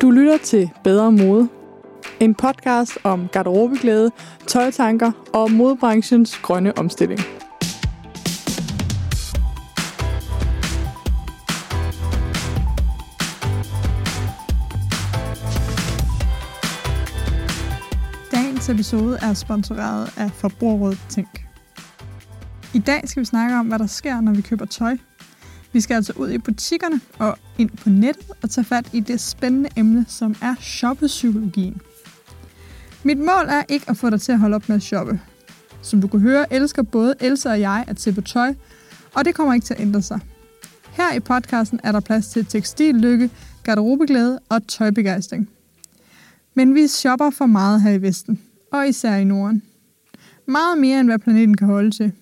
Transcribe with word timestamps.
Du 0.00 0.10
lytter 0.10 0.38
til 0.38 0.70
Bedre 0.84 1.12
Mode. 1.12 1.48
En 2.20 2.34
podcast 2.34 2.98
om 3.04 3.28
garderobeglæde, 3.32 4.10
tøjtanker 4.46 5.12
og 5.32 5.50
modebranchens 5.50 6.38
grønne 6.42 6.78
omstilling. 6.78 7.20
Dagens 18.32 18.68
episode 18.68 19.18
er 19.22 19.34
sponsoreret 19.34 20.18
af 20.18 20.30
Forbrugerrådet 20.30 20.98
Tænk. 21.08 21.46
I 22.74 22.78
dag 22.78 23.00
skal 23.04 23.20
vi 23.20 23.24
snakke 23.24 23.56
om, 23.56 23.66
hvad 23.66 23.78
der 23.78 23.86
sker, 23.86 24.20
når 24.20 24.32
vi 24.32 24.42
køber 24.42 24.64
tøj. 24.64 24.96
Vi 25.72 25.80
skal 25.80 25.94
altså 25.94 26.12
ud 26.16 26.30
i 26.30 26.38
butikkerne 26.38 27.00
og 27.18 27.38
ind 27.58 27.70
på 27.70 27.88
nettet 27.88 28.30
og 28.42 28.50
tage 28.50 28.64
fat 28.64 28.90
i 28.92 29.00
det 29.00 29.20
spændende 29.20 29.68
emne, 29.76 30.04
som 30.08 30.36
er 30.42 30.54
shoppepsykologien. 30.60 31.80
Mit 33.02 33.18
mål 33.18 33.46
er 33.48 33.62
ikke 33.68 33.90
at 33.90 33.96
få 33.96 34.10
dig 34.10 34.20
til 34.20 34.32
at 34.32 34.38
holde 34.38 34.54
op 34.54 34.68
med 34.68 34.76
at 34.76 34.82
shoppe. 34.82 35.20
Som 35.82 36.00
du 36.00 36.08
kan 36.08 36.20
høre, 36.20 36.52
elsker 36.52 36.82
både 36.82 37.14
Elsa 37.20 37.50
og 37.50 37.60
jeg 37.60 37.84
at 37.88 38.00
se 38.00 38.12
på 38.12 38.20
tøj, 38.20 38.54
og 39.14 39.24
det 39.24 39.34
kommer 39.34 39.54
ikke 39.54 39.64
til 39.64 39.74
at 39.74 39.80
ændre 39.80 40.02
sig. 40.02 40.20
Her 40.90 41.12
i 41.12 41.20
podcasten 41.20 41.80
er 41.84 41.92
der 41.92 42.00
plads 42.00 42.28
til 42.28 42.46
tekstillykke, 42.46 43.30
garderobeglæde 43.62 44.38
og 44.48 44.66
tøjbegejstring. 44.66 45.50
Men 46.54 46.74
vi 46.74 46.86
shopper 46.86 47.30
for 47.30 47.46
meget 47.46 47.82
her 47.82 47.90
i 47.90 48.02
Vesten, 48.02 48.40
og 48.72 48.88
især 48.88 49.16
i 49.16 49.24
Norden. 49.24 49.62
Meget 50.46 50.78
mere 50.78 51.00
end 51.00 51.08
hvad 51.08 51.18
planeten 51.18 51.56
kan 51.56 51.66
holde 51.66 51.90
til. 51.90 52.12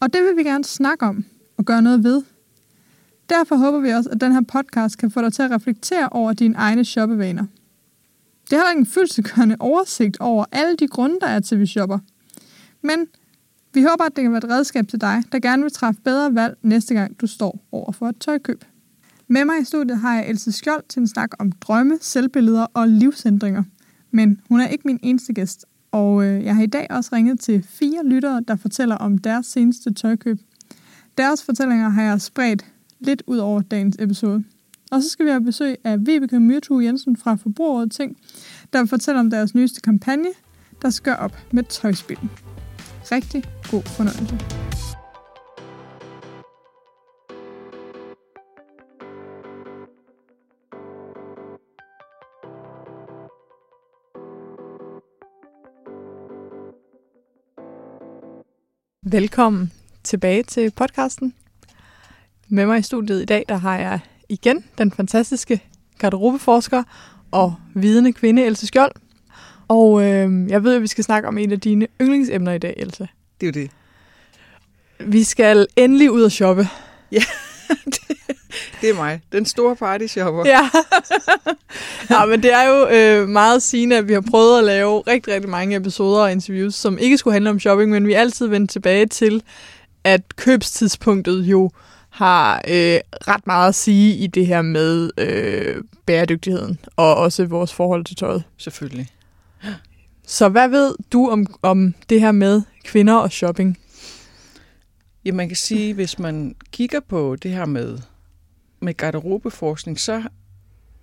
Og 0.00 0.12
det 0.12 0.22
vil 0.22 0.36
vi 0.36 0.42
gerne 0.42 0.64
snakke 0.64 1.06
om 1.06 1.24
og 1.56 1.64
gøre 1.64 1.82
noget 1.82 2.04
ved. 2.04 2.22
Derfor 3.28 3.56
håber 3.56 3.78
vi 3.78 3.88
også, 3.88 4.10
at 4.10 4.20
den 4.20 4.32
her 4.32 4.40
podcast 4.40 4.98
kan 4.98 5.10
få 5.10 5.22
dig 5.22 5.32
til 5.32 5.42
at 5.42 5.50
reflektere 5.50 6.08
over 6.08 6.32
dine 6.32 6.54
egne 6.56 6.84
shoppevaner. 6.84 7.44
Det 8.50 8.58
har 8.58 8.72
en 8.76 8.86
fyldsekørende 8.86 9.56
oversigt 9.60 10.16
over 10.20 10.44
alle 10.52 10.76
de 10.76 10.88
grunde, 10.88 11.20
der 11.20 11.26
er 11.26 11.40
til, 11.40 11.60
vi 11.60 11.66
shopper. 11.66 11.98
Men 12.82 13.06
vi 13.74 13.82
håber, 13.82 14.04
at 14.04 14.16
det 14.16 14.22
kan 14.22 14.32
være 14.32 14.44
et 14.44 14.50
redskab 14.50 14.88
til 14.88 15.00
dig, 15.00 15.22
der 15.32 15.38
gerne 15.38 15.62
vil 15.62 15.72
træffe 15.72 16.00
bedre 16.00 16.34
valg 16.34 16.56
næste 16.62 16.94
gang, 16.94 17.20
du 17.20 17.26
står 17.26 17.60
over 17.72 17.92
for 17.92 18.08
et 18.08 18.16
tøjkøb. 18.20 18.64
Med 19.28 19.44
mig 19.44 19.60
i 19.60 19.64
studiet 19.64 19.98
har 19.98 20.14
jeg 20.14 20.28
Else 20.28 20.52
Skjold 20.52 20.82
til 20.88 21.00
en 21.00 21.08
snak 21.08 21.30
om 21.38 21.52
drømme, 21.52 21.98
selvbilleder 22.00 22.66
og 22.74 22.88
livsændringer. 22.88 23.62
Men 24.10 24.40
hun 24.48 24.60
er 24.60 24.68
ikke 24.68 24.82
min 24.86 24.98
eneste 25.02 25.32
gæst, 25.32 25.66
og 25.92 26.24
øh, 26.24 26.44
jeg 26.44 26.54
har 26.54 26.62
i 26.62 26.66
dag 26.66 26.86
også 26.90 27.10
ringet 27.12 27.40
til 27.40 27.62
fire 27.62 28.04
lyttere, 28.04 28.42
der 28.48 28.56
fortæller 28.56 28.96
om 28.96 29.18
deres 29.18 29.46
seneste 29.46 29.92
tøjkøb. 29.92 30.40
Deres 31.18 31.42
fortællinger 31.42 31.88
har 31.88 32.02
jeg 32.02 32.20
spredt 32.20 32.64
lidt 33.04 33.22
ud 33.26 33.38
over 33.38 33.62
dagens 33.62 33.96
episode. 33.98 34.44
Og 34.92 35.02
så 35.02 35.08
skal 35.08 35.26
vi 35.26 35.30
have 35.30 35.44
besøg 35.44 35.76
af 35.84 36.06
Vibeke 36.06 36.40
Myrtu 36.40 36.80
Jensen 36.80 37.16
fra 37.16 37.34
Forbrugerrådet 37.34 37.92
Ting, 37.92 38.16
der 38.72 38.78
vil 38.78 38.88
fortælle 38.88 39.20
om 39.20 39.30
deres 39.30 39.54
nyeste 39.54 39.80
kampagne, 39.80 40.28
der 40.82 40.90
skal 40.90 41.16
op 41.18 41.38
med 41.52 41.62
tøjspil. 41.62 42.18
Rigtig 43.12 43.44
god 43.70 43.82
fornøjelse. 43.82 44.38
Velkommen 59.06 59.72
tilbage 60.04 60.42
til 60.42 60.70
podcasten. 60.70 61.34
Med 62.48 62.66
mig 62.66 62.78
i 62.78 62.82
studiet 62.82 63.22
i 63.22 63.24
dag, 63.24 63.44
der 63.48 63.56
har 63.56 63.78
jeg 63.78 64.00
igen 64.28 64.64
den 64.78 64.92
fantastiske 64.92 65.62
garderobeforsker 65.98 66.82
og 67.30 67.54
vidende 67.74 68.12
kvinde, 68.12 68.44
Else 68.44 68.66
Skjold. 68.66 68.92
Og 69.68 70.02
øh, 70.02 70.50
jeg 70.50 70.64
ved, 70.64 70.74
at 70.74 70.82
vi 70.82 70.86
skal 70.86 71.04
snakke 71.04 71.28
om 71.28 71.38
en 71.38 71.52
af 71.52 71.60
dine 71.60 71.86
yndlingsemner 72.00 72.52
i 72.52 72.58
dag, 72.58 72.74
Else. 72.76 73.08
Det 73.40 73.46
er 73.46 73.60
jo 73.60 73.62
det. 73.62 73.70
Vi 75.08 75.24
skal 75.24 75.66
endelig 75.76 76.10
ud 76.10 76.22
og 76.22 76.32
shoppe. 76.32 76.68
Ja, 77.12 77.22
det, 77.84 78.16
det 78.80 78.90
er 78.90 78.94
mig. 78.94 79.20
Den 79.32 79.46
store 79.46 79.76
party 79.76 80.06
shopper. 80.06 80.42
Ja. 80.46 80.70
ja, 82.10 82.26
men 82.26 82.42
det 82.42 82.52
er 82.52 82.62
jo 82.62 82.88
øh, 82.88 83.28
meget 83.28 83.62
sigende, 83.62 83.96
at 83.96 84.08
vi 84.08 84.12
har 84.12 84.24
prøvet 84.30 84.58
at 84.58 84.64
lave 84.64 85.00
rigtig, 85.00 85.34
rigtig 85.34 85.50
mange 85.50 85.76
episoder 85.76 86.22
og 86.22 86.32
interviews, 86.32 86.74
som 86.74 86.98
ikke 86.98 87.18
skulle 87.18 87.32
handle 87.32 87.50
om 87.50 87.60
shopping, 87.60 87.90
men 87.90 88.06
vi 88.06 88.12
er 88.12 88.20
altid 88.20 88.46
vendt 88.46 88.70
tilbage 88.70 89.06
til, 89.06 89.42
at 90.04 90.36
købstidspunktet 90.36 91.42
jo 91.42 91.70
har 92.14 92.56
øh, 92.56 93.00
ret 93.28 93.46
meget 93.46 93.68
at 93.68 93.74
sige 93.74 94.16
i 94.16 94.26
det 94.26 94.46
her 94.46 94.62
med 94.62 95.10
øh, 95.18 95.84
bæredygtigheden, 96.06 96.78
og 96.96 97.16
også 97.16 97.44
vores 97.44 97.72
forhold 97.72 98.04
til 98.04 98.16
tøjet. 98.16 98.44
Selvfølgelig. 98.56 99.08
Så 100.26 100.48
hvad 100.48 100.68
ved 100.68 100.94
du 101.12 101.28
om, 101.28 101.46
om 101.62 101.94
det 102.08 102.20
her 102.20 102.32
med 102.32 102.62
kvinder 102.84 103.14
og 103.14 103.32
shopping? 103.32 103.78
Ja, 105.24 105.32
man 105.32 105.48
kan 105.48 105.56
sige, 105.56 105.94
hvis 105.94 106.18
man 106.18 106.54
kigger 106.72 107.00
på 107.00 107.36
det 107.36 107.50
her 107.50 107.66
med, 107.66 107.98
med 108.80 108.94
garderobeforskning, 108.94 110.00
så 110.00 110.22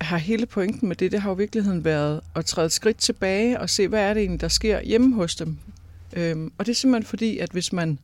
har 0.00 0.18
hele 0.18 0.46
pointen 0.46 0.88
med 0.88 0.96
det, 0.96 1.12
det 1.12 1.20
har 1.20 1.30
jo 1.30 1.36
i 1.36 1.38
virkeligheden 1.38 1.84
været 1.84 2.20
at 2.34 2.44
træde 2.44 2.66
et 2.66 2.72
skridt 2.72 2.96
tilbage 2.96 3.60
og 3.60 3.70
se, 3.70 3.88
hvad 3.88 4.00
er 4.00 4.14
det 4.14 4.20
egentlig, 4.20 4.40
der 4.40 4.48
sker 4.48 4.80
hjemme 4.80 5.14
hos 5.14 5.34
dem. 5.34 5.58
Øhm, 6.12 6.52
og 6.58 6.66
det 6.66 6.72
er 6.72 6.76
simpelthen 6.76 7.08
fordi, 7.08 7.38
at 7.38 7.50
hvis 7.50 7.72
man 7.72 7.98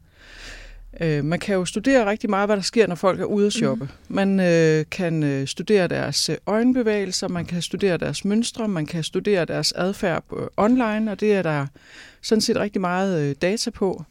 Øh, 1.00 1.24
man 1.24 1.38
kan 1.38 1.54
jo 1.54 1.64
studere 1.64 2.10
rigtig 2.10 2.30
meget, 2.30 2.48
hvad 2.48 2.56
der 2.56 2.62
sker, 2.62 2.86
når 2.86 2.94
folk 2.94 3.20
er 3.20 3.24
ude 3.24 3.46
at 3.46 3.52
shoppe. 3.52 3.84
Mm. 3.84 4.14
Man 4.14 4.40
øh, 4.40 4.84
kan 4.90 5.22
øh, 5.22 5.46
studere 5.46 5.88
deres 5.88 6.28
øh, 6.28 6.36
øjenbevægelser, 6.46 7.28
man 7.28 7.44
kan 7.44 7.62
studere 7.62 7.96
deres 7.96 8.24
mønstre, 8.24 8.68
man 8.68 8.86
kan 8.86 9.04
studere 9.04 9.44
deres 9.44 9.72
adfærd 9.72 10.24
øh, 10.36 10.46
online, 10.56 11.10
og 11.10 11.20
det 11.20 11.32
er 11.32 11.42
der 11.42 11.66
sådan 12.22 12.42
set 12.42 12.56
rigtig 12.56 12.80
meget 12.80 13.28
øh, 13.30 13.34
data 13.42 13.70
på. 13.70 14.04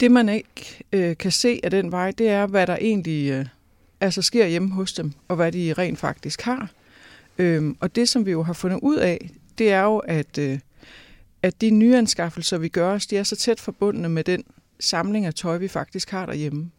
Det 0.00 0.10
man 0.10 0.28
ikke 0.28 0.84
øh, 0.92 1.16
kan 1.16 1.30
se 1.32 1.60
af 1.62 1.70
den 1.70 1.92
vej, 1.92 2.10
det 2.10 2.28
er, 2.28 2.46
hvad 2.46 2.66
der 2.66 2.76
egentlig 2.80 3.30
øh, 3.30 3.46
altså 4.00 4.22
sker 4.22 4.46
hjemme 4.46 4.70
hos 4.70 4.92
dem, 4.92 5.12
og 5.28 5.36
hvad 5.36 5.52
de 5.52 5.72
rent 5.72 5.98
faktisk 5.98 6.42
har. 6.42 6.70
Øh, 7.38 7.74
og 7.80 7.96
det, 7.96 8.08
som 8.08 8.26
vi 8.26 8.30
jo 8.30 8.42
har 8.42 8.52
fundet 8.52 8.78
ud 8.82 8.96
af, 8.96 9.30
det 9.58 9.72
er 9.72 9.82
jo, 9.82 9.98
at, 9.98 10.38
øh, 10.38 10.58
at 11.42 11.60
de 11.60 11.70
nyanskaffelser, 11.70 12.58
vi 12.58 12.68
gør 12.68 12.92
os, 12.92 13.06
de 13.06 13.16
er 13.16 13.22
så 13.22 13.36
tæt 13.36 13.60
forbundne 13.60 14.08
med 14.08 14.24
den 14.24 14.44
samling 14.84 15.26
af 15.26 15.34
tøj, 15.34 15.56
vi 15.56 15.68
faktisk 15.68 16.10
har 16.10 16.26
derhjemme. 16.26 16.70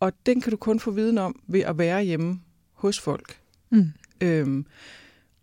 Og 0.00 0.12
den 0.26 0.40
kan 0.40 0.50
du 0.50 0.56
kun 0.56 0.80
få 0.80 0.90
viden 0.90 1.18
om 1.18 1.40
ved 1.46 1.60
at 1.60 1.78
være 1.78 2.02
hjemme 2.02 2.40
hos 2.72 3.00
folk. 3.00 3.40
Mm. 3.70 3.92
Øhm, 4.20 4.66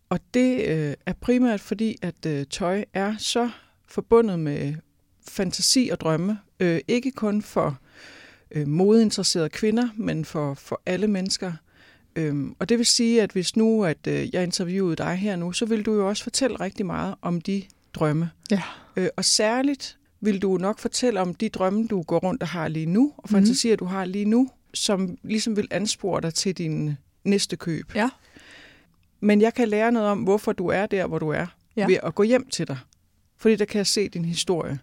og 0.09 0.19
det 0.33 0.65
øh, 0.67 0.93
er 1.05 1.13
primært 1.21 1.61
fordi, 1.61 1.97
at 2.01 2.25
øh, 2.25 2.45
tøj 2.45 2.85
er 2.93 3.15
så 3.17 3.49
forbundet 3.87 4.39
med 4.39 4.75
fantasi 5.27 5.89
og 5.91 5.99
drømme. 5.99 6.39
Øh, 6.59 6.79
ikke 6.87 7.11
kun 7.11 7.41
for 7.41 7.77
øh, 8.51 8.67
modeinteresserede 8.67 9.49
kvinder, 9.49 9.89
men 9.95 10.25
for, 10.25 10.53
for 10.53 10.81
alle 10.85 11.07
mennesker. 11.07 11.53
Øhm, 12.15 12.55
og 12.59 12.69
det 12.69 12.77
vil 12.77 12.85
sige, 12.85 13.21
at 13.21 13.31
hvis 13.31 13.55
nu 13.55 13.83
at 13.83 14.07
øh, 14.07 14.35
jeg 14.35 14.43
interviewede 14.43 14.95
dig 14.95 15.15
her 15.15 15.35
nu, 15.35 15.51
så 15.51 15.65
vil 15.65 15.85
du 15.85 15.93
jo 15.93 16.09
også 16.09 16.23
fortælle 16.23 16.59
rigtig 16.59 16.85
meget 16.85 17.15
om 17.21 17.41
de 17.41 17.63
drømme. 17.93 18.29
Ja. 18.51 18.61
Øh, 18.95 19.07
og 19.17 19.25
særligt 19.25 19.97
vil 20.21 20.41
du 20.41 20.57
nok 20.57 20.79
fortælle 20.79 21.21
om 21.21 21.35
de 21.35 21.49
drømme, 21.49 21.87
du 21.87 22.01
går 22.01 22.19
rundt 22.19 22.41
og 22.41 22.47
har 22.47 22.67
lige 22.67 22.85
nu, 22.85 23.13
og 23.17 23.23
mhm. 23.29 23.37
fantasier, 23.37 23.73
mm. 23.73 23.77
du 23.77 23.85
har 23.85 24.05
lige 24.05 24.25
nu, 24.25 24.49
som 24.73 25.17
ligesom 25.23 25.55
vil 25.55 25.67
anspore 25.71 26.21
dig 26.21 26.33
til 26.33 26.57
din 26.57 26.97
næste 27.23 27.55
køb. 27.55 27.95
Ja. 27.95 28.09
Men 29.19 29.41
jeg 29.41 29.53
kan 29.53 29.67
lære 29.67 29.91
noget 29.91 30.09
om, 30.09 30.19
hvorfor 30.19 30.51
du 30.51 30.67
er 30.67 30.85
der, 30.85 31.07
hvor 31.07 31.19
du 31.19 31.29
er, 31.29 31.45
ja. 31.75 31.87
ved 31.87 31.97
at 32.03 32.15
gå 32.15 32.23
hjem 32.23 32.49
til 32.49 32.67
dig. 32.67 32.77
Fordi 33.37 33.55
der 33.55 33.65
kan 33.65 33.77
jeg 33.77 33.87
se 33.87 34.09
din 34.09 34.25
historie. 34.25 34.79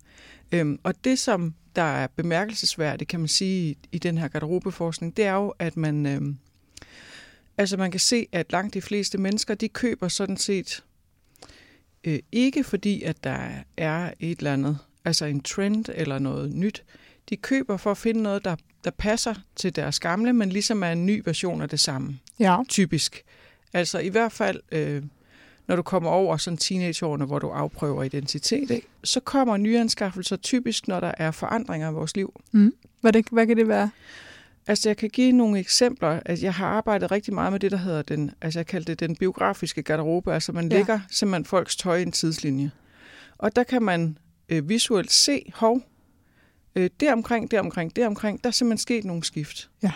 Øhm, 0.52 0.78
og 0.82 1.04
det, 1.04 1.18
som 1.18 1.54
der 1.76 1.82
er 1.82 2.06
bemærkelsesværdigt, 2.06 3.10
kan 3.10 3.20
man 3.20 3.28
sige, 3.28 3.76
i 3.92 3.98
den 3.98 4.18
her 4.18 4.28
garderobeforskning, 4.28 5.16
det 5.16 5.24
er 5.24 5.34
jo, 5.34 5.54
at 5.58 5.76
man, 5.76 6.06
øhm, 6.06 6.38
altså 7.58 7.76
man 7.76 7.90
kan 7.90 8.00
se, 8.00 8.26
at 8.32 8.52
langt 8.52 8.75
de 8.75 8.82
fleste 8.82 9.19
mennesker, 9.19 9.54
de 9.54 9.69
køber 9.69 10.08
sådan 10.08 10.37
set 10.37 10.84
øh, 12.04 12.19
ikke 12.32 12.64
fordi, 12.64 13.02
at 13.02 13.25
der 13.25 13.48
er 13.76 14.12
et 14.20 14.38
eller 14.38 14.52
andet 14.52 14.78
altså 15.04 15.24
en 15.24 15.40
trend 15.40 15.84
eller 15.94 16.18
noget 16.18 16.52
nyt. 16.52 16.84
De 17.30 17.36
køber 17.36 17.76
for 17.76 17.90
at 17.90 17.96
finde 17.98 18.22
noget, 18.22 18.44
der, 18.44 18.56
der 18.84 18.90
passer 18.90 19.34
til 19.56 19.76
deres 19.76 20.00
gamle, 20.00 20.32
men 20.32 20.48
ligesom 20.48 20.82
er 20.82 20.92
en 20.92 21.06
ny 21.06 21.22
version 21.24 21.62
af 21.62 21.68
det 21.68 21.80
samme. 21.80 22.18
Ja. 22.40 22.56
Typisk. 22.68 23.24
Altså 23.72 23.98
i 23.98 24.08
hvert 24.08 24.32
fald, 24.32 24.60
øh, 24.72 25.02
når 25.66 25.76
du 25.76 25.82
kommer 25.82 26.10
over 26.10 26.36
sådan 26.36 26.56
teenageårene, 26.56 27.24
hvor 27.24 27.38
du 27.38 27.48
afprøver 27.48 28.02
identitet, 28.02 28.70
ikke? 28.70 28.86
så 29.04 29.20
kommer 29.20 29.56
nyanskaffelser 29.56 30.36
typisk, 30.36 30.88
når 30.88 31.00
der 31.00 31.12
er 31.18 31.30
forandringer 31.30 31.90
i 31.90 31.92
vores 31.92 32.16
liv. 32.16 32.40
Mm. 32.52 32.72
Hvad, 33.00 33.12
det, 33.12 33.26
hvad 33.30 33.46
kan 33.46 33.56
det 33.56 33.68
være? 33.68 33.90
Altså, 34.66 34.88
jeg 34.88 34.96
kan 34.96 35.10
give 35.10 35.32
nogle 35.32 35.58
eksempler. 35.58 36.20
Altså, 36.26 36.46
jeg 36.46 36.54
har 36.54 36.66
arbejdet 36.66 37.10
rigtig 37.10 37.34
meget 37.34 37.52
med 37.52 37.60
det, 37.60 37.70
der 37.70 37.76
hedder 37.76 38.02
den, 38.02 38.30
altså 38.40 38.58
jeg 38.58 38.66
kalder 38.66 38.84
det 38.84 39.00
den 39.00 39.16
biografiske 39.16 39.82
garderobe. 39.82 40.34
Altså, 40.34 40.52
man 40.52 40.68
ja. 40.68 40.76
lægger 40.76 41.00
simpelthen 41.10 41.44
folks 41.44 41.76
tøj 41.76 41.96
i 41.96 42.02
en 42.02 42.12
tidslinje. 42.12 42.70
Og 43.38 43.56
der 43.56 43.62
kan 43.62 43.82
man 43.82 44.18
øh, 44.54 44.68
visuelt 44.68 45.12
se, 45.12 45.52
hov, 45.54 45.80
øh, 46.76 46.90
deromkring, 47.00 47.50
deromkring, 47.50 47.96
deromkring, 47.96 48.44
der 48.44 48.48
er 48.48 48.52
simpelthen 48.52 48.78
sket 48.78 49.04
nogle 49.04 49.24
skift. 49.24 49.70
Ja. 49.82 49.92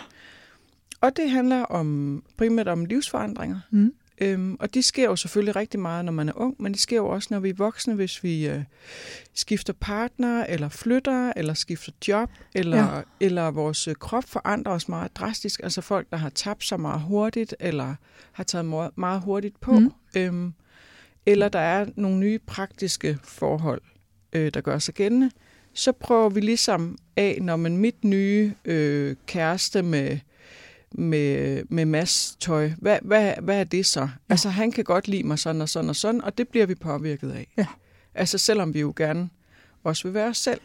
og 1.01 1.17
det 1.17 1.29
handler 1.29 1.61
om 1.61 2.23
primært 2.37 2.67
om 2.67 2.85
livsforandringer. 2.85 3.59
Mm. 3.71 3.93
Øhm, 4.21 4.57
og 4.59 4.73
de 4.73 4.83
sker 4.83 5.03
jo 5.03 5.15
selvfølgelig 5.15 5.55
rigtig 5.55 5.79
meget, 5.79 6.05
når 6.05 6.11
man 6.11 6.29
er 6.29 6.33
ung, 6.35 6.55
men 6.59 6.71
det 6.71 6.81
sker 6.81 6.97
jo 6.97 7.07
også, 7.07 7.27
når 7.31 7.39
vi 7.39 7.49
er 7.49 7.53
voksne, 7.53 7.93
hvis 7.93 8.23
vi 8.23 8.47
øh, 8.47 8.63
skifter 9.33 9.73
partner, 9.73 10.45
eller 10.45 10.69
flytter, 10.69 11.33
eller 11.35 11.53
skifter 11.53 11.91
job, 12.07 12.29
eller, 12.55 12.77
ja. 12.77 13.01
eller 13.19 13.51
vores 13.51 13.87
øh, 13.87 13.95
krop 13.95 14.23
forandrer 14.23 14.73
os 14.73 14.89
meget 14.89 15.15
drastisk. 15.15 15.59
Altså 15.63 15.81
folk, 15.81 16.07
der 16.11 16.17
har 16.17 16.29
tabt 16.29 16.63
sig 16.63 16.79
meget 16.79 17.01
hurtigt, 17.01 17.55
eller 17.59 17.95
har 18.31 18.43
taget 18.43 18.65
meget, 18.65 18.91
meget 18.97 19.21
hurtigt 19.21 19.59
på. 19.59 19.79
Mm. 19.79 19.91
Øhm, 20.17 20.53
eller 21.25 21.49
der 21.49 21.59
er 21.59 21.85
nogle 21.95 22.17
nye 22.17 22.39
praktiske 22.39 23.17
forhold, 23.23 23.81
øh, 24.33 24.51
der 24.53 24.61
gør 24.61 24.79
sig 24.79 24.93
gældende. 24.93 25.31
Så 25.73 25.91
prøver 25.91 26.29
vi 26.29 26.39
ligesom 26.39 26.97
af, 27.15 27.37
når 27.41 27.55
man 27.55 27.77
mit 27.77 28.03
nye 28.03 28.53
øh, 28.65 29.15
kæreste 29.27 29.81
med 29.81 30.17
med, 30.91 31.63
med 31.69 31.85
masse 31.85 32.37
tøj. 32.39 32.71
Hvad, 32.77 32.97
hvad, 33.01 33.33
hvad 33.41 33.59
er 33.59 33.63
det 33.63 33.85
så? 33.85 33.99
Ja. 33.99 34.07
Altså, 34.29 34.49
han 34.49 34.71
kan 34.71 34.83
godt 34.83 35.07
lide 35.07 35.23
mig 35.23 35.39
sådan 35.39 35.61
og 35.61 35.69
sådan 35.69 35.89
og 35.89 35.95
sådan, 35.95 36.23
og 36.23 36.37
det 36.37 36.47
bliver 36.47 36.65
vi 36.65 36.75
påvirket 36.75 37.31
af. 37.31 37.47
Ja. 37.57 37.65
Altså, 38.15 38.37
selvom 38.37 38.73
vi 38.73 38.79
jo 38.79 38.93
gerne 38.95 39.29
også 39.83 40.03
vil 40.03 40.13
være 40.13 40.27
os 40.27 40.37
selv. 40.37 40.61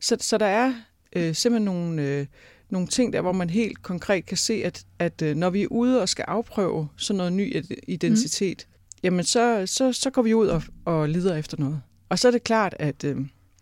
Så, 0.00 0.16
så 0.20 0.38
der 0.38 0.46
er 0.46 0.74
øh, 1.16 1.34
simpelthen 1.34 1.64
nogle, 1.64 2.02
øh, 2.02 2.26
nogle 2.70 2.88
ting 2.88 3.12
der, 3.12 3.20
hvor 3.20 3.32
man 3.32 3.50
helt 3.50 3.82
konkret 3.82 4.26
kan 4.26 4.36
se, 4.36 4.54
at, 4.64 4.84
at 4.98 5.22
øh, 5.22 5.36
når 5.36 5.50
vi 5.50 5.62
er 5.62 5.68
ude 5.70 6.02
og 6.02 6.08
skal 6.08 6.24
afprøve 6.28 6.88
sådan 6.96 7.16
noget 7.16 7.32
ny 7.32 7.64
identitet, 7.88 8.66
mm. 8.68 8.98
jamen 9.02 9.24
så, 9.24 9.62
så, 9.66 9.92
så 9.92 10.10
går 10.10 10.22
vi 10.22 10.34
ud 10.34 10.46
og, 10.46 10.62
og 10.84 11.08
lider 11.08 11.36
efter 11.36 11.56
noget. 11.58 11.82
Og 12.12 12.18
så 12.18 12.28
er 12.28 12.32
det 12.32 12.44
klart, 12.44 12.74
at 12.78 13.04
øh, 13.04 13.16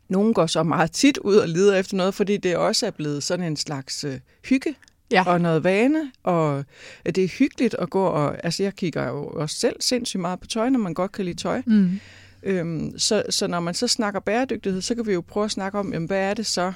nogen 0.09 0.35
går 0.35 0.47
så 0.47 0.63
meget 0.63 0.93
tit 0.93 1.19
ud 1.19 1.37
og 1.37 1.49
lider 1.49 1.77
efter 1.77 1.97
noget, 1.97 2.15
fordi 2.15 2.37
det 2.37 2.57
også 2.57 2.87
er 2.87 2.91
blevet 2.91 3.23
sådan 3.23 3.47
en 3.47 3.57
slags 3.57 4.05
øh, 4.05 4.19
hygge 4.45 4.75
ja. 5.11 5.23
og 5.27 5.41
noget 5.41 5.65
vane, 5.65 6.13
og 6.23 6.65
det 7.07 7.19
er 7.19 7.29
hyggeligt 7.29 7.75
at 7.79 7.91
gå 7.91 8.05
og... 8.05 8.45
Altså, 8.45 8.63
jeg 8.63 8.75
kigger 8.75 9.09
jo 9.09 9.27
også 9.27 9.57
selv 9.57 9.77
sindssygt 9.81 10.21
meget 10.21 10.41
på 10.41 10.47
tøj, 10.47 10.69
når 10.69 10.79
man 10.79 10.95
godt 10.95 11.13
kan 11.13 11.25
lide 11.25 11.37
tøj. 11.37 11.63
Mm. 11.67 12.01
Øhm, 12.43 12.99
så, 12.99 13.23
så 13.31 13.47
når 13.47 13.61
man 13.61 13.75
så 13.75 13.89
snakker 13.89 14.21
bæredygtighed, 14.21 14.81
så 14.81 14.95
kan 14.95 15.07
vi 15.07 15.13
jo 15.13 15.21
prøve 15.21 15.45
at 15.45 15.51
snakke 15.51 15.79
om, 15.79 15.93
jamen, 15.93 16.07
hvad 16.07 16.31
er 16.31 16.35
det 16.35 16.47
så, 16.47 16.73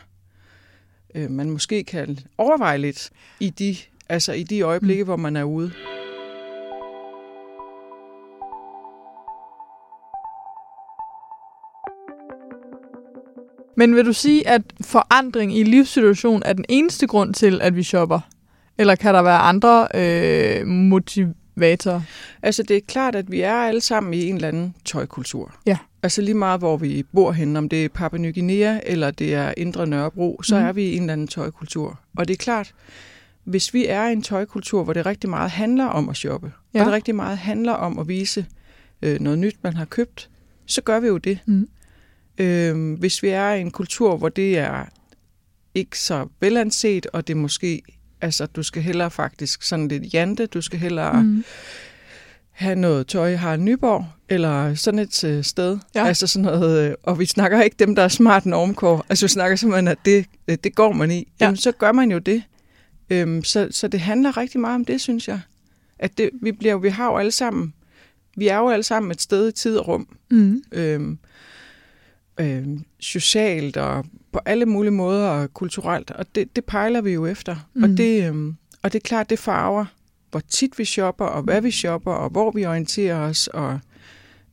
øh, 1.14 1.30
man 1.30 1.50
måske 1.50 1.84
kan 1.84 2.18
overveje 2.38 2.78
lidt 2.78 3.10
i 3.40 3.50
de, 3.50 3.76
altså 4.08 4.32
i 4.32 4.42
de 4.42 4.60
øjeblikke, 4.60 5.02
mm. 5.02 5.08
hvor 5.08 5.16
man 5.16 5.36
er 5.36 5.44
ude. 5.44 5.72
Men 13.76 13.96
vil 13.96 14.06
du 14.06 14.12
sige, 14.12 14.48
at 14.48 14.62
forandring 14.80 15.58
i 15.58 15.62
livssituation 15.62 16.42
er 16.44 16.52
den 16.52 16.64
eneste 16.68 17.06
grund 17.06 17.34
til, 17.34 17.60
at 17.62 17.76
vi 17.76 17.82
shopper? 17.82 18.20
Eller 18.78 18.94
kan 18.94 19.14
der 19.14 19.22
være 19.22 19.38
andre 19.38 19.88
øh, 19.94 20.66
motivatorer? 20.66 22.00
Altså, 22.42 22.62
det 22.62 22.76
er 22.76 22.80
klart, 22.86 23.14
at 23.14 23.30
vi 23.30 23.40
er 23.40 23.54
alle 23.54 23.80
sammen 23.80 24.14
i 24.14 24.28
en 24.28 24.34
eller 24.34 24.48
anden 24.48 24.74
tøjkultur. 24.84 25.54
Ja. 25.66 25.78
Altså 26.02 26.22
lige 26.22 26.34
meget, 26.34 26.60
hvor 26.60 26.76
vi 26.76 27.02
bor 27.14 27.32
henne, 27.32 27.58
om 27.58 27.68
det 27.68 27.84
er 27.84 27.88
Papua 27.88 28.18
Ny 28.18 28.34
Guinea 28.34 28.78
eller 28.86 29.10
det 29.10 29.34
er 29.34 29.54
Indre 29.56 29.86
Nørrebro, 29.86 30.42
så 30.42 30.58
mm. 30.58 30.64
er 30.64 30.72
vi 30.72 30.84
i 30.84 30.96
en 30.96 31.02
eller 31.02 31.12
anden 31.12 31.28
tøjkultur. 31.28 32.00
Og 32.16 32.28
det 32.28 32.34
er 32.34 32.38
klart, 32.38 32.74
hvis 33.44 33.74
vi 33.74 33.86
er 33.86 34.08
i 34.08 34.12
en 34.12 34.22
tøjkultur, 34.22 34.84
hvor 34.84 34.92
det 34.92 35.06
rigtig 35.06 35.30
meget 35.30 35.50
handler 35.50 35.84
om 35.84 36.08
at 36.08 36.16
shoppe, 36.16 36.52
ja. 36.74 36.80
og 36.80 36.86
det 36.86 36.92
rigtig 36.92 37.14
meget 37.14 37.38
handler 37.38 37.72
om 37.72 37.98
at 37.98 38.08
vise 38.08 38.46
øh, 39.02 39.20
noget 39.20 39.38
nyt, 39.38 39.56
man 39.62 39.76
har 39.76 39.84
købt, 39.84 40.30
så 40.66 40.82
gør 40.82 41.00
vi 41.00 41.06
jo 41.06 41.18
det. 41.18 41.38
Mm. 41.46 41.68
Øh, 42.38 42.92
hvis 42.98 43.22
vi 43.22 43.28
er 43.28 43.50
i 43.50 43.60
en 43.60 43.70
kultur, 43.70 44.16
hvor 44.16 44.28
det 44.28 44.58
er 44.58 44.84
ikke 45.75 45.98
så 45.98 46.28
velanset, 46.40 47.06
og 47.06 47.28
det 47.28 47.36
måske, 47.36 47.82
altså 48.20 48.46
du 48.46 48.62
skal 48.62 48.82
hellere 48.82 49.10
faktisk 49.10 49.62
sådan 49.62 49.88
lidt 49.88 50.14
jante, 50.14 50.46
du 50.46 50.60
skal 50.60 50.78
hellere 50.78 51.22
mm. 51.22 51.44
have 52.50 52.76
noget 52.76 53.06
tøj, 53.06 53.34
har 53.34 53.56
Nyborg, 53.56 54.06
eller 54.28 54.75
sådan 54.75 54.98
et 54.98 55.25
øh, 55.25 55.44
sted. 55.44 55.78
Ja. 55.94 56.06
Altså 56.06 56.26
sådan 56.26 56.44
noget, 56.44 56.88
øh, 56.90 56.94
og 57.02 57.19
vi 57.19 57.26
snakker 57.26 57.62
ikke 57.62 57.76
dem, 57.78 57.94
der 57.94 58.02
er 58.02 58.08
smart 58.08 58.46
normcore, 58.46 59.02
altså 59.08 59.25
vi 59.26 59.28
snakker 59.28 59.56
simpelthen, 59.56 59.88
at 59.88 59.98
det, 60.04 60.26
øh, 60.48 60.56
det 60.64 60.75
går 60.75 60.92
man 60.92 61.10
i. 61.10 61.28
Ja. 61.40 61.44
Jamen, 61.44 61.56
så 61.56 61.72
gør 61.72 61.92
man 61.92 62.10
jo 62.10 62.19
det. 62.19 62.42
Øhm, 63.10 63.44
så, 63.44 63.69
så 63.70 63.88
det 63.88 64.00
handler 64.00 64.36
rigtig 64.36 64.60
meget 64.60 64.75
om 64.75 64.84
det, 64.84 65.00
synes 65.00 65.28
jeg. 65.28 65.40
At 65.98 66.19
det, 66.19 66.31
vi, 66.42 66.52
bliver, 66.52 66.78
vi 66.78 66.88
har 66.88 67.06
jo 67.06 67.16
alle 67.16 67.32
sammen, 67.32 67.75
vi 68.36 68.48
er 68.48 68.58
jo 68.58 68.69
alle 68.69 68.82
sammen 68.82 69.10
et 69.10 69.20
sted 69.20 69.48
i 69.48 69.52
tid 69.52 69.76
og 69.76 69.88
rum. 69.88 70.16
Mm. 70.31 70.62
Øhm, 70.72 71.19
øh, 72.40 72.66
socialt 73.00 73.76
og 73.76 74.04
på 74.32 74.40
alle 74.44 74.66
mulige 74.66 74.92
måder 74.92 75.28
og 75.28 75.54
kulturelt, 75.54 76.10
og 76.10 76.34
det, 76.34 76.56
det 76.56 76.64
pejler 76.64 77.00
vi 77.00 77.10
jo 77.10 77.26
efter. 77.26 77.56
Mm. 77.75 77.82
Og, 77.82 77.88
det, 77.88 78.34
øh, 78.34 78.52
og 78.82 78.92
det 78.92 78.94
er 78.94 79.08
klart, 79.08 79.31
det 79.31 79.38
farver, 79.38 79.84
hvor 80.31 80.40
tit 80.40 80.78
vi 80.78 80.84
shopper, 80.84 81.25
og 81.25 81.42
hvad 81.42 81.60
vi 81.60 81.70
shopper, 81.70 82.12
og 82.12 82.31
hvor 82.31 82.50
vi 82.50 82.64
orienterer 82.64 83.19
os. 83.19 83.46
Og, 83.46 83.81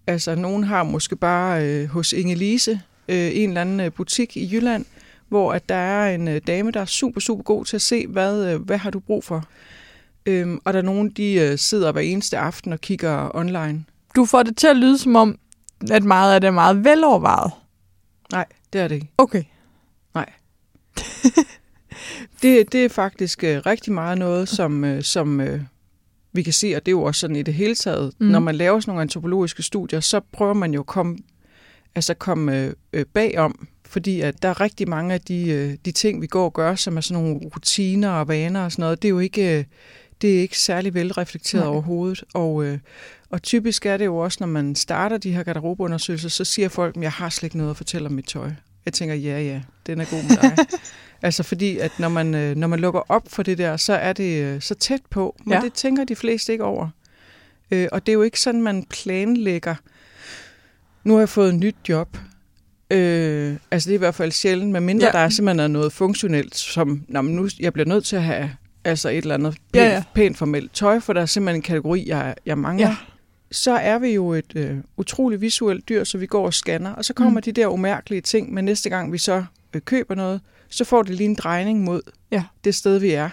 altså, 0.08 0.36
nogen 0.36 0.64
har 0.64 0.84
måske 0.84 1.16
bare 1.16 1.66
øh, 1.66 1.88
hos 1.88 2.14
Inge-Lise 2.14 2.80
øh, 3.08 3.32
en 3.38 3.50
eller 3.50 3.62
anden 3.62 3.80
øh, 3.80 3.92
butik 3.92 4.38
i 4.38 4.50
Jylland, 4.54 4.86
hvor 5.28 5.54
at 5.54 5.70
der 5.70 5.76
er 5.76 6.16
en 6.16 6.28
øh, 6.28 6.42
dame, 6.48 6.72
der 6.72 6.80
er 6.80 6.86
super, 6.86 7.22
super 7.22 7.44
god 7.44 7.66
til 7.66 7.76
at 7.76 7.82
se, 7.82 8.08
hvad, 8.08 8.54
øh, 8.54 8.62
hvad 8.62 8.78
har 8.78 8.90
du 8.90 9.00
brug 9.00 9.24
for. 9.24 9.46
Øhm, 10.26 10.60
og 10.66 10.74
der 10.74 10.80
er 10.80 10.84
nogen, 10.84 11.10
de 11.10 11.34
øh, 11.34 11.58
sidder 11.58 11.92
hver 11.92 12.02
eneste 12.02 12.38
aften 12.38 12.74
og 12.74 12.82
kigger 12.82 13.36
online. 13.36 13.86
Du 14.16 14.26
får 14.26 14.44
det 14.44 14.58
til 14.58 14.68
at 14.68 14.76
lyde 14.76 14.98
som 14.98 15.16
om, 15.16 15.38
at 15.92 16.04
meget 16.04 16.34
af 16.34 16.42
det 16.42 16.48
er 16.48 16.52
meget 16.52 16.84
velovervejet. 16.84 17.52
Nej, 18.32 18.46
det 18.74 18.82
er 18.82 18.88
det 18.88 18.96
ikke. 18.96 19.12
Okay. 19.18 19.44
Nej. 20.14 20.32
det, 22.42 22.72
det 22.72 22.86
er 22.86 22.90
faktisk 22.90 23.44
øh, 23.44 23.62
rigtig 23.66 23.94
meget 23.94 24.18
noget, 24.18 24.50
som, 24.50 24.84
øh, 24.84 25.04
som 25.04 25.42
øh, 25.42 25.62
vi 26.34 26.44
kan 26.44 26.54
se, 26.54 26.76
og 26.76 26.86
det 26.86 26.88
er 26.88 26.96
jo 26.96 27.04
også 27.04 27.20
sådan 27.20 27.36
i 27.36 27.44
det 27.44 27.54
hele 27.54 27.76
taget. 27.76 28.14
Mm. 28.20 28.28
Når 28.28 28.40
man 28.40 28.56
laver 28.56 28.80
sådan 28.80 28.90
nogle 28.90 29.02
antropologiske 29.02 29.64
studier, 29.64 30.00
så 30.00 30.22
prøver 30.32 30.54
man 30.54 30.74
jo 30.74 30.80
at 30.80 30.86
komme, 30.86 31.18
altså 31.96 32.14
komme 32.14 32.74
øh, 32.94 33.06
bagom, 33.14 33.68
fordi 33.86 34.22
at 34.22 34.42
der 34.42 34.50
er 34.50 34.62
rigtig 34.62 34.90
mange 34.90 35.14
af 35.14 35.22
de, 35.22 35.50
øh, 35.50 35.78
de 35.86 35.92
ting, 35.92 36.22
vi 36.22 36.28
går 36.28 36.46
og 36.46 36.54
gør, 36.54 36.76
som 36.76 36.98
er 36.98 37.02
sådan 37.02 37.24
nogle 37.24 37.40
rutiner 37.56 38.10
og 38.10 38.28
vaner 38.28 38.66
og 38.66 38.72
sådan 38.72 38.84
noget, 38.84 39.02
det 39.02 39.08
er 39.08 39.10
jo 39.10 39.20
ikke... 39.20 39.60
Øh, 39.60 39.66
det 40.22 40.38
er 40.38 40.42
ikke 40.42 40.60
særlig 40.60 40.94
velreflekteret 40.94 41.64
Nej. 41.64 41.74
overhovedet. 41.74 42.24
Og, 42.34 42.64
øh, 42.64 42.80
og 43.30 43.44
typisk 43.44 43.86
er 43.86 43.98
det 43.98 44.06
jo 44.06 44.18
også, 44.18 44.38
når 44.40 44.48
man 44.48 44.76
starter 44.76 45.18
de 45.18 45.32
her 45.32 45.44
garderobeundersøgelser, 45.44 46.30
så 46.30 46.44
siger 46.44 46.70
folk, 46.70 46.98
at 46.98 47.04
jeg 47.04 47.12
har 47.12 47.30
slet 47.30 47.44
ikke 47.44 47.58
noget 47.58 47.72
at 47.72 47.78
fortælle 47.78 48.06
om 48.06 48.12
mit 48.12 48.26
tøj. 48.26 48.52
Jeg 48.86 48.94
tænker, 48.94 49.16
ja, 49.16 49.42
ja, 49.42 49.62
den 49.86 50.02
er 50.02 50.06
god 50.06 50.24
med 50.24 50.38
dig. 50.42 50.66
altså 51.22 51.44
fordi, 51.44 51.78
at 51.78 51.92
når 52.00 52.10
man, 52.10 52.36
øh, 52.36 52.56
når 52.56 52.68
man 52.68 52.80
lukker 52.80 53.02
op 53.10 53.24
for 53.28 53.44
det 53.44 53.58
der, 53.58 53.78
så 53.78 53.94
er 53.94 54.14
det 54.14 54.44
øh, 54.44 54.62
så 54.62 54.76
tæt 54.76 55.02
på. 55.10 55.36
Men 55.46 55.54
ja. 55.54 55.62
det 55.62 55.74
tænker 55.74 56.04
de 56.04 56.16
fleste 56.16 56.52
ikke 56.52 56.64
over. 56.64 56.90
Øh, 57.72 57.88
og 57.92 58.06
det 58.06 58.12
er 58.12 58.14
jo 58.14 58.22
ikke 58.22 58.40
sådan, 58.40 58.62
man 58.62 58.84
planlægger. 58.84 59.76
Nu 61.04 61.14
har 61.14 61.20
jeg 61.20 61.30
fået 61.30 61.50
et 61.50 61.60
nyt 61.60 61.76
job. 61.90 62.18
Øh, 62.92 63.56
altså 63.72 63.90
det 63.90 63.94
er 63.94 63.98
i 63.98 64.06
hvert 64.06 64.16
fald 64.16 64.32
sjældent, 64.32 64.72
medmindre 64.72 65.06
ja. 65.06 65.12
der 65.12 65.20
er 65.20 65.30
simpelthen 65.30 65.72
noget 65.72 65.94
funktionelt, 65.94 66.58
som 66.58 67.06
nu 67.24 67.50
jeg 67.60 67.74
bliver 67.74 67.88
nødt 67.88 68.06
til 68.06 68.16
at 68.16 68.24
have 68.24 68.52
altså 68.84 69.10
et 69.10 69.18
eller 69.18 69.34
andet 69.36 69.54
pænt, 69.54 69.84
ja, 69.84 69.90
ja. 69.90 70.04
pænt 70.14 70.38
formelt 70.38 70.74
tøj, 70.74 71.00
for 71.00 71.14
der 71.14 71.22
er 71.22 71.26
simpelthen 71.26 71.56
en 71.56 71.62
kategori, 71.62 72.04
jeg, 72.08 72.36
jeg 72.46 72.58
mangler. 72.58 72.88
Ja. 72.88 72.96
Så 73.52 73.72
er 73.72 74.00
vi 74.00 74.08
jo 74.08 74.34
et 74.34 74.54
øh, 74.56 74.78
utroligt 74.98 75.42
visuelt 75.42 75.90
dyr, 75.90 76.04
så 76.04 76.18
vi 76.18 76.26
går 76.26 76.46
og 76.46 76.54
scanner, 76.54 76.92
og 76.92 77.06
så 77.06 77.14
kommer 77.14 77.40
mm. 77.40 77.42
de 77.42 77.52
der 77.52 77.68
umærkelige 77.68 78.22
ting, 78.22 78.54
men 78.54 78.66
næste 78.66 78.90
gang 78.90 79.12
vi 79.12 79.18
så 79.18 79.46
øh, 79.74 79.82
køber 79.82 80.16
noget, 80.16 80.42
så 80.70 80.84
får 80.84 81.04
det 81.04 81.16
lige 81.16 81.30
en 81.30 81.36
drejning 81.36 81.84
mod 81.84 82.02
ja. 82.32 82.44
det 82.64 82.76
sted, 82.76 83.00
vi 83.00 83.12
er. 83.12 83.30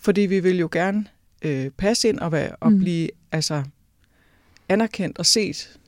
Fordi 0.00 0.20
vi 0.20 0.40
vil 0.40 0.58
jo 0.58 0.68
gerne 0.72 1.04
øh, 1.42 1.70
passe 1.70 2.08
ind 2.08 2.18
og, 2.18 2.32
være, 2.32 2.56
og 2.60 2.72
mm. 2.72 2.78
blive 2.78 3.08
altså, 3.32 3.62
anerkendt 4.68 5.18
og 5.18 5.26
set 5.26 5.78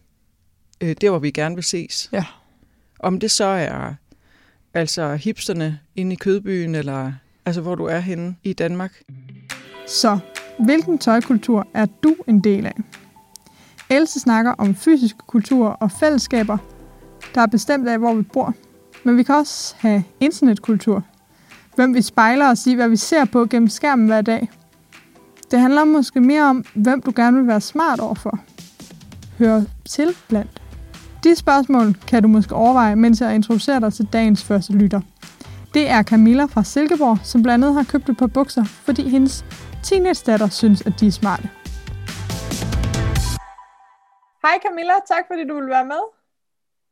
øh, 0.81 0.97
der, 1.01 1.11
hvor 1.11 1.19
vi 1.19 1.31
gerne 1.31 1.55
vil 1.55 1.65
ses. 1.65 2.09
Ja. 2.13 2.25
Om 2.99 3.21
det 3.21 3.31
så 3.31 3.45
er 3.45 3.95
altså 4.75 5.15
hipsterne 5.15 5.81
inde 5.97 6.13
i 6.13 6.17
kødbyen, 6.17 6.75
eller 6.75 7.13
altså 7.47 7.61
hvor 7.61 7.75
du 7.75 7.85
er 7.85 7.99
henne 7.99 8.37
i 8.43 8.53
Danmark. 8.53 9.03
Så, 9.87 10.19
hvilken 10.65 10.99
tøjkultur 10.99 11.67
er 11.75 11.87
du 12.03 12.17
en 12.27 12.41
del 12.41 12.67
af? 12.67 12.77
Else 13.91 14.21
snakker 14.21 14.53
om 14.53 14.75
fysisk 14.75 15.17
kultur 15.27 15.69
og 15.69 15.91
fællesskaber, 15.93 16.59
der 17.35 17.41
er 17.41 17.47
bestemt 17.47 17.89
af, 17.89 17.99
hvor 17.99 18.15
vi 18.15 18.23
bor. 18.23 18.55
Men 19.05 19.17
vi 19.17 19.23
kan 19.23 19.35
også 19.35 19.75
have 19.79 20.05
internetkultur. 20.21 21.05
Hvem 21.75 21.95
vi 21.95 22.03
spejler 22.03 22.51
os 22.51 22.67
i, 22.67 22.75
hvad 22.75 22.89
vi 22.89 22.97
ser 22.97 23.25
på 23.25 23.47
gennem 23.47 23.69
skærmen 23.69 24.07
hver 24.07 24.21
dag. 24.21 24.51
Det 25.51 25.61
handler 25.61 25.85
måske 25.85 26.21
mere 26.21 26.43
om, 26.43 26.65
hvem 26.75 27.03
du 27.03 27.13
gerne 27.17 27.37
vil 27.37 27.47
være 27.47 27.61
smart 27.61 28.01
overfor. 28.01 28.39
Hør 29.39 29.63
til 29.85 30.09
blandt. 30.29 30.63
De 31.25 31.37
spørgsmål 31.37 31.95
kan 32.07 32.23
du 32.23 32.29
måske 32.29 32.55
overveje, 32.55 32.97
mens 32.97 33.21
jeg 33.21 33.35
introducerer 33.35 33.79
dig 33.79 33.93
til 33.93 34.09
dagens 34.13 34.45
første 34.45 34.73
lytter. 34.73 35.01
Det 35.75 35.89
er 35.89 36.03
Camilla 36.03 36.45
fra 36.45 36.63
Silkeborg, 36.65 37.19
som 37.25 37.43
blandt 37.43 37.65
andet 37.65 37.75
har 37.75 37.87
købt 37.93 38.09
et 38.09 38.17
par 38.17 38.27
bukser, 38.27 38.65
fordi 38.65 39.09
hendes 39.09 39.45
teenage-datter 39.83 40.49
synes, 40.49 40.87
at 40.87 40.93
de 41.01 41.07
er 41.07 41.11
smarte. 41.11 41.49
Hej 44.45 44.57
Camilla, 44.67 44.93
tak 45.13 45.25
fordi 45.31 45.43
du 45.49 45.55
vil 45.61 45.69
være 45.69 45.85
med. 45.85 46.03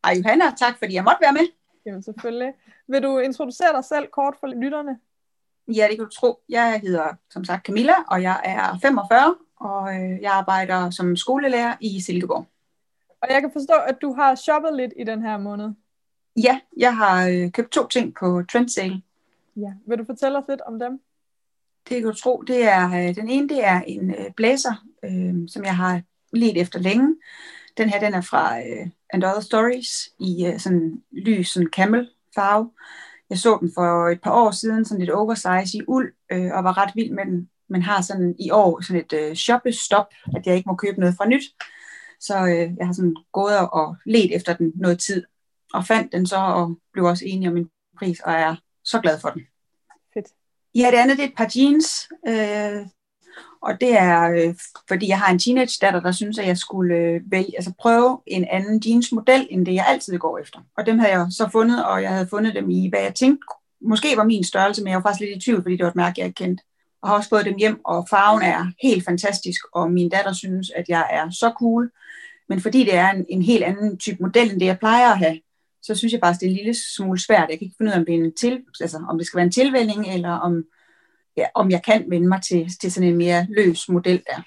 Hej 0.04 0.14
Johanna, 0.18 0.44
tak 0.62 0.74
fordi 0.78 0.94
jeg 0.94 1.04
måtte 1.04 1.20
være 1.20 1.32
med. 1.32 1.46
Jamen 1.86 2.02
selvfølgelig. 2.02 2.52
Vil 2.88 3.02
du 3.02 3.18
introducere 3.18 3.72
dig 3.76 3.84
selv 3.84 4.06
kort 4.12 4.34
for 4.40 4.46
lytterne? 4.46 4.98
Ja, 5.76 5.86
det 5.88 5.96
kan 5.96 6.04
du 6.04 6.10
tro. 6.10 6.40
Jeg 6.48 6.80
hedder 6.80 7.08
som 7.30 7.44
sagt 7.44 7.66
Camilla, 7.66 7.94
og 8.10 8.22
jeg 8.22 8.40
er 8.44 8.78
45, 8.82 9.36
og 9.60 9.94
øh, 9.94 10.22
jeg 10.22 10.32
arbejder 10.32 10.90
som 10.90 11.16
skolelærer 11.16 11.74
i 11.80 12.00
Silkeborg. 12.00 12.46
Og 13.22 13.28
jeg 13.30 13.40
kan 13.40 13.50
forstå, 13.52 13.74
at 13.74 13.96
du 14.02 14.14
har 14.14 14.34
shoppet 14.34 14.76
lidt 14.76 14.92
i 14.96 15.04
den 15.04 15.22
her 15.22 15.38
måned. 15.38 15.68
Ja, 16.44 16.60
jeg 16.76 16.96
har 16.96 17.28
øh, 17.28 17.50
købt 17.50 17.72
to 17.72 17.88
ting 17.88 18.14
på 18.20 18.42
Trendsale. 18.52 19.02
Ja. 19.56 19.72
Vil 19.86 19.98
du 19.98 20.04
fortælle 20.04 20.38
os 20.38 20.44
lidt 20.48 20.60
om 20.60 20.78
dem? 20.78 21.00
Det 21.88 21.96
kan 21.96 22.02
du 22.02 22.12
tro. 22.12 22.42
Det 22.46 22.64
er, 22.64 22.86
øh, 22.86 23.14
den 23.14 23.28
ene 23.28 23.48
det 23.48 23.64
er 23.64 23.80
en 23.80 24.10
øh, 24.10 24.30
blæser, 24.36 24.84
øh, 25.04 25.34
som 25.48 25.64
jeg 25.64 25.76
har 25.76 26.02
let 26.32 26.60
efter 26.60 26.78
længe. 26.78 27.16
Den 27.76 27.88
her 27.88 28.00
den 28.00 28.14
er 28.14 28.20
fra 28.20 28.58
øh, 28.58 28.88
And 29.12 29.24
Other 29.24 29.40
Stories 29.40 29.88
i 30.20 30.46
øh, 30.46 30.58
sådan 30.58 31.02
lys 31.12 31.48
sådan 31.48 31.68
camel 31.72 32.10
farve. 32.34 32.70
Jeg 33.30 33.38
så 33.38 33.58
den 33.60 33.70
for 33.74 34.08
et 34.08 34.20
par 34.20 34.32
år 34.32 34.50
siden, 34.50 34.84
sådan 34.84 35.00
lidt 35.00 35.10
oversize 35.10 35.78
i 35.78 35.82
uld, 35.88 36.12
øh, 36.32 36.50
og 36.52 36.64
var 36.64 36.78
ret 36.78 36.90
vild 36.94 37.10
med 37.10 37.24
den. 37.24 37.48
Men 37.68 37.82
har 37.82 38.02
sådan 38.02 38.34
i 38.38 38.50
år 38.50 38.80
sådan 38.80 39.02
et 39.02 39.12
øh, 39.12 39.34
shoppestop, 39.34 40.06
at 40.36 40.46
jeg 40.46 40.56
ikke 40.56 40.68
må 40.68 40.74
købe 40.74 41.00
noget 41.00 41.14
fra 41.16 41.28
nyt. 41.28 41.42
Så 42.20 42.38
øh, 42.38 42.76
jeg 42.78 42.86
har 42.86 42.92
sådan 42.92 43.16
gået 43.32 43.58
og 43.72 43.96
let 44.06 44.36
efter 44.36 44.56
den 44.56 44.72
noget 44.74 44.98
tid, 44.98 45.24
og 45.74 45.86
fandt 45.86 46.12
den 46.12 46.26
så, 46.26 46.36
og 46.36 46.78
blev 46.92 47.04
også 47.04 47.24
enig 47.26 47.48
om 47.48 47.54
min 47.54 47.70
pris, 47.98 48.20
og 48.20 48.32
er 48.32 48.56
så 48.84 49.00
glad 49.00 49.20
for 49.20 49.28
den. 49.28 49.42
Fedt. 50.14 50.26
Ja, 50.74 50.90
det 50.90 50.96
andet 50.96 51.16
det 51.16 51.24
er 51.24 51.28
et 51.28 51.36
par 51.36 51.52
jeans, 51.56 52.08
øh, 52.28 52.86
og 53.62 53.80
det 53.80 53.98
er, 53.98 54.30
øh, 54.30 54.54
fordi 54.88 55.08
jeg 55.08 55.18
har 55.18 55.32
en 55.32 55.38
teenage 55.38 55.78
datter, 55.80 56.00
der 56.00 56.12
synes, 56.12 56.38
at 56.38 56.46
jeg 56.46 56.58
skulle 56.58 56.94
øh, 56.94 57.20
vælge, 57.26 57.52
altså 57.56 57.72
prøve 57.80 58.20
en 58.26 58.44
anden 58.44 58.82
jeansmodel, 58.86 59.48
end 59.50 59.66
det 59.66 59.74
jeg 59.74 59.86
altid 59.88 60.18
går 60.18 60.38
efter. 60.38 60.58
Og 60.76 60.86
dem 60.86 60.98
havde 60.98 61.12
jeg 61.12 61.26
så 61.30 61.48
fundet, 61.52 61.84
og 61.84 62.02
jeg 62.02 62.10
havde 62.10 62.28
fundet 62.28 62.54
dem 62.54 62.70
i, 62.70 62.88
hvad 62.88 63.00
jeg 63.00 63.14
tænkte, 63.14 63.46
måske 63.80 64.16
var 64.16 64.24
min 64.24 64.44
størrelse, 64.44 64.82
men 64.82 64.90
jeg 64.90 64.96
var 64.96 65.02
faktisk 65.02 65.20
lidt 65.20 65.36
i 65.36 65.44
tvivl, 65.44 65.62
fordi 65.62 65.76
det 65.76 65.84
var 65.84 65.90
et 65.90 65.96
mærke, 65.96 66.14
jeg 66.18 66.26
ikke 66.26 66.44
kendte. 66.44 66.64
Og 67.02 67.08
har 67.08 67.16
også 67.16 67.28
fået 67.28 67.44
dem 67.44 67.56
hjem, 67.56 67.80
og 67.84 68.06
farven 68.10 68.42
er 68.42 68.66
helt 68.82 69.04
fantastisk, 69.04 69.60
og 69.74 69.90
min 69.90 70.08
datter 70.08 70.32
synes, 70.32 70.70
at 70.70 70.84
jeg 70.88 71.06
er 71.10 71.30
så 71.30 71.52
cool. 71.58 71.90
Men 72.48 72.60
fordi 72.60 72.84
det 72.84 72.94
er 72.94 73.10
en, 73.10 73.26
en 73.28 73.42
helt 73.42 73.64
anden 73.64 73.98
type 73.98 74.18
model, 74.20 74.50
end 74.50 74.60
det 74.60 74.66
jeg 74.66 74.78
plejer 74.78 75.12
at 75.12 75.18
have, 75.18 75.40
så 75.88 75.94
synes 75.94 76.12
jeg 76.12 76.20
faktisk, 76.24 76.40
det 76.40 76.46
er 76.46 76.50
en 76.50 76.56
lille 76.56 76.74
smule 76.74 77.20
svært. 77.20 77.50
Jeg 77.50 77.58
kan 77.58 77.64
ikke 77.64 77.76
finde 77.78 77.90
ud 77.90 77.94
af, 77.94 77.98
om 77.98 78.04
det, 78.06 78.14
er 78.14 78.18
en 78.18 78.34
til, 78.34 78.64
altså, 78.80 79.04
om 79.08 79.18
det 79.18 79.26
skal 79.26 79.36
være 79.36 79.46
en 79.46 79.52
tilvænning, 79.52 80.14
eller 80.14 80.30
om, 80.30 80.64
ja, 81.36 81.46
om 81.54 81.70
jeg 81.70 81.82
kan 81.82 82.10
vende 82.10 82.28
mig 82.28 82.42
til, 82.42 82.68
til 82.80 82.92
sådan 82.92 83.08
en 83.08 83.16
mere 83.16 83.46
løs 83.50 83.88
model 83.88 84.22
der. 84.26 84.42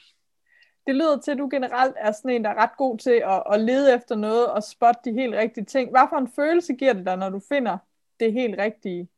Det 0.87 0.95
lyder 0.95 1.19
til, 1.19 1.31
at 1.31 1.37
du 1.37 1.49
generelt 1.51 1.95
er 1.99 2.11
sådan 2.11 2.31
en, 2.31 2.43
der 2.43 2.49
er 2.49 2.63
ret 2.63 2.77
god 2.77 2.97
til 2.97 3.23
at, 3.25 3.43
at 3.53 3.61
lede 3.61 3.95
efter 3.95 4.15
noget 4.15 4.47
og 4.47 4.63
spotte 4.63 5.01
de 5.05 5.13
helt 5.13 5.35
rigtige 5.35 5.65
ting. 5.65 5.89
Hvad 5.89 6.01
for 6.09 6.17
en 6.17 6.31
følelse 6.35 6.73
giver 6.73 6.93
det 6.93 7.05
dig, 7.05 7.17
når 7.17 7.29
du 7.29 7.41
finder 7.49 7.77
det 8.19 8.33
helt 8.33 8.59
rigtige? 8.59 9.09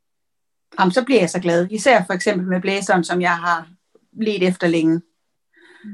Jamen, 0.80 0.92
så 0.92 1.06
bliver 1.06 1.20
jeg 1.20 1.30
så 1.30 1.40
glad. 1.40 1.68
Især 1.72 2.04
for 2.06 2.14
eksempel 2.14 2.48
med 2.48 2.62
blæseren, 2.62 3.04
som 3.04 3.22
jeg 3.22 3.38
har 3.38 3.68
let 4.12 4.48
efter 4.48 4.68
længe. 4.68 5.02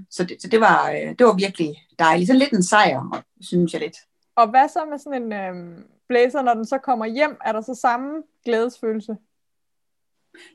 Så 0.10 0.24
det, 0.24 0.42
så 0.42 0.48
det, 0.48 0.60
var, 0.60 0.90
øh, 0.92 1.16
det 1.20 1.26
var 1.26 1.36
virkelig 1.36 1.76
dejligt. 2.00 2.28
Sådan 2.28 2.40
lidt 2.40 2.54
en 2.54 2.64
sejr, 2.64 3.24
synes 3.42 3.74
jeg 3.74 3.82
lidt. 3.82 3.98
Og 4.36 4.50
hvad 4.50 4.70
så 4.70 4.86
med 4.86 4.98
sådan 4.98 5.24
en 5.24 5.34
øh, 5.34 5.80
blæser, 6.10 6.42
når 6.42 6.54
den 6.54 6.66
så 6.66 6.78
kommer 6.78 7.06
hjem? 7.06 7.38
Er 7.46 7.52
der 7.52 7.62
så 7.62 7.76
samme 7.76 8.24
glædesfølelse? 8.46 9.18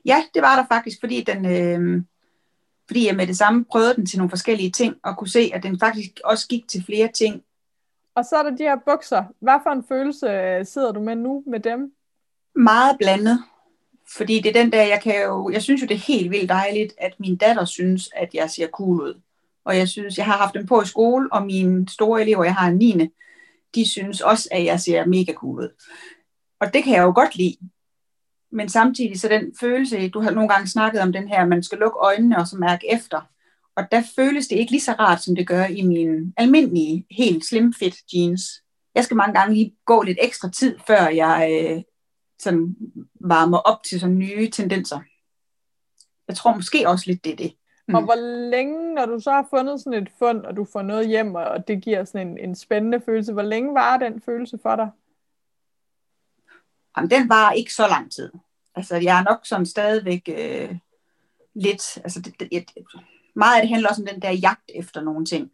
Ja, 0.05 0.23
det 0.33 0.41
var 0.41 0.55
der 0.55 0.65
faktisk, 0.75 0.99
fordi 0.99 1.21
den... 1.21 1.45
Øh, 1.45 2.03
fordi 2.87 3.07
jeg 3.07 3.15
med 3.15 3.27
det 3.27 3.37
samme 3.37 3.65
prøvede 3.65 3.95
den 3.95 4.05
til 4.05 4.17
nogle 4.17 4.29
forskellige 4.29 4.71
ting, 4.71 4.95
og 5.03 5.17
kunne 5.17 5.29
se, 5.29 5.51
at 5.53 5.63
den 5.63 5.79
faktisk 5.79 6.11
også 6.23 6.47
gik 6.47 6.67
til 6.67 6.83
flere 6.85 7.11
ting. 7.11 7.43
Og 8.15 8.25
så 8.25 8.35
er 8.35 8.43
der 8.43 8.49
de 8.49 8.63
her 8.63 8.77
bukser. 8.85 9.23
Hvad 9.39 9.59
for 9.63 9.69
en 9.69 9.83
følelse 9.87 10.27
øh, 10.27 10.65
sidder 10.65 10.91
du 10.91 10.99
med 10.99 11.15
nu 11.15 11.43
med 11.47 11.59
dem? 11.59 11.93
Meget 12.55 12.97
blandet. 12.97 13.43
Fordi 14.17 14.39
det 14.39 14.49
er 14.49 14.61
den 14.63 14.71
der, 14.71 14.83
jeg 14.83 15.01
kan 15.03 15.23
jo, 15.23 15.49
jeg 15.49 15.61
synes 15.61 15.81
jo, 15.81 15.87
det 15.87 15.95
er 15.95 16.13
helt 16.13 16.31
vildt 16.31 16.49
dejligt, 16.49 16.93
at 16.97 17.19
min 17.19 17.37
datter 17.37 17.65
synes, 17.65 18.09
at 18.15 18.33
jeg 18.33 18.49
ser 18.49 18.67
cool 18.67 19.01
ud. 19.01 19.21
Og 19.65 19.77
jeg 19.77 19.87
synes, 19.87 20.17
jeg 20.17 20.25
har 20.25 20.37
haft 20.37 20.53
dem 20.53 20.65
på 20.65 20.81
i 20.81 20.85
skole, 20.85 21.33
og 21.33 21.45
mine 21.45 21.89
store 21.89 22.21
elever, 22.21 22.43
jeg 22.43 22.55
har 22.55 22.67
en 22.67 22.77
9 22.77 23.09
de 23.75 23.89
synes 23.89 24.21
også, 24.21 24.49
at 24.51 24.65
jeg 24.65 24.79
ser 24.79 25.05
mega 25.05 25.33
cool 25.33 25.59
ud. 25.59 25.69
Og 26.59 26.73
det 26.73 26.83
kan 26.83 26.93
jeg 26.93 27.03
jo 27.03 27.11
godt 27.15 27.35
lide. 27.35 27.57
Men 28.51 28.69
samtidig 28.69 29.19
så 29.19 29.27
den 29.27 29.53
følelse, 29.59 30.09
du 30.09 30.21
har 30.21 30.31
nogle 30.31 30.49
gange 30.49 30.67
snakket 30.67 31.01
om 31.01 31.11
den 31.11 31.27
her, 31.27 31.41
at 31.41 31.47
man 31.47 31.63
skal 31.63 31.77
lukke 31.77 31.97
øjnene 31.97 32.37
og 32.37 32.47
så 32.47 32.57
mærke 32.57 32.93
efter. 32.93 33.21
Og 33.75 33.83
der 33.91 34.03
føles 34.15 34.47
det 34.47 34.55
ikke 34.55 34.71
lige 34.71 34.81
så 34.81 34.91
rart, 34.91 35.23
som 35.23 35.35
det 35.35 35.47
gør 35.47 35.65
i 35.65 35.81
mine 35.81 36.33
almindelige, 36.37 37.05
helt 37.11 37.45
slim 37.45 37.73
fit 37.73 37.95
jeans. 38.13 38.41
Jeg 38.95 39.03
skal 39.03 39.17
mange 39.17 39.39
gange 39.39 39.53
lige 39.55 39.75
gå 39.85 40.01
lidt 40.01 40.17
ekstra 40.21 40.49
tid, 40.49 40.79
før 40.87 41.07
jeg 41.07 41.49
øh, 41.51 41.81
sådan 42.39 42.75
varmer 43.21 43.57
op 43.57 43.83
til 43.89 43.99
sådan 43.99 44.17
nye 44.17 44.49
tendenser. 44.49 44.99
Jeg 46.27 46.35
tror 46.35 46.55
måske 46.55 46.89
også 46.89 47.03
lidt, 47.07 47.23
det 47.23 47.31
er 47.31 47.35
det. 47.35 47.55
Mm. 47.87 47.95
Og 47.95 48.03
hvor 48.03 48.49
længe, 48.49 48.93
når 48.93 49.05
du 49.05 49.19
så 49.19 49.31
har 49.31 49.47
fundet 49.49 49.79
sådan 49.79 50.03
et 50.03 50.11
fund, 50.19 50.45
og 50.45 50.55
du 50.57 50.65
får 50.65 50.81
noget 50.81 51.07
hjem, 51.07 51.35
og 51.35 51.67
det 51.67 51.81
giver 51.81 52.03
sådan 52.03 52.27
en, 52.27 52.37
en 52.37 52.55
spændende 52.55 53.01
følelse, 53.01 53.33
hvor 53.33 53.41
længe 53.41 53.73
var 53.73 53.97
den 53.97 54.21
følelse 54.21 54.59
for 54.61 54.75
dig? 54.75 54.89
Jamen, 56.97 57.09
den 57.09 57.29
var 57.29 57.51
ikke 57.51 57.73
så 57.73 57.87
lang 57.87 58.11
tid. 58.11 58.31
Altså, 58.75 58.95
jeg 58.95 59.19
er 59.19 59.23
nok 59.23 59.39
sådan 59.43 59.65
stadigvæk 59.65 60.29
øh, 60.37 60.77
lidt, 61.53 61.97
altså, 61.97 62.21
det, 62.21 62.39
det, 62.39 62.71
meget 63.35 63.55
af 63.55 63.61
det 63.61 63.69
handler 63.69 63.89
også 63.89 64.01
om 64.01 64.07
den 64.07 64.21
der 64.21 64.31
jagt 64.31 64.71
efter 64.75 65.01
nogle 65.01 65.25
ting. 65.25 65.51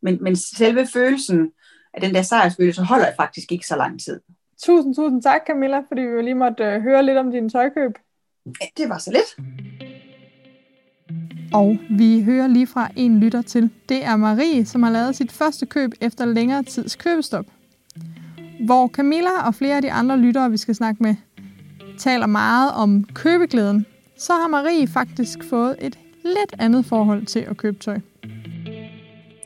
Men, 0.00 0.22
men 0.22 0.36
selve 0.36 0.86
følelsen 0.86 1.52
af 1.94 2.00
den 2.00 2.14
der 2.14 2.22
sejrsfølelse 2.22 2.82
holder 2.82 3.14
faktisk 3.16 3.52
ikke 3.52 3.66
så 3.66 3.76
lang 3.76 4.00
tid. 4.00 4.20
Tusind, 4.62 4.94
tusind 4.94 5.22
tak, 5.22 5.40
Camilla, 5.46 5.82
fordi 5.88 6.02
vi 6.02 6.22
lige 6.22 6.34
måtte 6.34 6.64
øh, 6.64 6.82
høre 6.82 7.02
lidt 7.02 7.18
om 7.18 7.30
din 7.30 7.48
tøjkøb. 7.48 7.92
Ja, 8.46 8.66
det 8.76 8.88
var 8.88 8.98
så 8.98 9.12
lidt. 9.12 9.48
Og 11.52 11.78
vi 11.90 12.22
hører 12.22 12.46
lige 12.46 12.66
fra 12.66 12.88
en 12.96 13.20
lytter 13.20 13.42
til. 13.42 13.70
Det 13.88 14.04
er 14.04 14.16
Marie, 14.16 14.66
som 14.66 14.82
har 14.82 14.90
lavet 14.90 15.16
sit 15.16 15.32
første 15.32 15.66
køb 15.66 15.92
efter 16.00 16.24
længere 16.24 16.62
tids 16.62 16.96
købestop. 16.96 17.46
Hvor 18.66 18.88
Camilla 18.88 19.46
og 19.46 19.54
flere 19.54 19.76
af 19.76 19.82
de 19.82 19.92
andre 19.92 20.16
lyttere, 20.16 20.50
vi 20.50 20.56
skal 20.56 20.74
snakke 20.74 21.02
med, 21.02 21.14
taler 21.98 22.26
meget 22.26 22.72
om 22.72 23.04
købeglæden, 23.14 23.86
så 24.16 24.32
har 24.32 24.48
Marie 24.48 24.88
faktisk 24.88 25.38
fået 25.44 25.76
et 25.80 25.98
lidt 26.24 26.54
andet 26.58 26.84
forhold 26.84 27.26
til 27.26 27.40
at 27.40 27.56
købe 27.56 27.78
tøj. 27.78 28.00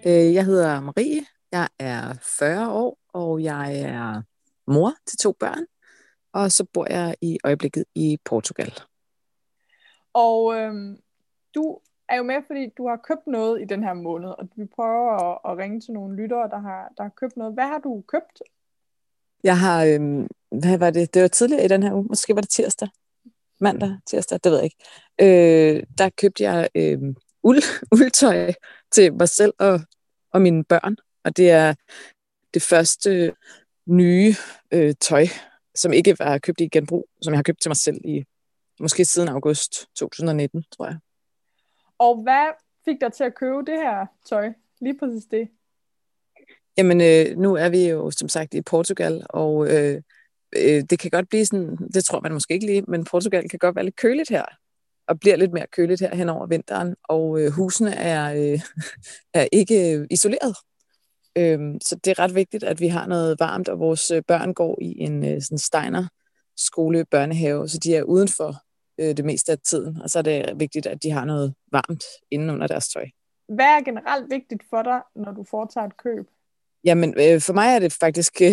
Øh, 0.07 0.35
jeg 0.35 0.45
hedder 0.45 0.81
Marie, 0.81 1.21
jeg 1.53 1.69
er 1.79 2.15
40 2.39 2.71
år, 2.71 2.99
og 3.15 3.43
jeg 3.43 3.81
er 3.81 4.23
mor 4.71 4.95
til 5.07 5.19
to 5.19 5.33
børn, 5.41 5.65
og 6.33 6.53
så 6.53 6.65
bor 6.73 6.87
jeg 6.91 7.15
i 7.21 7.39
øjeblikket 7.45 7.85
i 7.95 8.19
Portugal. 8.25 8.73
Og 10.15 10.55
øhm, 10.57 10.97
du 11.55 11.79
er 12.12 12.16
jo 12.16 12.23
med, 12.23 12.40
fordi 12.47 12.69
du 12.78 12.88
har 12.88 12.97
købt 12.97 13.26
noget 13.26 13.62
i 13.62 13.64
den 13.64 13.83
her 13.85 13.95
måned, 13.95 14.28
og 14.28 14.49
vi 14.57 14.64
prøver 14.64 15.11
at, 15.11 15.52
at 15.52 15.59
ringe 15.59 15.81
til 15.81 15.92
nogle 15.92 16.16
lyttere, 16.16 16.49
der 16.49 16.59
har, 16.59 16.92
der 16.97 17.02
har 17.02 17.11
købt 17.11 17.37
noget. 17.37 17.54
Hvad 17.54 17.64
har 17.64 17.78
du 17.78 18.04
købt? 18.09 18.42
Jeg 19.45 19.59
har, 19.59 19.85
øhm, 19.85 20.28
hvad 20.50 20.78
var 20.78 20.90
det? 20.90 21.14
Det 21.14 21.23
var 21.23 21.28
tidligere 21.28 21.64
i 21.64 21.69
den 21.69 21.83
her 21.83 21.95
uge, 21.95 22.04
måske 22.09 22.35
var 22.35 22.40
det 22.40 22.50
tirsdag, 22.50 22.88
mandag, 23.61 23.99
tirsdag, 24.07 24.40
det 24.45 24.52
ved 24.52 24.59
jeg 24.59 24.64
ikke. 24.64 24.76
Øh, 25.21 25.83
der 25.99 26.09
købte 26.09 26.42
jeg 26.42 26.69
øh, 26.75 26.99
uld, 27.42 27.62
uldtøj 27.95 28.52
til 28.90 29.14
mig 29.14 29.28
selv 29.28 29.52
og, 29.59 29.81
og 30.33 30.42
mine 30.42 30.64
børn, 30.64 30.97
og 31.25 31.37
det 31.37 31.50
er 31.50 31.75
det 32.54 32.62
første 32.62 33.35
nye 33.87 34.35
øh, 34.73 34.95
tøj, 35.00 35.26
som 35.75 35.92
ikke 35.92 36.19
var 36.19 36.38
købt 36.38 36.61
i 36.61 36.69
genbrug, 36.69 37.09
som 37.23 37.33
jeg 37.33 37.38
har 37.38 37.42
købt 37.42 37.61
til 37.61 37.69
mig 37.69 37.76
selv 37.76 38.00
i 38.04 38.25
måske 38.81 39.04
siden 39.04 39.28
august 39.28 39.87
2019, 39.95 40.64
tror 40.76 40.87
jeg. 40.87 40.99
Og 42.03 42.23
hvad 42.23 42.47
fik 42.85 43.01
dig 43.01 43.13
til 43.13 43.25
at 43.25 43.35
købe 43.35 43.59
det 43.67 43.79
her 43.79 44.07
tøj? 44.29 44.53
Lige 44.81 44.99
præcis 44.99 45.25
det. 45.31 45.49
Jamen, 46.79 47.01
øh, 47.01 47.39
nu 47.39 47.55
er 47.55 47.69
vi 47.69 47.89
jo 47.89 48.11
som 48.11 48.29
sagt 48.29 48.55
i 48.55 48.63
Portugal, 48.63 49.27
og 49.31 49.67
øh, 49.67 50.03
øh, 50.57 50.83
det 50.91 50.99
kan 50.99 51.11
godt 51.11 51.29
blive 51.29 51.47
sådan, 51.47 51.77
det 51.95 52.05
tror 52.05 52.21
man 52.21 52.33
måske 52.33 52.55
ikke 52.55 52.67
lige, 52.67 52.83
men 52.83 53.05
Portugal 53.05 53.49
kan 53.49 53.59
godt 53.59 53.77
være 53.77 53.85
lidt 53.85 53.97
køligt 53.97 54.29
her, 54.29 54.45
og 55.09 55.21
bliver 55.21 55.37
lidt 55.37 55.53
mere 55.53 55.67
køligt 55.73 56.01
her 56.01 56.15
hen 56.15 56.29
over 56.29 56.47
vinteren, 56.47 56.97
og 57.09 57.41
øh, 57.41 57.51
husene 57.51 57.95
er, 57.95 58.35
øh, 58.35 58.61
er 59.41 59.49
ikke 59.53 59.97
øh, 59.97 60.07
isoleret. 60.11 60.57
Øhm, 61.37 61.81
så 61.81 61.97
det 62.05 62.11
er 62.11 62.19
ret 62.19 62.35
vigtigt, 62.35 62.65
at 62.65 62.81
vi 62.81 62.87
har 62.87 63.07
noget 63.07 63.41
varmt, 63.41 63.69
og 63.69 63.79
vores 63.79 64.11
øh, 64.11 64.23
børn 64.29 64.55
går 64.55 64.79
i 64.83 64.99
en 64.99 65.25
øh, 65.25 65.43
sådan 65.43 65.59
Steiner 65.59 66.07
skole 66.57 67.05
børnehave, 67.05 67.69
så 67.69 67.79
de 67.79 67.97
er 67.97 68.03
udenfor 68.03 68.57
øh, 68.99 69.17
det 69.17 69.25
meste 69.25 69.53
af 69.53 69.59
tiden, 69.59 70.03
og 70.03 70.11
så 70.11 70.19
er 70.19 70.23
det 70.23 70.61
vigtigt, 70.61 70.87
at 70.87 71.03
de 71.03 71.11
har 71.11 71.25
noget 71.25 71.55
varmt 71.73 72.05
inden 72.31 72.51
under 72.51 72.67
deres 72.67 72.89
tøj. 72.89 73.07
Hvad 73.49 73.67
er 73.67 73.85
generelt 73.85 74.31
vigtigt 74.31 74.63
for 74.71 74.83
dig, 74.83 75.01
når 75.15 75.33
du 75.33 75.45
foretager 75.51 75.87
et 75.87 75.97
køb? 75.97 76.27
Jamen, 76.85 77.15
øh, 77.19 77.41
for 77.41 77.53
mig 77.53 77.75
er 77.75 77.79
det 77.79 77.93
faktisk 77.93 78.43
øh, 78.43 78.49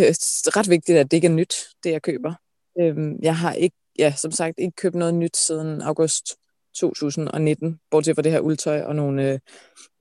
ret 0.57 0.69
vigtigt, 0.69 0.97
at 0.97 1.11
det 1.11 1.17
ikke 1.17 1.27
er 1.27 1.31
nyt, 1.31 1.55
det 1.83 1.91
jeg 1.91 2.01
køber. 2.01 2.33
Øh, 2.79 2.97
jeg 3.21 3.37
har 3.37 3.53
ikke, 3.53 3.75
ja, 3.99 4.13
som 4.17 4.31
sagt, 4.31 4.53
ikke 4.57 4.75
købt 4.75 4.95
noget 4.95 5.13
nyt 5.13 5.37
siden 5.37 5.81
august 5.81 6.35
2019, 6.75 7.79
bortset 7.91 8.15
fra 8.15 8.21
det 8.21 8.31
her 8.31 8.39
uldtøj 8.39 8.81
og 8.81 8.95
nogle 8.95 9.31
øh, 9.31 9.39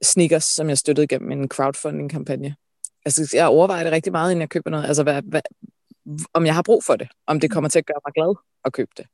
sneakers, 0.03 0.45
som 0.45 0.69
jeg 0.69 0.79
støttede 0.79 1.07
gennem 1.07 1.33
en 1.33 1.49
crowdfunding-kampagne. 1.49 2.57
Altså, 3.05 3.31
jeg 3.35 3.47
overvejer 3.47 3.85
det 3.85 3.93
rigtig 3.93 4.13
meget, 4.13 4.31
inden 4.31 4.41
jeg 4.41 4.49
køber 4.49 4.71
noget. 4.71 4.87
Altså, 4.87 5.03
hvad, 5.03 5.23
hvad, 5.23 5.41
om 6.33 6.47
jeg 6.47 6.55
har 6.55 6.63
brug 6.63 6.85
for 6.85 6.97
det. 6.97 7.09
Om 7.27 7.41
det 7.41 7.51
kommer 7.51 7.71
til 7.71 7.79
at 7.79 7.87
gøre 7.87 8.01
mig 8.07 8.13
glad 8.13 8.35
at 8.65 8.73
købe 8.73 8.91
det. 8.97 9.07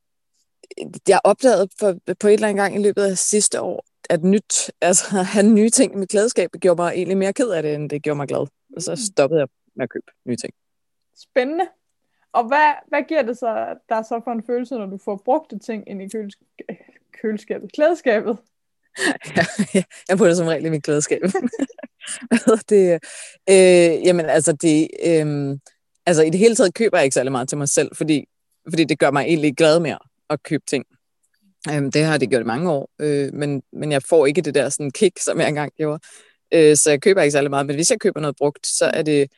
Jeg 1.09 1.21
opdagede 1.25 1.69
for, 1.79 1.97
på 2.21 2.29
et 2.29 2.33
eller 2.33 2.49
andet 2.49 2.61
gang 2.61 2.75
i 2.77 2.83
løbet 2.83 3.03
af 3.03 3.19
sidste 3.19 3.61
år, 3.61 3.85
at 4.11 4.25
nyt, 4.25 4.71
altså 4.81 5.19
at 5.19 5.27
have 5.27 5.47
nye 5.47 5.71
ting 5.71 5.93
i 5.95 5.97
mit 5.97 6.09
klædeskab, 6.09 6.51
gjorde 6.61 6.83
mig 6.83 6.93
egentlig 6.95 7.17
mere 7.17 7.33
ked 7.33 7.51
af 7.51 7.63
det, 7.63 7.75
end 7.75 7.91
det 7.91 8.03
gjorde 8.03 8.17
mig 8.17 8.29
glad. 8.29 8.47
Og 8.77 8.83
så 8.83 8.97
stoppede 9.13 9.41
jeg 9.41 9.49
med 9.77 9.83
at 9.83 9.91
købe 9.91 10.07
nye 10.27 10.37
ting. 10.37 10.55
Spændende. 11.17 11.65
Og 12.33 12.47
hvad, 12.49 12.73
hvad 12.89 13.03
giver 13.09 13.23
det 13.23 13.39
så, 13.39 13.75
der 13.89 14.03
så 14.03 14.21
for 14.25 14.33
en 14.33 14.43
følelse, 14.47 14.75
når 14.75 14.87
du 14.87 14.99
får 15.05 15.23
brugte 15.25 15.59
ting 15.59 15.89
ind 15.89 16.03
i 16.03 16.09
køles- 16.17 16.39
køleskabet, 17.23 17.73
klædeskabet? 17.73 18.39
ja, 19.75 19.83
jeg 20.09 20.19
putter 20.19 20.35
som 20.35 20.47
regel 20.47 20.65
i 20.65 20.71
mit 20.71 20.83
klædeskab. 20.83 21.23
det, 22.69 23.01
øh, 23.51 24.07
jamen 24.07 24.27
altså, 24.27 24.53
det, 24.53 24.89
øh, 25.07 25.59
altså 26.07 26.23
i 26.23 26.31
det 26.31 26.39
hele 26.39 26.57
taget 26.57 26.75
køber 26.75 26.99
jeg 26.99 27.05
ikke 27.05 27.15
særlig 27.15 27.33
meget 27.33 27.49
til 27.49 27.59
mig 27.59 27.69
selv, 27.69 27.97
fordi, 27.97 28.25
fordi 28.71 28.85
det 28.85 28.99
gør 28.99 29.11
mig 29.11 29.25
egentlig 29.25 29.57
glad 29.57 29.81
mere 29.81 29.99
at 30.31 30.43
købe 30.43 30.65
ting. 30.67 30.85
Øh, 31.71 31.83
det 31.93 32.05
har 32.05 32.19
det 32.19 32.31
gjort 32.31 32.43
i 32.43 32.45
mange 32.45 32.71
år, 32.71 32.91
øh, 32.99 33.35
men, 33.35 33.63
men 33.73 33.93
jeg 33.93 34.03
får 34.03 34.27
ikke 34.27 34.43
det 34.43 34.55
der 34.55 34.69
sådan 34.69 34.91
kick, 34.91 35.19
som 35.19 35.41
jeg 35.41 35.49
engang 35.49 35.73
gjorde. 35.77 36.01
Øh, 36.55 36.77
så 36.77 36.91
jeg 36.91 37.03
køber 37.03 37.23
ikke 37.23 37.33
særlig 37.33 37.51
meget, 37.51 37.67
men 37.67 37.77
hvis 37.77 37.91
jeg 37.91 38.01
køber 38.01 38.21
noget 38.21 38.37
brugt, 38.37 38.67
så 38.67 38.85
er 38.85 39.03
det, 39.03 39.33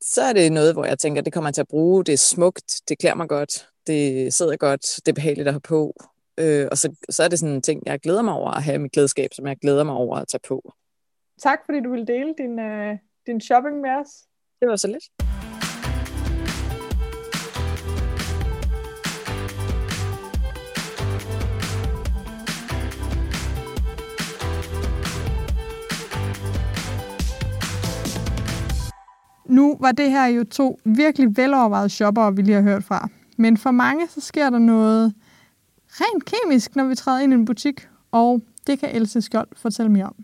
så 0.00 0.22
er 0.22 0.32
det 0.32 0.52
noget, 0.52 0.72
hvor 0.72 0.84
jeg 0.84 0.98
tænker, 0.98 1.22
det 1.22 1.32
kommer 1.32 1.48
jeg 1.48 1.54
til 1.54 1.60
at 1.60 1.68
bruge, 1.68 2.04
det 2.04 2.12
er 2.12 2.18
smukt, 2.18 2.80
det 2.88 2.98
klæder 2.98 3.16
mig 3.16 3.28
godt, 3.28 3.68
det 3.86 4.34
sidder 4.34 4.56
godt, 4.56 4.96
det 4.96 5.08
er 5.08 5.14
behageligt 5.14 5.48
at 5.48 5.54
have 5.54 5.60
på, 5.60 5.94
Øh, 6.38 6.68
og 6.70 6.78
så, 6.78 6.96
så 7.10 7.22
er 7.22 7.28
det 7.28 7.38
sådan 7.38 7.54
en 7.54 7.62
ting, 7.62 7.82
jeg 7.86 8.00
glæder 8.00 8.22
mig 8.22 8.34
over 8.34 8.50
at 8.50 8.62
have 8.62 8.74
i 8.74 8.78
mit 8.78 8.92
klædeskab, 8.92 9.30
som 9.34 9.46
jeg 9.46 9.56
glæder 9.56 9.84
mig 9.84 9.94
over 9.94 10.16
at 10.16 10.28
tage 10.28 10.40
på. 10.48 10.72
Tak 11.42 11.58
fordi 11.66 11.80
du 11.80 11.90
ville 11.90 12.06
dele 12.06 12.34
din, 12.38 12.58
øh, 12.58 12.98
din 13.26 13.40
shopping 13.40 13.80
med 13.80 13.90
os. 13.90 14.08
Det 14.60 14.68
var 14.68 14.76
så 14.76 14.88
lidt. 14.88 15.25
Nu 29.48 29.76
var 29.80 29.92
det 29.92 30.10
her 30.10 30.26
jo 30.26 30.44
to 30.44 30.78
virkelig 30.84 31.36
velovervejede 31.36 31.88
shoppere, 31.88 32.36
vi 32.36 32.42
lige 32.42 32.54
har 32.54 32.62
hørt 32.62 32.84
fra. 32.84 33.08
Men 33.36 33.56
for 33.56 33.70
mange, 33.70 34.08
så 34.08 34.20
sker 34.20 34.50
der 34.50 34.58
noget 34.58 35.14
rent 35.88 36.24
kemisk, 36.24 36.76
når 36.76 36.84
vi 36.84 36.94
træder 36.94 37.20
ind 37.20 37.32
i 37.32 37.36
en 37.36 37.44
butik, 37.44 37.88
og 38.12 38.42
det 38.66 38.80
kan 38.80 38.96
Else 38.96 39.22
Skjold 39.22 39.48
fortælle 39.56 39.92
mere 39.92 40.04
om. 40.04 40.14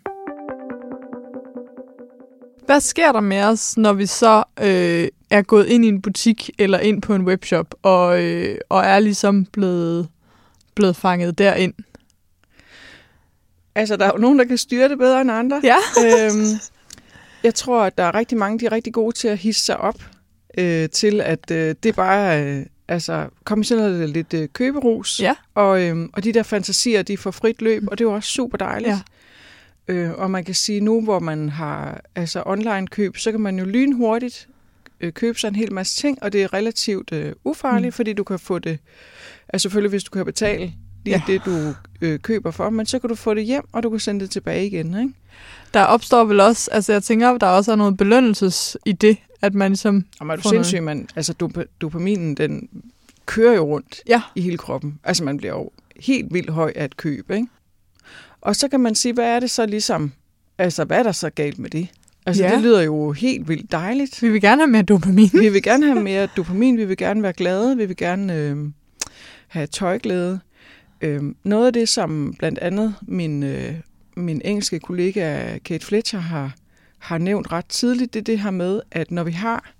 Hvad 2.66 2.80
sker 2.80 3.12
der 3.12 3.20
med 3.20 3.42
os, 3.42 3.76
når 3.76 3.92
vi 3.92 4.06
så 4.06 4.44
øh, 4.60 5.08
er 5.30 5.42
gået 5.42 5.66
ind 5.66 5.84
i 5.84 5.88
en 5.88 6.02
butik 6.02 6.50
eller 6.58 6.78
ind 6.78 7.02
på 7.02 7.14
en 7.14 7.22
webshop, 7.22 7.74
og, 7.82 8.22
øh, 8.22 8.58
og 8.68 8.84
er 8.84 8.98
ligesom 8.98 9.44
blevet, 9.44 10.08
blevet 10.74 10.96
fanget 10.96 11.38
derind? 11.38 11.74
Altså, 13.74 13.96
der 13.96 14.04
er 14.04 14.10
jo 14.14 14.18
nogen, 14.18 14.38
der 14.38 14.44
kan 14.44 14.58
styre 14.58 14.88
det 14.88 14.98
bedre 14.98 15.20
end 15.20 15.30
andre. 15.30 15.60
Ja. 15.64 15.76
øhm, 16.04 16.44
jeg 17.44 17.54
tror, 17.54 17.82
at 17.82 17.98
der 17.98 18.04
er 18.04 18.14
rigtig 18.14 18.38
mange, 18.38 18.58
de 18.58 18.66
er 18.66 18.72
rigtig 18.72 18.92
gode 18.92 19.16
til 19.16 19.28
at 19.28 19.38
hisse 19.38 19.64
sig 19.64 19.78
op 19.78 20.04
øh, 20.58 20.88
til, 20.88 21.20
at 21.20 21.50
øh, 21.50 21.74
det 21.82 21.96
bare 21.96 22.44
øh, 22.44 22.66
altså, 22.88 23.28
komme 23.44 23.64
sådan 23.64 23.84
noget 23.84 24.10
lidt 24.10 24.34
øh, 24.34 24.48
køberus. 24.52 25.20
Ja. 25.20 25.34
Og, 25.54 25.82
øh, 25.82 26.08
og 26.12 26.24
de 26.24 26.32
der 26.32 26.42
fantasier, 26.42 27.02
de 27.02 27.16
får 27.16 27.30
frit 27.30 27.62
løb, 27.62 27.82
og 27.86 27.98
det 27.98 28.04
er 28.04 28.08
jo 28.08 28.14
også 28.14 28.28
super 28.28 28.58
dejligt. 28.58 28.96
Ja. 29.88 29.94
Øh, 29.94 30.12
og 30.12 30.30
man 30.30 30.44
kan 30.44 30.54
sige, 30.54 30.80
nu 30.80 31.02
hvor 31.02 31.18
man 31.18 31.48
har 31.48 32.00
altså 32.14 32.42
online 32.46 32.86
køb, 32.86 33.16
så 33.16 33.30
kan 33.30 33.40
man 33.40 33.58
jo 33.58 33.64
lynhurtigt 33.64 34.48
øh, 35.00 35.12
købe 35.12 35.38
sig 35.38 35.48
en 35.48 35.54
hel 35.54 35.72
masse 35.72 35.96
ting, 35.96 36.22
og 36.22 36.32
det 36.32 36.42
er 36.42 36.52
relativt 36.52 37.12
øh, 37.12 37.32
ufarligt, 37.44 37.86
mm. 37.86 37.92
fordi 37.92 38.12
du 38.12 38.24
kan 38.24 38.38
få 38.38 38.58
det, 38.58 38.78
altså 39.48 39.62
selvfølgelig 39.62 39.90
hvis 39.90 40.04
du 40.04 40.10
kan 40.10 40.24
betale 40.24 40.72
lige 41.04 41.22
ja. 41.28 41.32
det, 41.32 41.42
du 41.44 41.74
øh, 42.00 42.18
køber 42.18 42.50
for, 42.50 42.70
men 42.70 42.86
så 42.86 42.98
kan 42.98 43.08
du 43.08 43.14
få 43.14 43.34
det 43.34 43.44
hjem, 43.44 43.64
og 43.72 43.82
du 43.82 43.90
kan 43.90 44.00
sende 44.00 44.20
det 44.20 44.30
tilbage 44.30 44.66
igen, 44.66 44.86
ikke? 45.00 45.14
Der 45.74 45.82
opstår 45.84 46.24
vel 46.24 46.40
også, 46.40 46.70
altså 46.70 46.92
jeg 46.92 47.02
tænker, 47.02 47.38
der 47.38 47.46
også 47.46 47.72
er 47.72 47.76
noget 47.76 47.96
belønnelses 47.96 48.76
i 48.86 48.92
det, 48.92 49.16
at 49.42 49.54
man 49.54 49.70
ligesom... 49.70 50.04
Og 50.20 50.26
man 50.26 50.38
er 50.38 50.42
du 50.42 50.48
noget- 50.48 50.66
sindssyg, 50.66 50.82
man, 50.82 51.08
altså 51.16 51.32
dop- 51.32 51.64
dopaminen, 51.80 52.34
den 52.34 52.68
kører 53.26 53.54
jo 53.54 53.62
rundt 53.64 54.00
Ja. 54.08 54.22
i 54.34 54.40
hele 54.40 54.58
kroppen. 54.58 54.98
Altså 55.04 55.24
man 55.24 55.36
bliver 55.36 55.52
jo 55.54 55.70
helt 56.00 56.34
vildt 56.34 56.50
høj 56.50 56.72
af 56.76 56.84
et 56.84 56.96
køb, 56.96 57.30
ikke? 57.30 57.46
Og 58.40 58.56
så 58.56 58.68
kan 58.68 58.80
man 58.80 58.94
sige, 58.94 59.14
hvad 59.14 59.24
er 59.24 59.40
det 59.40 59.50
så 59.50 59.66
ligesom, 59.66 60.12
altså 60.58 60.84
hvad 60.84 60.98
er 60.98 61.02
der 61.02 61.12
så 61.12 61.30
galt 61.30 61.58
med 61.58 61.70
det? 61.70 61.88
Altså 62.26 62.44
Ja. 62.44 62.54
det 62.54 62.60
lyder 62.62 62.82
jo 62.82 63.12
helt 63.12 63.48
vildt 63.48 63.72
dejligt. 63.72 64.22
Vi 64.22 64.28
vil 64.28 64.40
gerne 64.40 64.60
have 64.62 64.70
mere 64.70 64.82
dopamin. 64.82 65.30
Vi 65.32 65.48
vil 65.48 65.62
gerne 65.62 65.86
have 65.86 66.02
mere 66.02 66.28
dopamin, 66.36 66.76
vi 66.76 66.84
vil 66.84 66.96
gerne 66.96 67.22
være 67.22 67.32
glade, 67.32 67.76
vi 67.76 67.86
vil 67.86 67.96
gerne 67.96 68.36
øh, 68.36 68.56
have 69.48 69.66
tøjglæde. 69.66 70.40
Øh, 71.00 71.22
noget 71.44 71.66
af 71.66 71.72
det, 71.72 71.88
som 71.88 72.34
blandt 72.38 72.58
andet 72.58 72.94
min, 73.02 73.42
øh, 73.42 73.74
min 74.16 74.42
engelske 74.44 74.80
kollega 74.80 75.58
Kate 75.58 75.86
Fletcher 75.86 76.20
har, 76.20 76.54
har 76.98 77.18
nævnt 77.18 77.52
ret 77.52 77.66
tidligt, 77.66 78.14
det 78.14 78.20
er 78.20 78.24
det 78.24 78.40
her 78.40 78.50
med, 78.50 78.80
at 78.90 79.10
når 79.10 79.24
vi 79.24 79.32
har 79.32 79.72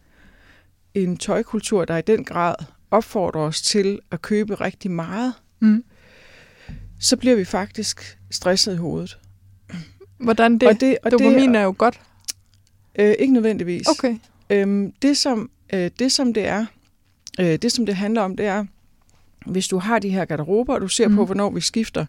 en 0.95 1.17
tøjkultur, 1.17 1.85
der 1.85 1.97
i 1.97 2.03
den 2.03 2.25
grad 2.25 2.55
opfordrer 2.91 3.41
os 3.43 3.63
til 3.63 3.99
at 4.11 4.23
købe 4.23 4.55
rigtig 4.55 4.91
meget, 4.91 5.35
Mm. 5.61 5.85
så 7.01 7.17
bliver 7.17 7.37
vi 7.37 7.45
faktisk 7.45 8.19
stresset 8.31 8.75
i 8.75 8.77
hovedet. 8.77 9.19
Hvordan 10.19 10.59
det? 10.59 10.69
og 10.69 10.81
det, 10.81 10.97
og 11.03 11.11
Dopamin 11.11 11.55
det, 11.55 11.61
er 11.61 11.63
jo 11.65 11.75
godt. 11.79 12.01
øh, 12.99 13.15
ikke 13.19 13.33
nødvendigvis. 13.33 13.87
Okay. 13.87 14.19
Øhm, 14.51 14.93
det, 15.03 15.17
som, 15.17 15.51
øh, 15.73 15.91
det 15.99 16.13
som 16.13 16.35
det 16.35 16.47
er, 16.47 16.67
øh, 17.41 17.57
det 17.57 17.73
som 17.73 17.87
det 17.87 17.97
handler 17.97 18.21
om, 18.23 18.37
det 18.37 18.47
er, 18.47 18.65
hvis 19.47 19.69
du 19.69 19.79
har 19.79 19.99
de 19.99 20.09
her 20.09 20.25
garderober, 20.25 20.75
og 20.75 20.81
du 20.81 20.89
ser 20.89 21.09
mm. 21.09 21.17
på, 21.17 21.25
hvornår 21.25 21.51
vi 21.51 21.61
skifter, 21.61 22.07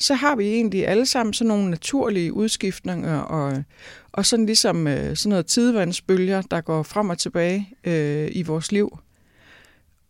så 0.00 0.14
har 0.14 0.36
vi 0.36 0.44
egentlig 0.44 0.88
alle 0.88 1.06
sammen 1.06 1.32
sådan 1.32 1.48
nogle 1.48 1.70
naturlige 1.70 2.32
udskiftninger, 2.32 3.18
og, 3.18 3.64
og 4.12 4.26
sådan 4.26 4.46
ligesom 4.46 4.86
øh, 4.86 5.16
sådan 5.16 5.30
noget 5.30 5.46
tidevandsbølger, 5.46 6.42
der 6.42 6.60
går 6.60 6.82
frem 6.82 7.10
og 7.10 7.18
tilbage 7.18 7.68
øh, 7.84 8.28
i 8.32 8.42
vores 8.42 8.72
liv. 8.72 8.98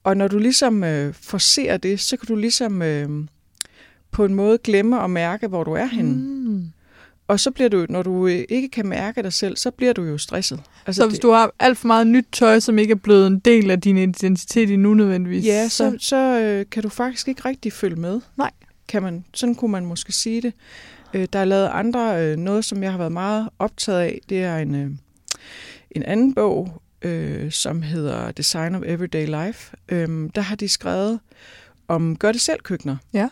Og 0.04 0.16
når 0.16 0.28
du 0.28 0.38
ligesom 0.38 0.84
øh, 0.84 1.14
forser 1.14 1.76
det, 1.76 2.00
så 2.00 2.16
kan 2.16 2.26
du 2.26 2.36
ligesom 2.36 2.82
øh, 2.82 3.08
på 4.10 4.24
en 4.24 4.34
måde 4.34 4.58
glemme 4.58 5.02
at 5.02 5.10
mærke, 5.10 5.46
hvor 5.46 5.64
du 5.64 5.72
er 5.72 5.86
henne. 5.86 6.14
Mm. 6.14 6.64
Og 7.28 7.40
så 7.40 7.50
bliver 7.50 7.68
du, 7.68 7.86
når 7.88 8.02
du 8.02 8.26
øh, 8.26 8.44
ikke 8.48 8.68
kan 8.68 8.86
mærke 8.86 9.22
dig 9.22 9.32
selv, 9.32 9.56
så 9.56 9.70
bliver 9.70 9.92
du 9.92 10.02
jo 10.02 10.18
stresset. 10.18 10.60
Altså 10.86 11.02
Så 11.02 11.08
hvis 11.08 11.18
du 11.18 11.30
har 11.30 11.52
alt 11.58 11.78
for 11.78 11.86
meget 11.86 12.06
nyt 12.06 12.26
tøj, 12.32 12.60
som 12.60 12.78
ikke 12.78 12.92
er 12.92 12.96
blevet 12.96 13.26
en 13.26 13.38
del 13.38 13.70
af 13.70 13.80
din 13.80 13.96
identitet 13.96 14.70
endnu 14.70 14.94
nødvendigvis, 14.94 15.44
Ja, 15.44 15.68
så, 15.68 15.96
så 15.98 16.40
øh, 16.40 16.66
kan 16.70 16.82
du 16.82 16.88
faktisk 16.88 17.28
ikke 17.28 17.44
rigtig 17.44 17.72
følge 17.72 17.96
med. 17.96 18.20
Nej. 18.36 18.50
Kan 18.90 19.02
man, 19.02 19.24
sådan 19.34 19.54
kunne 19.54 19.72
man 19.72 19.86
måske 19.86 20.12
sige 20.12 20.42
det. 20.42 20.52
Øh, 21.14 21.28
der 21.32 21.38
er 21.38 21.44
lavet 21.44 21.68
andre, 21.72 22.22
øh, 22.24 22.36
noget 22.36 22.64
som 22.64 22.82
jeg 22.82 22.90
har 22.90 22.98
været 22.98 23.12
meget 23.12 23.48
optaget 23.58 24.00
af, 24.00 24.20
det 24.28 24.42
er 24.42 24.56
en, 24.56 24.74
øh, 24.74 24.90
en 25.90 26.02
anden 26.02 26.34
bog, 26.34 26.82
øh, 27.02 27.50
som 27.52 27.82
hedder 27.82 28.30
Design 28.30 28.74
of 28.74 28.82
Everyday 28.86 29.26
Life. 29.46 29.76
Øh, 29.88 30.30
der 30.34 30.40
har 30.40 30.56
de 30.56 30.68
skrevet 30.68 31.20
om 31.88 32.16
gør-det-selv-køkkener. 32.16 32.96
Ja. 33.12 33.28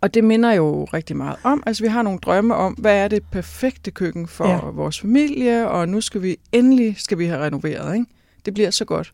Og 0.00 0.14
det 0.14 0.24
minder 0.24 0.52
jo 0.52 0.84
rigtig 0.84 1.16
meget 1.16 1.36
om, 1.42 1.62
altså 1.66 1.82
vi 1.82 1.88
har 1.88 2.02
nogle 2.02 2.18
drømme 2.18 2.54
om, 2.54 2.72
hvad 2.72 2.96
er 3.04 3.08
det 3.08 3.22
perfekte 3.32 3.90
køkken 3.90 4.28
for 4.28 4.48
Ja. 4.48 4.56
vores 4.58 5.00
familie, 5.00 5.68
og 5.68 5.88
nu 5.88 6.00
skal 6.00 6.22
vi 6.22 6.36
endelig 6.52 6.96
skal 6.98 7.18
vi 7.18 7.26
have 7.26 7.40
renoveret, 7.44 7.94
ikke? 7.94 8.06
Det 8.44 8.54
bliver 8.54 8.70
så 8.70 8.84
godt. 8.84 9.12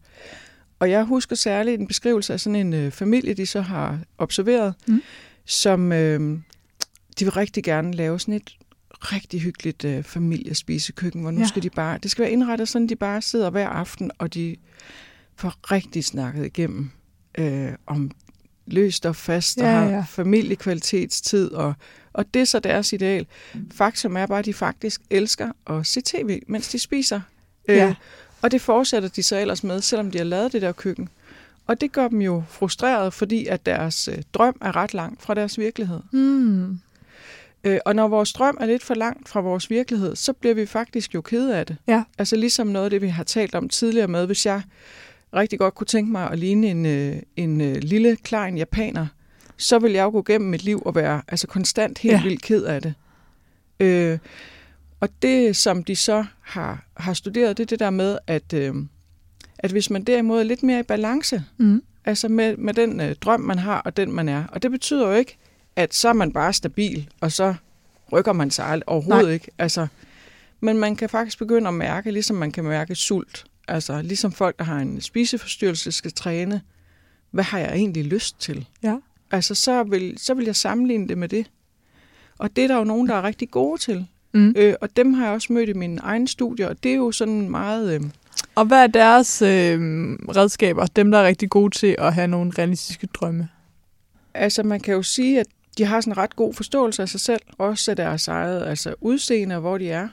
Og 0.78 0.90
jeg 0.90 1.04
husker 1.04 1.36
særligt 1.36 1.80
en 1.80 1.86
beskrivelse 1.86 2.32
af 2.32 2.40
sådan 2.40 2.56
en 2.56 2.72
øh, 2.74 2.90
familie, 2.92 3.34
de 3.34 3.46
så 3.46 3.60
har 3.60 3.98
observeret, 4.18 4.74
Mm. 4.88 5.02
som 5.44 5.92
øh, 5.92 6.38
de 7.18 7.24
vil 7.24 7.30
rigtig 7.32 7.64
gerne 7.64 7.92
lave 7.92 8.20
sådan 8.20 8.34
et 8.34 8.56
rigtig 9.00 9.40
hyggeligt 9.40 9.84
øh, 9.84 10.02
familiespisekøkken, 10.02 11.20
hvor 11.22 11.30
nu 11.30 11.40
Ja. 11.40 11.46
skal 11.46 11.62
de 11.62 11.70
bare, 11.70 11.98
det 12.02 12.10
skal 12.10 12.22
være 12.22 12.32
indrettet 12.32 12.68
sådan, 12.68 12.88
de 12.88 12.96
bare 12.96 13.22
sidder 13.22 13.50
hver 13.50 13.68
aften, 13.68 14.10
og 14.18 14.34
de 14.34 14.56
får 15.36 15.54
rigtig 15.72 16.04
snakket 16.04 16.46
igennem 16.46 16.90
øh, 17.38 17.72
om 17.86 18.10
løst 18.66 19.06
og 19.06 19.16
fast, 19.16 19.58
og 19.58 19.64
Ja, 19.64 19.70
har 19.70 19.88
ja. 19.90 20.04
familiekvalitetstid, 20.08 21.50
og, 21.50 21.74
og 22.12 22.34
det 22.34 22.40
er 22.40 22.46
så 22.46 22.58
deres 22.58 22.92
ideal. 22.92 23.26
Faktum 23.72 24.16
er 24.16 24.26
bare, 24.26 24.38
at 24.38 24.44
de 24.44 24.54
faktisk 24.54 25.00
elsker 25.10 25.52
at 25.70 25.86
se 25.86 26.00
tv, 26.04 26.40
mens 26.48 26.68
de 26.68 26.78
spiser. 26.78 27.20
Ja. 27.68 27.94
Og 28.42 28.50
det 28.50 28.60
fortsætter 28.60 29.08
de 29.08 29.22
så 29.22 29.36
ellers 29.36 29.64
med, 29.64 29.80
selvom 29.80 30.10
de 30.10 30.18
har 30.18 30.24
lavet 30.24 30.52
det 30.52 30.62
der 30.62 30.72
køkken. 30.72 31.08
Og 31.66 31.80
det 31.80 31.92
gør 31.92 32.08
dem 32.08 32.20
jo 32.20 32.42
frustrerede, 32.48 33.10
fordi 33.10 33.46
at 33.46 33.66
deres 33.66 34.08
øh, 34.08 34.18
drøm 34.34 34.56
er 34.60 34.76
ret 34.76 34.94
langt 34.94 35.22
fra 35.22 35.34
deres 35.34 35.58
virkelighed. 35.58 36.00
Mm. 36.12 36.78
Øh, 37.64 37.78
og 37.84 37.96
når 37.96 38.08
vores 38.08 38.32
drøm 38.32 38.56
er 38.60 38.66
lidt 38.66 38.82
for 38.82 38.94
langt 38.94 39.28
fra 39.28 39.40
vores 39.40 39.70
virkelighed, 39.70 40.16
så 40.16 40.32
bliver 40.32 40.54
vi 40.54 40.66
faktisk 40.66 41.14
jo 41.14 41.20
kede 41.20 41.56
af 41.56 41.66
det. 41.66 41.76
Ja. 41.86 42.02
Altså 42.18 42.36
ligesom 42.36 42.66
noget 42.66 42.84
af 42.84 42.90
det, 42.90 43.02
vi 43.02 43.08
har 43.08 43.24
talt 43.24 43.54
om 43.54 43.68
tidligere 43.68 44.08
med, 44.08 44.26
hvis 44.26 44.46
jeg 44.46 44.62
rigtig 45.34 45.58
godt 45.58 45.74
kunne 45.74 45.86
tænke 45.86 46.12
mig 46.12 46.30
at 46.30 46.38
ligne 46.38 46.66
en, 46.66 46.86
øh, 46.86 47.16
en 47.36 47.60
øh, 47.60 47.76
lille, 47.76 48.16
klein 48.16 48.58
japaner, 48.58 49.06
så 49.56 49.78
vil 49.78 49.92
jeg 49.92 50.02
jo 50.02 50.10
gå 50.10 50.22
gennem 50.22 50.50
mit 50.50 50.64
liv 50.64 50.82
og 50.86 50.94
være 50.94 51.22
altså 51.28 51.46
konstant 51.46 51.98
helt 51.98 52.14
ja. 52.14 52.22
vildt 52.22 52.42
ked 52.42 52.64
af 52.64 52.82
det. 52.82 52.94
Øh, 53.80 54.18
og 55.00 55.08
det, 55.22 55.56
som 55.56 55.84
de 55.84 55.96
så 55.96 56.24
har, 56.40 56.84
har 56.96 57.14
studeret, 57.14 57.56
det 57.56 57.62
er 57.62 57.66
det 57.66 57.78
der 57.80 57.90
med, 57.90 58.18
at, 58.26 58.52
øh, 58.52 58.74
at 59.58 59.70
hvis 59.70 59.90
man 59.90 60.04
derimod 60.04 60.40
er 60.40 60.44
lidt 60.44 60.62
mere 60.62 60.80
i 60.80 60.82
balance, 60.82 61.44
Mm. 61.56 61.82
Altså 62.04 62.28
med, 62.28 62.56
med 62.56 62.74
den 62.74 63.00
øh, 63.00 63.14
drøm, 63.14 63.40
man 63.40 63.58
har, 63.58 63.80
og 63.80 63.96
den 63.96 64.12
man 64.12 64.28
er. 64.28 64.44
Og 64.46 64.62
det 64.62 64.70
betyder 64.70 65.08
jo 65.08 65.14
ikke, 65.14 65.36
at 65.76 65.94
så 65.94 66.08
er 66.08 66.12
man 66.12 66.32
bare 66.32 66.52
stabil, 66.52 67.08
og 67.20 67.32
så 67.32 67.54
rykker 68.12 68.32
man 68.32 68.50
sig 68.50 68.82
overhovedet 68.86 69.24
Nej. 69.24 69.32
ikke. 69.32 69.50
Altså, 69.58 69.86
men 70.60 70.78
man 70.78 70.96
kan 70.96 71.08
faktisk 71.08 71.38
begynde 71.38 71.68
at 71.68 71.74
mærke, 71.74 72.10
ligesom 72.10 72.36
man 72.36 72.52
kan 72.52 72.64
mærke 72.64 72.94
sult. 72.94 73.44
Altså 73.68 74.02
ligesom 74.02 74.32
folk, 74.32 74.58
der 74.58 74.64
har 74.64 74.78
en 74.78 75.00
spiseforstyrrelse, 75.00 75.92
skal 75.92 76.12
træne. 76.12 76.60
Hvad 77.30 77.44
har 77.44 77.58
jeg 77.58 77.72
egentlig 77.72 78.04
lyst 78.04 78.40
til? 78.40 78.66
Ja. 78.82 78.96
Altså 79.30 79.54
så 79.54 79.82
vil, 79.82 80.14
så 80.18 80.34
vil 80.34 80.44
jeg 80.44 80.56
sammenligne 80.56 81.08
det 81.08 81.18
med 81.18 81.28
det. 81.28 81.50
Og 82.38 82.56
det 82.56 82.64
er 82.64 82.68
der 82.68 82.76
jo 82.76 82.84
nogen, 82.84 83.08
der 83.08 83.14
er 83.14 83.22
rigtig 83.22 83.50
gode 83.50 83.80
til. 83.80 84.06
Mm. 84.32 84.54
Øh, 84.56 84.74
og 84.80 84.96
dem 84.96 85.14
har 85.14 85.24
jeg 85.24 85.34
også 85.34 85.52
mødt 85.52 85.68
i 85.68 85.72
mine 85.72 86.00
egne 86.02 86.28
studier, 86.28 86.68
og 86.68 86.82
det 86.82 86.90
er 86.90 86.96
jo 86.96 87.12
sådan 87.12 87.50
meget... 87.50 87.94
Øh, 87.94 88.00
Og 88.54 88.64
hvad 88.64 88.82
er 88.82 88.86
deres 88.86 89.42
øh, 89.42 89.80
redskaber, 90.36 90.86
dem 90.86 91.10
der 91.10 91.18
er 91.18 91.26
rigtig 91.26 91.50
gode 91.50 91.78
til 91.78 91.96
at 91.98 92.14
have 92.14 92.26
nogle 92.26 92.52
realistiske 92.58 93.06
drømme? 93.06 93.48
altså 94.36 94.62
man 94.62 94.80
kan 94.80 94.94
jo 94.94 95.02
sige, 95.02 95.40
at 95.40 95.46
de 95.78 95.84
har 95.84 96.00
sådan 96.00 96.12
en 96.12 96.16
ret 96.16 96.36
god 96.36 96.54
forståelse 96.54 97.02
af 97.02 97.08
sig 97.08 97.20
selv, 97.20 97.40
også 97.58 97.90
af 97.90 97.96
deres 97.96 98.28
eget 98.28 98.66
altså 98.66 98.94
udseende 99.00 99.54
og 99.54 99.60
hvor 99.60 99.78
de 99.78 99.90
er. 99.90 100.08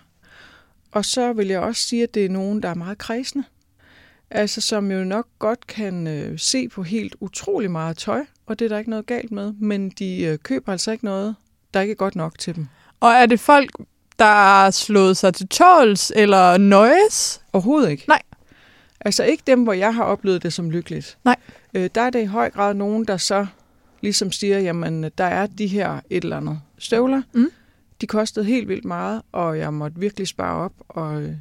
Og 0.92 1.06
så 1.06 1.34
vil 1.34 1.48
jeg 1.48 1.60
også 1.60 1.82
sige, 1.82 2.04
at 2.04 2.14
det 2.14 2.26
er 2.26 2.30
nogen, 2.30 2.64
der 2.64 2.70
er 2.70 2.74
meget 2.76 2.98
kredsende. 2.98 3.44
Altså 4.30 4.62
som 4.62 4.92
jo 4.92 5.04
nok 5.04 5.28
godt 5.40 5.68
kan 5.68 6.08
øh, 6.08 6.40
se 6.40 6.70
på 6.70 6.84
helt 6.84 7.16
utrolig 7.20 7.72
meget 7.72 7.98
tøj, 7.98 8.26
og 8.46 8.60
det 8.60 8.66
er 8.66 8.70
der 8.70 8.78
ikke 8.78 8.90
noget 8.90 9.06
galt 9.06 9.32
med, 9.32 9.54
men 9.54 9.90
de 9.90 10.24
øh, 10.24 10.38
køber 10.38 10.72
altså 10.72 10.92
ikke 10.92 11.06
noget, 11.06 11.36
der 11.74 11.82
ikke 11.82 11.92
er 11.92 11.96
godt 11.96 12.16
nok 12.16 12.40
til 12.40 12.56
dem. 12.56 12.68
Og 13.00 13.10
er 13.10 13.26
det 13.26 13.40
folk, 13.40 13.72
der 14.20 14.72
slået 14.72 15.18
sig 15.18 15.34
til 15.34 15.48
tåls 15.48 16.12
eller 16.16 16.58
nøjes? 16.58 17.42
Overhovedet 17.54 17.90
ikke. 17.90 18.04
Nej. 18.08 18.22
Altså 19.02 19.24
ikke 19.24 19.44
dem, 19.48 19.64
hvor 19.64 19.74
jeg 19.74 19.96
har 19.96 20.04
oplevet 20.04 20.44
det 20.44 20.54
som 20.54 20.70
lykkeligt. 20.70 21.18
Nej. 21.26 21.36
Øh, 21.74 21.90
der 21.96 22.02
er 22.02 22.10
det 22.10 22.22
i 22.22 22.26
høj 22.26 22.50
grad 22.50 22.74
nogen, 22.74 23.06
der 23.06 23.18
så 23.18 23.46
ligesom 24.02 24.32
siger, 24.32 24.60
jamen 24.60 25.04
der 25.18 25.24
er 25.24 25.46
de 25.46 25.68
her 25.68 26.00
et 26.10 26.24
eller 26.24 26.38
andet 26.38 26.60
støvler. 26.78 27.22
Mm. 27.34 27.50
De 28.02 28.08
kostede 28.08 28.46
helt 28.46 28.68
vildt 28.68 28.86
meget, 28.86 29.22
og 29.32 29.58
jeg 29.60 29.74
måtte 29.74 30.00
virkelig 30.00 30.28
spare 30.28 30.56
op, 30.66 30.74
og 30.90 31.22
øh, 31.22 31.32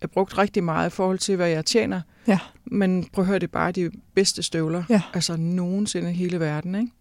jeg 0.00 0.10
brugt 0.10 0.38
rigtig 0.38 0.64
meget 0.64 0.86
i 0.86 0.90
forhold 0.90 1.18
til, 1.18 1.36
hvad 1.36 1.48
jeg 1.48 1.64
tjener. 1.64 2.00
Ja. 2.26 2.38
Men 2.64 3.04
prøv 3.12 3.22
at 3.22 3.26
høre, 3.26 3.38
det 3.38 3.46
er 3.46 3.52
bare 3.52 3.72
de 3.72 3.90
bedste 4.14 4.42
støvler, 4.42 4.82
Ja. 4.88 5.02
altså 5.14 5.36
nogensinde 5.36 6.10
i 6.10 6.14
hele 6.14 6.40
verden. 6.40 6.74
Ikke? 6.74 6.92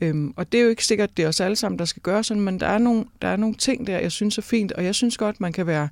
Øhm, 0.00 0.32
og 0.36 0.52
det 0.52 0.58
er 0.60 0.64
jo 0.64 0.70
ikke 0.70 0.84
sikkert, 0.84 1.16
det 1.16 1.24
er 1.24 1.28
os 1.28 1.40
alle 1.40 1.56
sammen, 1.56 1.78
der 1.78 1.84
skal 1.84 2.02
gøre 2.02 2.24
sådan, 2.24 2.40
men 2.42 2.60
der 2.60 2.66
er, 2.66 2.78
nogle, 2.78 3.04
der 3.22 3.28
er 3.28 3.36
nogle 3.36 3.54
ting 3.54 3.86
der, 3.86 3.98
jeg 3.98 4.12
synes 4.12 4.38
er 4.38 4.42
fint, 4.42 4.72
og 4.72 4.84
jeg 4.84 4.94
synes 4.94 5.16
godt, 5.16 5.40
man 5.40 5.52
kan 5.52 5.66
være 5.66 5.88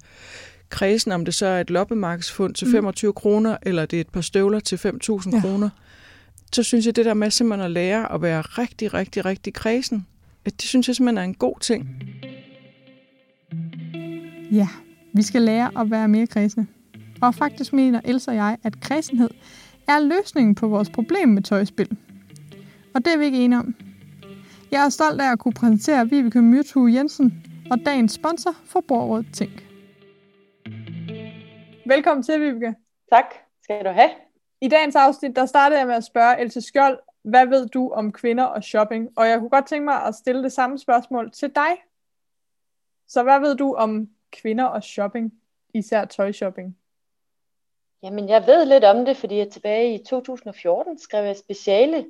kredsen, 0.69 1.13
om 1.13 1.25
det 1.25 1.35
så 1.35 1.47
er 1.47 1.61
et 1.61 1.71
loppemarkedsfund 1.71 2.55
til 2.55 2.67
Mm. 2.67 2.73
25 2.73 3.13
kroner, 3.13 3.57
eller 3.63 3.87
det 3.87 3.97
er 3.97 4.01
et 4.01 4.09
par 4.09 4.21
støvler 4.21 4.61
til 4.61 4.77
5.000 4.77 5.35
Ja. 5.35 5.41
kroner. 5.41 5.69
Så 6.53 6.63
synes 6.63 6.87
jeg, 6.87 6.97
det 6.97 7.05
der 7.05 7.15
med 7.15 7.31
simpelthen 7.31 7.65
at 7.65 7.71
lære 7.71 8.13
at 8.13 8.23
være 8.23 8.41
rigtig, 8.43 8.95
rigtig, 8.95 9.25
rigtig 9.25 9.55
kredsen, 9.55 10.07
det 10.45 10.63
synes 10.63 10.89
jeg 10.89 10.97
simpelthen 10.97 11.19
er 11.19 11.23
en 11.23 11.35
god 11.35 11.61
ting. 11.61 11.89
Ja, 14.53 14.69
vi 15.13 15.23
skal 15.23 15.43
lære 15.43 15.71
at 15.81 15.91
være 15.91 16.09
mere 16.09 16.27
kredsende. 16.27 16.67
Og 17.21 17.35
faktisk 17.35 17.73
mener 17.73 18.01
Elsa 18.05 18.31
og 18.31 18.37
jeg, 18.37 18.57
at 18.63 18.81
kredsenhed 18.81 19.31
er 19.89 20.01
løsningen 20.01 20.55
på 20.55 20.69
vores 20.69 20.91
problem 20.91 21.29
med 21.29 21.43
tøjspil. 21.43 21.97
Og 22.95 23.05
det 23.05 23.13
er 23.15 23.19
vi 23.19 23.25
ikke 23.25 23.39
enige 23.45 23.59
om. 23.59 23.75
Jeg 24.71 24.85
er 24.85 24.89
stolt 24.89 25.21
af 25.21 25.33
at 25.33 25.39
kunne 25.39 25.55
præsentere 25.55 26.09
Vibeke 26.09 26.43
Myrtue 26.43 26.93
Jensen 26.95 27.45
og 27.71 27.79
dagens 27.87 28.13
sponsor, 28.13 28.53
Forbrugerrådet 28.65 29.27
Tænk. 29.35 29.67
Velkommen 31.87 32.23
til, 32.23 32.41
Vibeke. 32.41 32.75
Tak 33.13 33.35
skal 33.63 33.85
du 33.85 33.91
have. 33.91 34.11
I 34.61 34.69
dagens 34.69 34.97
afsnit, 34.97 35.37
der 35.37 35.47
startede 35.47 35.79
jeg 35.79 35.87
med 35.87 35.95
at 35.95 36.05
spørge 36.05 36.41
Else 36.41 36.61
Skjold, 36.61 36.99
hvad 37.23 37.47
ved 37.47 37.69
du 37.69 37.91
om 37.91 38.13
kvinder 38.13 38.45
og 38.45 38.65
shopping? 38.65 39.09
Og 39.17 39.29
jeg 39.29 39.39
kunne 39.39 39.51
godt 39.51 39.67
tænke 39.67 39.85
mig 39.85 40.03
at 40.03 40.15
stille 40.15 40.43
det 40.43 40.53
samme 40.53 40.79
spørgsmål 40.79 41.31
til 41.31 41.51
dig. 41.55 41.77
Så 43.09 43.23
hvad 43.23 43.41
ved 43.41 43.57
du 43.57 43.75
om 43.75 44.09
kvinder 44.33 44.65
og 44.65 44.83
shopping, 44.83 45.33
især 45.75 46.05
tøjshopping? 46.05 46.77
Jamen, 48.03 48.29
jeg 48.29 48.47
ved 48.47 48.65
lidt 48.65 48.85
om 48.85 49.05
det, 49.05 49.17
fordi 49.17 49.37
jeg 49.37 49.49
tilbage 49.49 49.95
i 49.95 50.05
2014 50.05 50.99
skrev 50.99 51.31
et 51.31 51.39
speciale 51.39 52.07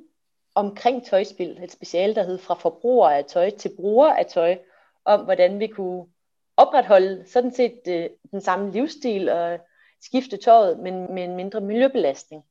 omkring 0.57 1.05
tøjspil. 1.05 1.63
Et 1.63 1.71
speciale, 1.71 2.15
der 2.15 2.23
hed 2.23 2.37
Fra 2.37 2.53
forbruger 2.53 3.09
af 3.09 3.25
tøj 3.25 3.49
til 3.49 3.71
bruger 3.75 4.13
af 4.13 4.25
tøj, 4.25 4.57
om 5.05 5.19
hvordan 5.19 5.59
vi 5.59 5.67
kunne 5.67 6.05
opretholde 6.57 7.23
sådan 7.27 7.51
set 7.51 7.79
øh, 7.87 8.09
den 8.31 8.41
samme 8.41 8.71
livsstil 8.71 9.29
og 9.29 9.59
skifte 10.01 10.37
tøjet, 10.37 10.79
men 10.79 11.13
med 11.13 11.23
en 11.23 11.35
mindre 11.35 11.61
miljøbelastning. 11.61 12.43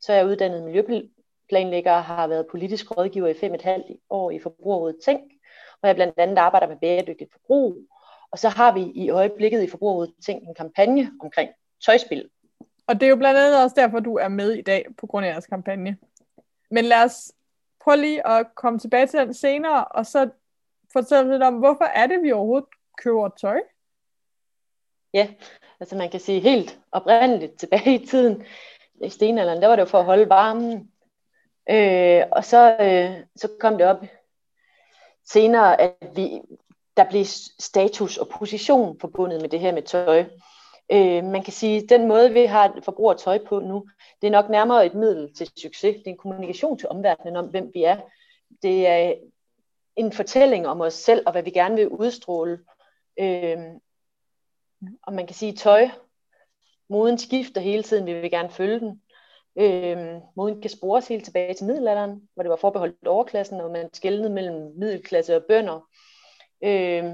Så 0.00 0.12
er 0.12 0.16
jeg 0.16 0.26
uddannet 0.26 0.64
miljøplanlægger 0.64 1.92
og 1.92 2.04
har 2.04 2.26
været 2.26 2.46
politisk 2.50 2.96
rådgiver 2.96 3.28
i 3.28 3.34
fem 3.34 3.50
og 3.50 3.54
et 3.54 3.62
halvt 3.62 3.86
år 4.10 4.30
i 4.30 4.38
Forbrugerrådet 4.38 4.96
Tænk, 5.04 5.22
hvor 5.80 5.86
jeg 5.86 5.96
blandt 5.96 6.18
andet 6.18 6.38
arbejder 6.38 6.68
med 6.68 6.76
bæredygtigt 6.76 7.32
forbrug. 7.32 7.76
Og 8.30 8.38
så 8.38 8.48
har 8.48 8.74
vi 8.74 8.92
i 8.94 9.10
øjeblikket 9.10 9.62
i 9.62 9.70
Forbrugerrådet 9.70 10.14
Tænk 10.26 10.42
en 10.42 10.54
kampagne 10.54 11.10
omkring 11.20 11.50
tøjspil. 11.86 12.30
Og 12.86 12.94
det 12.94 13.02
er 13.02 13.10
jo 13.10 13.16
blandt 13.16 13.40
andet 13.40 13.62
også 13.62 13.74
derfor, 13.76 14.00
du 14.00 14.14
er 14.14 14.28
med 14.28 14.52
i 14.52 14.62
dag 14.62 14.86
på 14.98 15.06
grund 15.06 15.26
af 15.26 15.30
jeres 15.30 15.46
kampagne. 15.46 15.96
Men 16.70 16.84
lad 16.84 17.04
os 17.04 17.32
prøve 17.80 17.96
lige 17.96 18.26
at 18.26 18.54
komme 18.54 18.78
tilbage 18.78 19.06
til 19.06 19.20
den 19.20 19.34
senere, 19.34 19.84
og 19.84 20.06
så 20.06 20.30
fortælle 20.92 21.32
lidt 21.32 21.42
om, 21.42 21.54
hvorfor 21.54 21.84
er 21.84 22.06
det, 22.06 22.22
vi 22.22 22.32
overhovedet 22.32 22.68
køber 22.98 23.28
tøj? 23.28 23.60
Ja, 25.14 25.28
altså 25.80 25.96
man 25.96 26.10
kan 26.10 26.20
sige 26.20 26.40
helt 26.40 26.80
oprindeligt 26.92 27.58
tilbage 27.58 27.94
i 27.94 28.06
tiden, 28.06 28.44
i 29.04 29.08
stenalderen, 29.08 29.62
der 29.62 29.68
var 29.68 29.76
det 29.76 29.82
jo 29.82 29.88
for 29.88 29.98
at 29.98 30.04
holde 30.04 30.28
varmen. 30.28 30.90
Øh, 31.70 32.22
og 32.32 32.44
så, 32.44 32.76
øh, 32.80 33.24
så 33.36 33.48
kom 33.60 33.78
det 33.78 33.86
op 33.86 34.04
senere, 35.24 35.80
at 35.80 35.94
vi, 36.16 36.40
der 36.96 37.10
blev 37.10 37.24
status 37.58 38.16
og 38.16 38.28
position 38.28 39.00
forbundet 39.00 39.40
med 39.40 39.48
det 39.48 39.60
her 39.60 39.72
med 39.72 39.82
tøj. 39.82 40.24
Øh, 40.92 41.24
man 41.24 41.42
kan 41.42 41.52
sige, 41.52 41.82
at 41.82 41.88
den 41.88 42.08
måde, 42.08 42.32
vi 42.32 42.44
har 42.44 42.78
forbruger 42.82 43.14
tøj 43.14 43.38
på 43.46 43.60
nu, 43.60 43.88
det 44.20 44.26
er 44.26 44.30
nok 44.30 44.50
nærmere 44.50 44.86
et 44.86 44.94
middel 44.94 45.34
til 45.34 45.50
succes. 45.56 45.96
Det 45.96 46.06
er 46.06 46.10
en 46.10 46.16
kommunikation 46.16 46.78
til 46.78 46.88
omverdenen 46.88 47.36
om, 47.36 47.46
hvem 47.46 47.70
vi 47.74 47.82
er. 47.82 48.00
Det 48.62 48.86
er 48.86 49.14
en 49.96 50.12
fortælling 50.12 50.66
om 50.66 50.80
os 50.80 50.94
selv 50.94 51.22
og 51.26 51.32
hvad 51.32 51.42
vi 51.42 51.50
gerne 51.50 51.74
vil 51.74 51.88
udstråle. 51.88 52.58
Øh, 53.18 53.58
og 55.02 55.12
man 55.12 55.26
kan 55.26 55.34
sige, 55.34 55.52
tøj, 55.52 55.88
moden 56.88 57.18
skifter 57.18 57.60
hele 57.60 57.82
tiden, 57.82 58.06
vi 58.06 58.14
vil 58.14 58.30
gerne 58.30 58.50
følge 58.50 58.80
den. 58.80 59.02
Øh, 59.56 60.20
moden 60.36 60.60
kan 60.60 60.70
spores 60.70 61.08
helt 61.08 61.24
tilbage 61.24 61.54
til 61.54 61.66
middelalderen, 61.66 62.28
hvor 62.34 62.42
det 62.42 62.50
var 62.50 62.56
forbeholdt 62.56 63.06
overklassen, 63.06 63.60
og 63.60 63.70
man 63.70 63.94
skældnede 63.94 64.30
mellem 64.30 64.72
middelklasse 64.76 65.36
og 65.36 65.44
bønder. 65.48 65.88
Øh, 66.64 67.04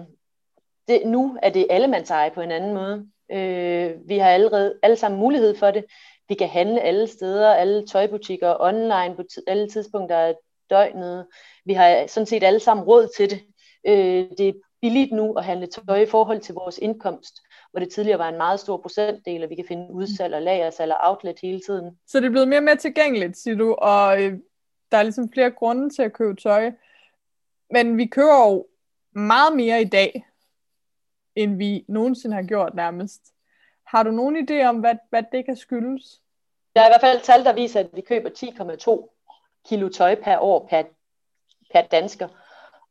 det, 0.89 1.07
nu 1.07 1.39
er 1.43 1.51
det 1.51 1.67
allemands 1.71 2.11
eje 2.11 2.31
på 2.31 2.41
en 2.41 2.51
anden 2.51 2.75
måde. 2.75 3.11
Øh, 3.33 4.09
vi 4.09 4.19
har 4.19 4.31
allerede 4.31 4.79
alle 4.83 4.97
sammen 4.97 5.21
mulighed 5.21 5.57
for 5.57 5.71
det. 5.71 5.85
Vi 6.29 6.35
kan 6.35 6.49
handle 6.49 6.81
alle 6.81 7.07
steder, 7.07 7.55
alle 7.55 7.87
tøjbutikker, 7.87 8.57
online 8.61 9.17
på 9.17 9.23
alle 9.47 9.69
tidspunkter 9.69 10.19
af 10.19 10.35
døgnet. 10.71 11.27
Vi 11.65 11.73
har 11.73 12.07
sådan 12.07 12.27
set 12.27 12.43
alle 12.43 12.61
sammen 12.61 12.85
råd 12.85 13.09
til 13.17 13.31
det. 13.31 13.41
Øh, 13.87 14.27
det 14.39 14.49
er 14.49 14.53
billigt 14.81 15.13
nu 15.13 15.33
at 15.33 15.45
handle 15.45 15.67
tøj 15.67 16.01
i 16.01 16.07
forhold 16.07 16.41
til 16.41 16.55
vores 16.55 16.79
indkomst, 16.79 17.41
hvor 17.71 17.81
det 17.81 17.93
tidligere 17.93 18.19
var 18.19 18.29
en 18.29 18.37
meget 18.37 18.61
stor 18.61 18.77
procentdel, 18.77 19.45
og 19.45 19.51
vi 19.51 19.55
kan 19.55 19.65
finde 19.69 19.93
udsalg 19.93 20.35
og 20.35 20.43
lagersalg 20.43 20.93
og 20.93 21.11
outlet 21.11 21.39
hele 21.43 21.61
tiden. 21.61 21.99
Så 22.07 22.21
det 22.21 22.27
er 22.27 22.31
blevet 22.31 22.49
mere 22.49 22.59
og 22.59 22.65
mere 22.65 22.77
tilgængeligt, 22.77 23.37
siger 23.39 23.57
du, 23.57 23.75
og 23.75 24.23
øh, 24.23 24.39
der 24.93 24.99
er 24.99 25.03
ligesom 25.03 25.33
flere 25.33 25.51
grunde 25.51 25.91
til 25.91 26.03
at 26.03 26.13
købe 26.13 26.41
tøj. 26.41 26.73
Men 27.71 27.99
vi 27.99 28.07
køber 28.07 28.51
jo 28.51 28.67
meget 29.15 29.57
mere 29.57 29.83
i 29.83 29.85
dag, 29.85 30.27
end 31.35 31.57
vi 31.57 31.85
nogensinde 31.89 32.37
har 32.37 32.43
gjort 32.43 32.75
nærmest. 32.75 33.21
Har 33.87 34.03
du 34.03 34.11
nogen 34.11 34.49
idé 34.49 34.65
om, 34.65 34.77
hvad, 34.77 34.95
hvad 35.11 35.23
det 35.33 35.45
kan 35.45 35.57
skyldes? 35.57 36.23
Der 36.77 36.81
er 36.81 36.87
i 36.87 36.91
hvert 36.91 37.01
fald 37.01 37.21
tal, 37.21 37.45
der 37.45 37.53
viser, 37.53 37.81
at 37.81 37.91
vi 37.93 38.01
køber 38.01 38.31
10,2 38.31 39.17
kilo 39.69 39.89
tøj 39.89 40.15
per 40.15 40.39
år 40.39 40.67
per, 40.71 40.83
per 41.73 41.83
dansker. 41.83 42.29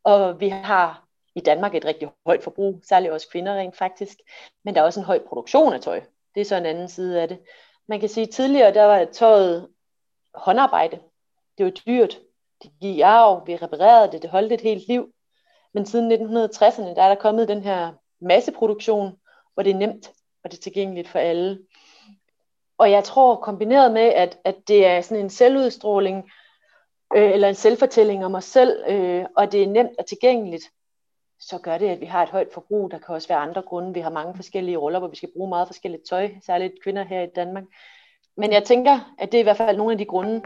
Og 0.04 0.40
vi 0.40 0.50
har 0.50 1.08
i 1.36 1.40
Danmark 1.40 1.76
et 1.76 1.86
rigtig 1.86 2.10
højt 2.26 2.44
forbrug, 2.44 2.82
særligt 2.84 3.14
også 3.14 3.30
kvinder 3.32 3.56
rent 3.56 3.78
faktisk. 3.78 4.18
Men 4.64 4.76
der 4.76 4.82
er 4.82 4.86
også 4.86 5.00
en 5.00 5.06
høj 5.06 5.20
produktion 5.28 5.74
af 5.74 5.82
tøj. 5.82 6.02
Det 6.36 6.42
er 6.42 6.46
så 6.46 6.56
en 6.56 6.66
anden 6.66 6.88
side 6.88 7.22
af 7.22 7.28
det. 7.28 7.40
Man 7.88 8.00
kan 8.00 8.10
sige, 8.10 8.28
at 8.28 8.34
tidligere 8.34 8.74
der 8.74 8.86
var 8.86 9.06
tøjet 9.06 9.70
håndarbejde. 10.34 11.00
Det 11.58 11.66
var 11.66 11.72
dyrt. 11.72 12.20
Det 12.64 12.72
gik 12.82 12.96
i 12.96 13.02
arv. 13.02 13.48
Vi 13.48 13.56
reparerede 13.56 14.12
det. 14.12 14.22
Det 14.22 14.30
holdt 14.30 14.54
et 14.54 14.62
helt 14.62 14.88
liv. 14.88 15.14
Men 15.74 15.86
siden 15.86 16.12
1960'erne, 16.12 16.96
der 16.96 17.04
er 17.04 17.08
der 17.08 17.16
kommet 17.16 17.48
den 17.48 17.62
her 17.62 17.94
masseproduktion, 18.22 19.18
hvor 19.54 19.64
det 19.64 19.72
er 19.72 19.78
nemt 19.78 20.12
og 20.44 20.52
det 20.52 20.58
er 20.58 20.62
tilgængeligt 20.62 21.08
for 21.08 21.20
alle. 21.20 21.60
Og 22.78 22.92
jeg 22.92 23.04
tror 23.04 23.36
kombineret 23.36 23.92
med, 23.92 24.02
at, 24.02 24.38
at 24.44 24.56
det 24.68 24.86
er 24.86 25.02
sådan 25.02 25.24
en 25.24 25.30
selvudstråling, 25.30 26.32
øh, 27.16 27.32
eller 27.32 27.50
en 27.50 27.56
selvfortælling 27.56 28.26
om 28.26 28.36
os 28.36 28.46
selv, 28.46 28.84
øh, 28.90 29.26
og 29.36 29.52
det 29.52 29.64
er 29.64 29.68
nemt 29.68 29.92
og 30.00 30.06
tilgængeligt, 30.06 30.64
så 31.40 31.58
gør 31.58 31.78
det, 31.78 31.90
at 31.90 32.02
vi 32.02 32.06
har 32.06 32.24
et 32.24 32.30
højt 32.30 32.54
forbrug. 32.54 32.92
Der 32.92 32.98
kan 32.98 33.16
også 33.16 33.28
være 33.28 33.38
andre 33.38 33.62
grunde. 33.62 33.94
Vi 33.94 34.00
har 34.00 34.10
mange 34.10 34.36
forskellige 34.36 34.78
roller, 34.78 35.00
hvor 35.00 35.08
vi 35.08 35.16
skal 35.16 35.32
bruge 35.34 35.50
meget 35.50 35.68
forskelligt 35.68 36.04
tøj, 36.10 36.30
særligt 36.46 36.74
kvinder 36.84 37.04
her 37.04 37.22
i 37.22 37.30
Danmark. 37.36 37.64
Men 38.38 38.52
jeg 38.52 38.64
tænker, 38.64 39.14
at 39.18 39.32
det 39.32 39.38
er 39.38 39.42
i 39.42 39.44
hvert 39.44 39.58
fald 39.58 39.78
nogle 39.78 39.92
af 39.92 39.98
de 39.98 40.06
grunde, 40.06 40.42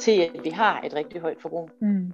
til, 0.00 0.20
at 0.20 0.44
vi 0.44 0.50
har 0.50 0.80
et 0.80 0.94
rigtig 0.94 1.20
højt 1.20 1.42
forbrug. 1.42 1.70
Mm. 1.80 2.12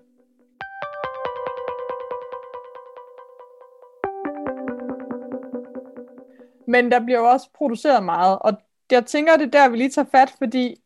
Men 6.66 6.90
der 6.90 7.00
bliver 7.00 7.18
jo 7.18 7.26
også 7.26 7.48
produceret 7.54 8.04
meget, 8.04 8.38
og 8.38 8.52
jeg 8.90 9.06
tænker, 9.06 9.36
det 9.36 9.46
er 9.46 9.50
der, 9.50 9.68
vi 9.68 9.76
lige 9.76 9.90
tager 9.90 10.08
fat, 10.12 10.34
fordi 10.38 10.82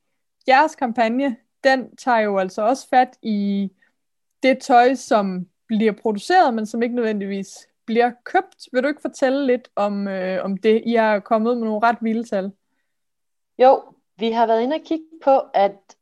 jeres 0.49 0.75
kampagne, 0.75 1.37
den 1.65 1.97
tager 1.97 2.19
jo 2.19 2.39
altså 2.39 2.63
også 2.63 2.89
fat 2.89 3.19
i 3.23 3.71
det 4.43 4.59
tøj, 4.59 4.95
som 4.95 5.47
bliver 5.67 5.93
produceret, 5.93 6.55
men 6.55 6.67
som 6.67 6.83
ikke 6.83 6.95
nødvendigvis 6.95 7.69
bliver 7.87 8.13
købt. 8.25 8.69
Vil 8.73 8.83
du 8.83 8.89
ikke 8.89 9.01
fortælle 9.01 9.47
lidt 9.47 9.69
om, 9.77 10.09
øh, 10.09 10.45
om 10.45 10.57
det? 10.57 10.83
I 10.87 10.95
har 10.95 11.21
kommet 11.21 11.57
med 11.59 11.67
nogle 11.67 11.87
ret 11.87 11.99
vilde 12.01 12.25
tal. 12.29 12.53
Jo, 13.59 13.83
vi 14.17 14.31
har 14.31 14.47
været 14.47 14.63
inde 14.63 14.75
og 14.75 14.83
kigge 14.85 15.05
på, 15.25 15.41
at 15.55 15.97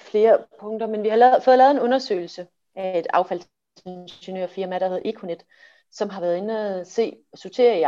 flere 0.00 0.38
punkter, 0.60 0.86
men 0.86 1.02
vi 1.02 1.08
har 1.08 1.16
lavet, 1.16 1.42
fået 1.42 1.58
lavet 1.58 1.70
en 1.70 1.80
undersøgelse 1.80 2.46
af 2.74 2.98
et 2.98 3.06
affaldsingeniørfirma, 3.12 4.78
der 4.78 4.88
hedder 4.88 5.10
Econet, 5.10 5.44
som 5.92 6.10
har 6.10 6.20
været 6.20 6.36
inde 6.36 6.80
og 6.80 6.86
se 6.86 7.16
sortere 7.34 7.78
i 7.78 7.84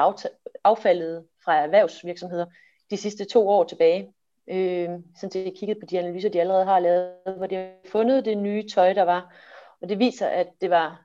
affaldet 0.65 1.27
fra 1.45 1.55
erhvervsvirksomheder 1.55 2.47
de 2.91 2.97
sidste 2.97 3.25
to 3.25 3.49
år 3.49 3.65
tilbage. 3.65 4.15
Øh, 4.49 4.89
sådan 5.17 5.45
har 5.45 5.53
kigget 5.57 5.79
på 5.81 5.87
de 5.87 5.99
analyser, 5.99 6.29
de 6.29 6.41
allerede 6.41 6.65
har 6.65 6.79
lavet, 6.79 7.13
hvor 7.37 7.47
de 7.47 7.55
har 7.55 7.71
fundet 7.91 8.25
det 8.25 8.39
nye 8.39 8.69
tøj, 8.69 8.93
der 8.93 9.03
var. 9.03 9.35
Og 9.81 9.89
det 9.89 9.99
viser, 9.99 10.27
at 10.27 10.49
det 10.61 10.71
var 10.71 11.05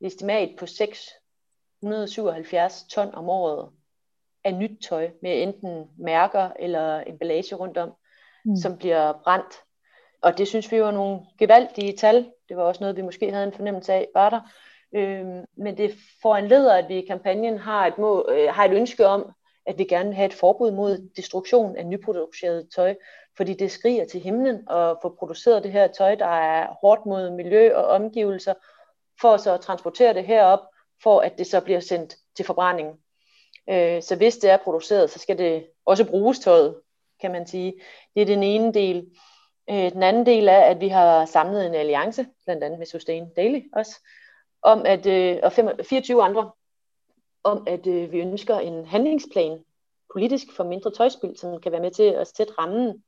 estimat 0.00 0.50
på 0.58 0.66
677 0.66 2.84
ton 2.90 3.14
om 3.14 3.28
året 3.28 3.68
af 4.44 4.54
nyt 4.54 4.82
tøj 4.82 5.10
med 5.22 5.42
enten 5.42 5.90
mærker 5.98 6.50
eller 6.58 7.02
emballage 7.06 7.54
rundt 7.54 7.78
om, 7.78 7.92
mm. 8.44 8.56
som 8.56 8.78
bliver 8.78 9.12
brændt. 9.12 9.54
Og 10.22 10.38
det 10.38 10.48
synes 10.48 10.72
vi 10.72 10.82
var 10.82 10.90
nogle 10.90 11.20
gevaldige 11.38 11.96
tal. 11.96 12.30
Det 12.48 12.56
var 12.56 12.62
også 12.62 12.80
noget, 12.80 12.96
vi 12.96 13.02
måske 13.02 13.32
havde 13.32 13.46
en 13.46 13.52
fornemmelse 13.52 13.92
af, 13.92 14.08
var 14.14 14.30
der. 14.30 14.40
Øh, 14.94 15.26
men 15.56 15.76
det 15.76 15.94
foranleder, 16.22 16.74
at 16.74 16.88
vi 16.88 16.94
i 16.94 17.06
kampagnen 17.06 17.58
har 17.58 17.86
et, 17.86 17.98
må, 17.98 18.26
øh, 18.28 18.48
har 18.48 18.64
et 18.64 18.72
ønske 18.72 19.06
om, 19.06 19.32
at 19.66 19.78
vi 19.78 19.84
gerne 19.84 20.08
vil 20.08 20.16
have 20.16 20.26
et 20.26 20.34
forbud 20.34 20.70
mod 20.70 21.08
destruktion 21.16 21.76
af 21.76 21.86
nyproduceret 21.86 22.68
tøj, 22.74 22.94
fordi 23.36 23.54
det 23.54 23.70
skriger 23.70 24.04
til 24.04 24.20
himlen 24.20 24.56
at 24.70 24.96
få 25.02 25.16
produceret 25.18 25.62
det 25.62 25.72
her 25.72 25.86
tøj, 25.86 26.14
der 26.14 26.26
er 26.26 26.66
hårdt 26.80 27.06
mod 27.06 27.30
miljø 27.30 27.74
og 27.74 27.84
omgivelser, 27.84 28.54
for 29.20 29.36
så 29.36 29.54
at 29.54 29.60
transportere 29.60 30.14
det 30.14 30.26
herop, 30.26 30.60
for 31.02 31.20
at 31.20 31.38
det 31.38 31.46
så 31.46 31.60
bliver 31.60 31.80
sendt 31.80 32.16
til 32.36 32.44
forbrænding. 32.44 32.98
Øh, 33.70 34.02
så 34.02 34.16
hvis 34.16 34.36
det 34.36 34.50
er 34.50 34.56
produceret, 34.56 35.10
så 35.10 35.18
skal 35.18 35.38
det 35.38 35.66
også 35.86 36.04
bruges 36.04 36.38
tøjet, 36.38 36.76
kan 37.20 37.32
man 37.32 37.46
sige. 37.46 37.74
Det 38.14 38.22
er 38.22 38.26
den 38.26 38.42
ene 38.42 38.74
del. 38.74 39.06
Øh, 39.70 39.92
den 39.92 40.02
anden 40.02 40.26
del 40.26 40.48
er, 40.48 40.60
at 40.60 40.80
vi 40.80 40.88
har 40.88 41.24
samlet 41.24 41.66
en 41.66 41.74
alliance, 41.74 42.26
blandt 42.44 42.64
andet 42.64 42.78
med 42.78 42.86
Sustain 42.86 43.34
Daily 43.36 43.60
også, 43.72 44.06
om 44.62 44.82
at, 44.86 45.06
øh, 45.06 45.38
og 45.42 45.52
24 45.86 46.22
andre, 46.22 46.50
om 47.42 47.64
at 47.66 47.86
øh, 47.86 48.12
vi 48.12 48.20
ønsker 48.20 48.58
en 48.58 48.86
handlingsplan 48.86 49.64
politisk 50.12 50.46
for 50.56 50.64
mindre 50.64 50.90
tøjspil, 50.90 51.38
som 51.38 51.60
kan 51.60 51.72
være 51.72 51.80
med 51.80 51.90
til 51.90 52.02
at 52.02 52.36
sætte 52.36 52.52
rammen 52.58 53.02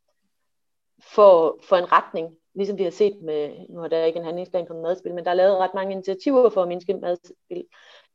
for, 1.02 1.58
for 1.68 1.76
en 1.76 1.92
retning, 1.92 2.36
ligesom 2.54 2.78
vi 2.78 2.82
har 2.82 2.90
set 2.90 3.22
med, 3.22 3.66
nu 3.68 3.82
er 3.82 3.88
der 3.88 4.04
ikke 4.04 4.18
en 4.18 4.24
handlingsplan 4.24 4.66
for 4.66 4.74
madspil, 4.74 5.14
men 5.14 5.24
der 5.24 5.30
er 5.30 5.34
lavet 5.34 5.58
ret 5.58 5.74
mange 5.74 5.92
initiativer 5.92 6.50
for 6.50 6.62
at 6.62 6.68
mindske 6.68 6.94
madspil. 6.94 7.64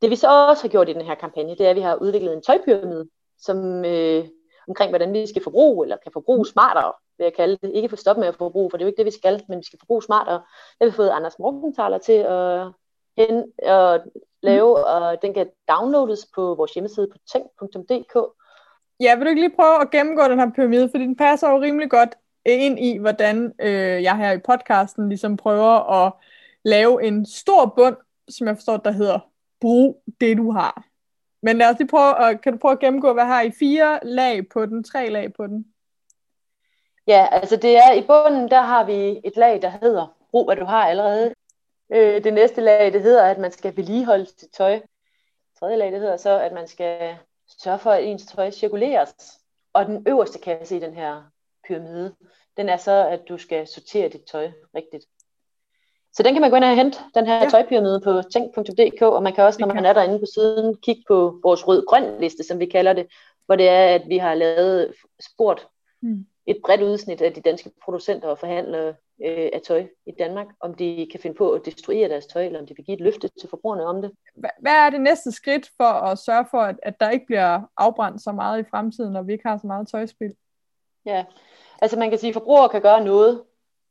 Det 0.01 0.09
vi 0.09 0.15
så 0.15 0.47
også 0.49 0.63
har 0.63 0.69
gjort 0.69 0.89
i 0.89 0.93
den 0.93 1.05
her 1.05 1.15
kampagne, 1.15 1.55
det 1.55 1.65
er, 1.65 1.69
at 1.69 1.75
vi 1.75 1.81
har 1.81 1.95
udviklet 1.95 2.33
en 2.33 2.41
tøjpyramide, 2.41 3.09
som 3.39 3.85
øh, 3.85 4.25
omkring, 4.67 4.91
hvordan 4.91 5.13
vi 5.13 5.27
skal 5.27 5.43
forbruge, 5.43 5.85
eller 5.85 5.97
kan 5.97 6.11
forbruge 6.11 6.45
smartere, 6.45 6.93
vil 7.17 7.23
jeg 7.23 7.33
kalde 7.33 7.57
det. 7.61 7.71
Ikke 7.71 7.89
for 7.89 7.95
stoppe 7.95 8.19
med 8.19 8.27
at 8.27 8.35
forbruge, 8.35 8.69
for 8.69 8.77
det 8.77 8.83
er 8.83 8.85
jo 8.85 8.89
ikke 8.89 8.97
det, 8.97 9.05
vi 9.05 9.19
skal, 9.19 9.43
men 9.49 9.57
vi 9.59 9.63
skal 9.63 9.79
forbruge 9.79 10.03
smartere. 10.03 10.35
Det 10.35 10.77
har 10.81 10.85
vi 10.85 10.91
fået 10.91 11.09
Anders 11.09 11.39
Morgenthaler 11.39 11.97
til 11.97 12.13
at, 12.13 12.67
hen, 13.17 13.51
at 13.57 14.01
lave, 14.41 14.85
og 14.85 15.21
den 15.21 15.33
kan 15.33 15.49
downloades 15.69 16.27
på 16.35 16.55
vores 16.55 16.73
hjemmeside 16.73 17.07
på 17.07 17.17
tænk.dk. 17.31 18.15
Ja, 18.99 19.15
vil 19.15 19.25
du 19.25 19.29
ikke 19.29 19.41
lige 19.41 19.55
prøve 19.55 19.81
at 19.81 19.91
gennemgå 19.91 20.23
den 20.23 20.39
her 20.39 20.51
pyramide, 20.55 20.89
fordi 20.89 21.03
den 21.03 21.15
passer 21.15 21.49
jo 21.49 21.61
rimelig 21.61 21.89
godt 21.89 22.15
ind 22.45 22.79
i, 22.79 22.97
hvordan 22.97 23.53
øh, 23.59 24.03
jeg 24.03 24.17
her 24.17 24.31
i 24.31 24.37
podcasten 24.37 25.09
ligesom 25.09 25.37
prøver 25.37 26.05
at 26.05 26.13
lave 26.65 27.03
en 27.03 27.25
stor 27.25 27.73
bund, 27.75 27.95
som 28.29 28.47
jeg 28.47 28.55
forstår, 28.55 28.77
der 28.77 28.91
hedder 28.91 29.19
brug 29.61 30.03
det, 30.21 30.37
du 30.37 30.51
har. 30.51 30.83
Men 31.41 31.57
lad 31.57 31.69
os 31.69 31.77
lige 31.79 31.87
prøve, 31.87 32.29
at, 32.29 32.41
kan 32.41 32.53
du 32.53 32.59
prøve 32.59 32.71
at 32.71 32.79
gennemgå, 32.79 33.13
hvad 33.13 33.25
har 33.25 33.41
I 33.41 33.51
fire 33.51 33.99
lag 34.03 34.49
på 34.49 34.65
den, 34.65 34.83
tre 34.83 35.09
lag 35.09 35.33
på 35.33 35.47
den? 35.47 35.65
Ja, 37.07 37.27
altså 37.31 37.55
det 37.55 37.77
er 37.77 37.93
i 37.93 38.01
bunden, 38.01 38.49
der 38.49 38.61
har 38.61 38.83
vi 38.83 39.21
et 39.23 39.37
lag, 39.37 39.61
der 39.61 39.69
hedder 39.69 40.15
brug, 40.31 40.45
hvad 40.45 40.55
du 40.55 40.65
har 40.65 40.87
allerede. 40.87 41.33
Øh, 41.89 42.23
det 42.23 42.33
næste 42.33 42.61
lag, 42.61 42.93
det 42.93 43.01
hedder, 43.01 43.23
at 43.23 43.37
man 43.37 43.51
skal 43.51 43.77
vedligeholde 43.77 44.25
sit 44.25 44.49
tøj. 44.53 44.81
Tredje 45.59 45.77
lag, 45.77 45.91
det 45.91 45.99
hedder 45.99 46.17
så, 46.17 46.39
at 46.39 46.53
man 46.53 46.67
skal 46.67 47.17
sørge 47.63 47.79
for, 47.79 47.91
at 47.91 48.03
ens 48.03 48.25
tøj 48.25 48.51
cirkuleres. 48.51 49.13
Og 49.73 49.85
den 49.85 50.07
øverste 50.07 50.39
kasse 50.39 50.77
i 50.77 50.79
den 50.79 50.93
her 50.93 51.23
pyramide, 51.67 52.15
den 52.57 52.69
er 52.69 52.77
så, 52.77 53.07
at 53.07 53.21
du 53.29 53.37
skal 53.37 53.67
sortere 53.67 54.09
dit 54.09 54.23
tøj 54.31 54.51
rigtigt. 54.75 55.05
Så 56.13 56.23
den 56.23 56.33
kan 56.33 56.41
man 56.41 56.49
gå 56.49 56.55
ind 56.55 56.63
og 56.63 56.75
hente, 56.75 56.99
den 57.15 57.27
her 57.27 57.35
ja. 57.43 57.49
tøjpyramide 57.49 58.01
på 58.01 58.21
tænk.dk, 58.33 59.01
og 59.01 59.23
man 59.23 59.33
kan 59.33 59.43
også, 59.43 59.59
når 59.59 59.73
man 59.73 59.85
er 59.85 59.93
derinde 59.93 60.19
på 60.19 60.25
siden, 60.33 60.77
kigge 60.77 61.03
på 61.07 61.39
vores 61.43 61.67
rød-grøn 61.67 62.19
liste, 62.19 62.43
som 62.43 62.59
vi 62.59 62.65
kalder 62.65 62.93
det, 62.93 63.07
hvor 63.45 63.55
det 63.55 63.69
er, 63.69 63.95
at 63.95 64.01
vi 64.07 64.17
har 64.17 64.33
lavet 64.33 64.93
spurgt 65.19 65.67
mm. 66.01 66.25
et 66.45 66.57
bredt 66.65 66.81
udsnit 66.81 67.21
af 67.21 67.33
de 67.33 67.41
danske 67.41 67.71
producenter 67.83 68.27
og 68.27 68.39
forhandlere 68.39 68.93
øh, 69.25 69.49
af 69.53 69.61
tøj 69.67 69.87
i 70.05 70.11
Danmark, 70.19 70.47
om 70.59 70.73
de 70.73 71.07
kan 71.11 71.19
finde 71.19 71.35
på 71.35 71.51
at 71.51 71.65
destruere 71.65 72.09
deres 72.09 72.25
tøj, 72.25 72.45
eller 72.45 72.59
om 72.59 72.67
de 72.67 72.75
vil 72.75 72.85
give 72.85 72.95
et 72.95 73.03
løfte 73.03 73.29
til 73.39 73.49
forbrugerne 73.49 73.85
om 73.85 74.01
det. 74.01 74.11
Hvad 74.35 74.71
er 74.71 74.89
det 74.89 75.01
næste 75.01 75.31
skridt 75.31 75.69
for 75.77 75.83
at 75.83 76.19
sørge 76.19 76.45
for, 76.51 76.57
at, 76.57 76.75
at 76.83 76.99
der 76.99 77.09
ikke 77.09 77.25
bliver 77.25 77.61
afbrændt 77.77 78.21
så 78.21 78.31
meget 78.31 78.59
i 78.59 78.69
fremtiden, 78.69 79.13
når 79.13 79.21
vi 79.21 79.31
ikke 79.31 79.47
har 79.47 79.57
så 79.57 79.67
meget 79.67 79.87
tøjspil? 79.87 80.35
Ja, 81.05 81.25
altså 81.81 81.99
man 81.99 82.09
kan 82.09 82.19
sige, 82.19 82.29
at 82.29 82.33
forbrugere 82.33 82.69
kan 82.69 82.81
gøre 82.81 83.03
noget. 83.03 83.43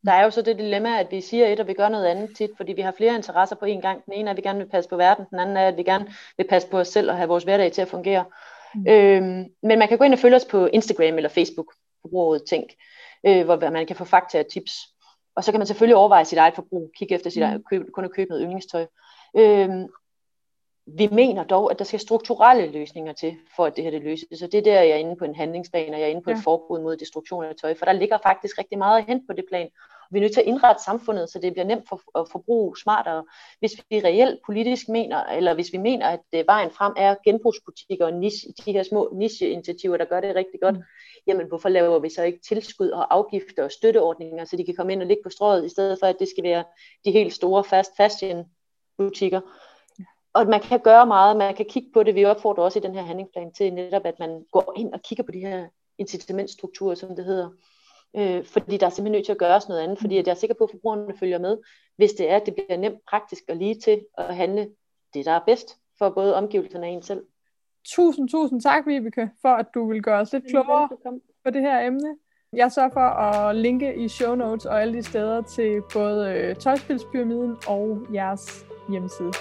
Der 0.06 0.12
er 0.12 0.24
jo 0.24 0.30
så 0.30 0.42
det 0.42 0.58
dilemma, 0.58 1.00
at 1.00 1.10
vi 1.10 1.20
siger 1.20 1.46
et, 1.46 1.60
og 1.60 1.66
vi 1.66 1.72
gør 1.72 1.88
noget 1.88 2.06
andet 2.06 2.36
tit, 2.36 2.50
fordi 2.56 2.72
vi 2.72 2.80
har 2.80 2.92
flere 2.92 3.14
interesser 3.14 3.56
på 3.56 3.64
én 3.64 3.80
gang. 3.80 4.04
Den 4.04 4.12
ene 4.12 4.28
er, 4.28 4.30
at 4.30 4.36
vi 4.36 4.42
gerne 4.42 4.58
vil 4.58 4.68
passe 4.68 4.90
på 4.90 4.96
verden, 4.96 5.24
den 5.30 5.38
anden 5.38 5.56
er, 5.56 5.68
at 5.68 5.76
vi 5.76 5.82
gerne 5.82 6.06
vil 6.36 6.46
passe 6.48 6.68
på 6.68 6.78
os 6.78 6.88
selv 6.88 7.10
og 7.10 7.16
have 7.16 7.28
vores 7.28 7.44
hverdag 7.44 7.72
til 7.72 7.82
at 7.82 7.88
fungere. 7.88 8.24
Mm. 8.74 8.86
Øhm, 8.88 9.44
men 9.62 9.78
man 9.78 9.88
kan 9.88 9.98
gå 9.98 10.04
ind 10.04 10.12
og 10.12 10.18
følge 10.18 10.36
os 10.36 10.44
på 10.44 10.66
Instagram 10.66 11.16
eller 11.16 11.28
Facebook, 11.28 11.74
forbruget 12.02 12.42
Tænk, 12.48 12.70
øh, 13.26 13.44
hvor 13.44 13.70
man 13.70 13.86
kan 13.86 13.96
få 13.96 14.04
fakta 14.04 14.40
og 14.40 14.46
tips. 14.52 14.72
Og 15.36 15.44
så 15.44 15.52
kan 15.52 15.60
man 15.60 15.66
selvfølgelig 15.66 15.96
overveje 15.96 16.24
sit 16.24 16.38
eget 16.38 16.54
forbrug, 16.54 16.90
kigge 16.96 17.14
efter 17.14 17.30
sit 17.30 17.40
mm. 17.42 17.48
eget, 17.48 17.62
køb, 17.70 17.92
kun 17.92 18.04
at 18.04 18.12
købe 18.12 18.28
noget 18.28 18.42
yndlingstøj. 18.42 18.86
Øhm, 19.36 19.88
vi 20.86 21.08
mener 21.12 21.44
dog, 21.44 21.70
at 21.70 21.78
der 21.78 21.84
skal 21.84 22.00
strukturelle 22.00 22.66
løsninger 22.72 23.12
til, 23.12 23.36
for 23.56 23.66
at 23.66 23.76
det 23.76 23.84
her 23.84 23.90
det 23.90 24.02
løses. 24.02 24.38
Så 24.38 24.46
det 24.46 24.58
er 24.58 24.62
der, 24.62 24.80
jeg 24.80 24.90
er 24.90 24.96
inde 24.96 25.16
på 25.16 25.24
en 25.24 25.34
handlingsplan, 25.34 25.94
og 25.94 26.00
jeg 26.00 26.06
er 26.06 26.10
inde 26.10 26.22
på 26.22 26.30
ja. 26.30 26.36
et 26.36 26.42
forbud 26.42 26.80
mod 26.80 26.96
destruktion 26.96 27.44
af 27.44 27.54
tøj, 27.60 27.74
for 27.78 27.84
der 27.84 27.92
ligger 27.92 28.18
faktisk 28.22 28.58
rigtig 28.58 28.78
meget 28.78 28.98
at 28.98 29.04
hente 29.04 29.26
på 29.26 29.32
det 29.32 29.44
plan. 29.48 29.68
Vi 30.10 30.18
er 30.18 30.22
nødt 30.22 30.32
til 30.32 30.40
at 30.40 30.46
indrette 30.46 30.82
samfundet, 30.82 31.30
så 31.30 31.38
det 31.38 31.52
bliver 31.52 31.64
nemt 31.64 31.88
for 31.88 32.20
at 32.20 32.28
forbruge 32.32 32.76
smartere. 32.76 33.24
Hvis 33.58 33.72
vi 33.90 34.00
reelt 34.00 34.40
politisk 34.46 34.88
mener, 34.88 35.24
eller 35.24 35.54
hvis 35.54 35.72
vi 35.72 35.78
mener, 35.78 36.08
at 36.08 36.20
det 36.32 36.46
vejen 36.46 36.70
frem 36.70 36.92
er 36.96 37.14
genbrugsbutikker 37.24 38.06
og 38.06 38.12
niche, 38.12 38.52
de 38.66 38.72
her 38.72 38.82
små 38.82 39.10
niche-initiativer, 39.14 39.96
der 39.96 40.04
gør 40.04 40.20
det 40.20 40.36
rigtig 40.36 40.60
godt, 40.62 40.76
mm. 40.76 40.82
jamen 41.26 41.46
hvorfor 41.48 41.68
laver 41.68 41.98
vi 41.98 42.08
så 42.08 42.22
ikke 42.22 42.40
tilskud 42.48 42.88
og 42.88 43.14
afgifter 43.14 43.64
og 43.64 43.70
støtteordninger, 43.70 44.44
så 44.44 44.56
de 44.56 44.64
kan 44.64 44.74
komme 44.76 44.92
ind 44.92 45.02
og 45.02 45.08
ligge 45.08 45.22
på 45.22 45.30
strået, 45.30 45.64
i 45.64 45.68
stedet 45.68 45.98
for 46.00 46.06
at 46.06 46.16
det 46.18 46.28
skal 46.28 46.44
være 46.44 46.64
de 47.04 47.10
helt 47.10 47.32
store 47.32 47.64
fast 47.64 47.90
fashion 47.96 48.44
butikker 48.98 49.40
og 50.36 50.46
man 50.46 50.60
kan 50.60 50.80
gøre 50.80 51.06
meget, 51.06 51.36
man 51.36 51.54
kan 51.54 51.66
kigge 51.68 51.90
på 51.94 52.02
det. 52.02 52.14
Vi 52.14 52.24
opfordrer 52.24 52.64
også 52.64 52.78
i 52.78 52.82
den 52.82 52.94
her 52.94 53.02
handlingsplan 53.02 53.52
til 53.52 53.74
netop, 53.74 54.06
at 54.06 54.18
man 54.18 54.44
går 54.52 54.72
ind 54.76 54.92
og 54.94 55.02
kigger 55.02 55.24
på 55.24 55.32
de 55.32 55.38
her 55.38 55.68
incitamentstrukturer, 55.98 56.94
som 56.94 57.16
det 57.16 57.24
hedder. 57.24 57.50
Øh, 58.16 58.44
fordi 58.44 58.76
der 58.76 58.86
er 58.86 58.90
simpelthen 58.90 59.12
nødt 59.12 59.24
til 59.24 59.32
at 59.32 59.38
gøres 59.38 59.68
noget 59.68 59.80
andet, 59.80 59.98
fordi 59.98 60.16
jeg 60.16 60.26
er 60.28 60.34
sikker 60.34 60.54
på, 60.54 60.64
at 60.64 60.70
forbrugerne 60.70 61.18
følger 61.18 61.38
med, 61.38 61.58
hvis 61.96 62.12
det 62.12 62.30
er, 62.30 62.36
at 62.36 62.46
det 62.46 62.54
bliver 62.54 62.76
nemt 62.76 63.00
praktisk 63.10 63.42
og 63.48 63.56
lige 63.56 63.80
til 63.80 64.00
at 64.18 64.36
handle 64.36 64.68
det, 65.14 65.24
der 65.24 65.32
er 65.32 65.44
bedst 65.46 65.76
for 65.98 66.10
både 66.10 66.34
omgivelserne 66.34 66.86
og 66.86 66.90
en 66.90 67.02
selv. 67.02 67.22
Tusind, 67.84 68.28
tusind 68.28 68.60
tak, 68.60 68.86
Vibeke, 68.86 69.30
for 69.42 69.48
at 69.48 69.66
du 69.74 69.88
vil 69.88 70.02
gøre 70.02 70.20
os 70.20 70.32
lidt 70.32 70.46
klogere 70.46 70.88
på 71.44 71.50
det 71.50 71.62
her 71.62 71.86
emne. 71.86 72.16
Jeg 72.52 72.72
sørger 72.72 72.90
for 72.90 73.00
at 73.00 73.56
linke 73.56 73.96
i 73.96 74.08
show 74.08 74.34
notes 74.34 74.66
og 74.66 74.82
alle 74.82 74.94
de 74.94 75.02
steder 75.02 75.42
til 75.42 75.82
både 75.92 76.32
øh, 76.32 76.56
Tøjspilspyramiden 76.56 77.56
og 77.68 78.06
jeres 78.14 78.66
hjemmeside. 78.90 79.32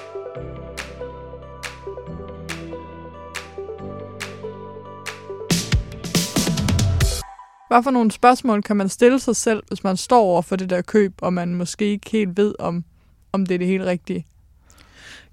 Hvad 7.68 7.84
for 7.84 7.92
nogle 7.92 8.12
spørgsmål 8.12 8.62
kan 8.62 8.76
man 8.78 8.90
stille 8.90 9.20
sig 9.20 9.36
selv, 9.36 9.64
hvis 9.68 9.84
man 9.84 9.98
står 9.98 10.22
over 10.22 10.42
for 10.42 10.56
det 10.56 10.70
der 10.70 10.82
køb, 10.82 11.14
og 11.22 11.34
man 11.34 11.56
måske 11.56 11.86
ikke 11.86 12.10
helt 12.10 12.38
ved, 12.38 12.56
om, 12.60 12.84
om 13.32 13.46
det 13.46 13.56
er 13.56 13.60
det 13.60 13.68
helt 13.68 13.84
rigtige? 13.84 14.28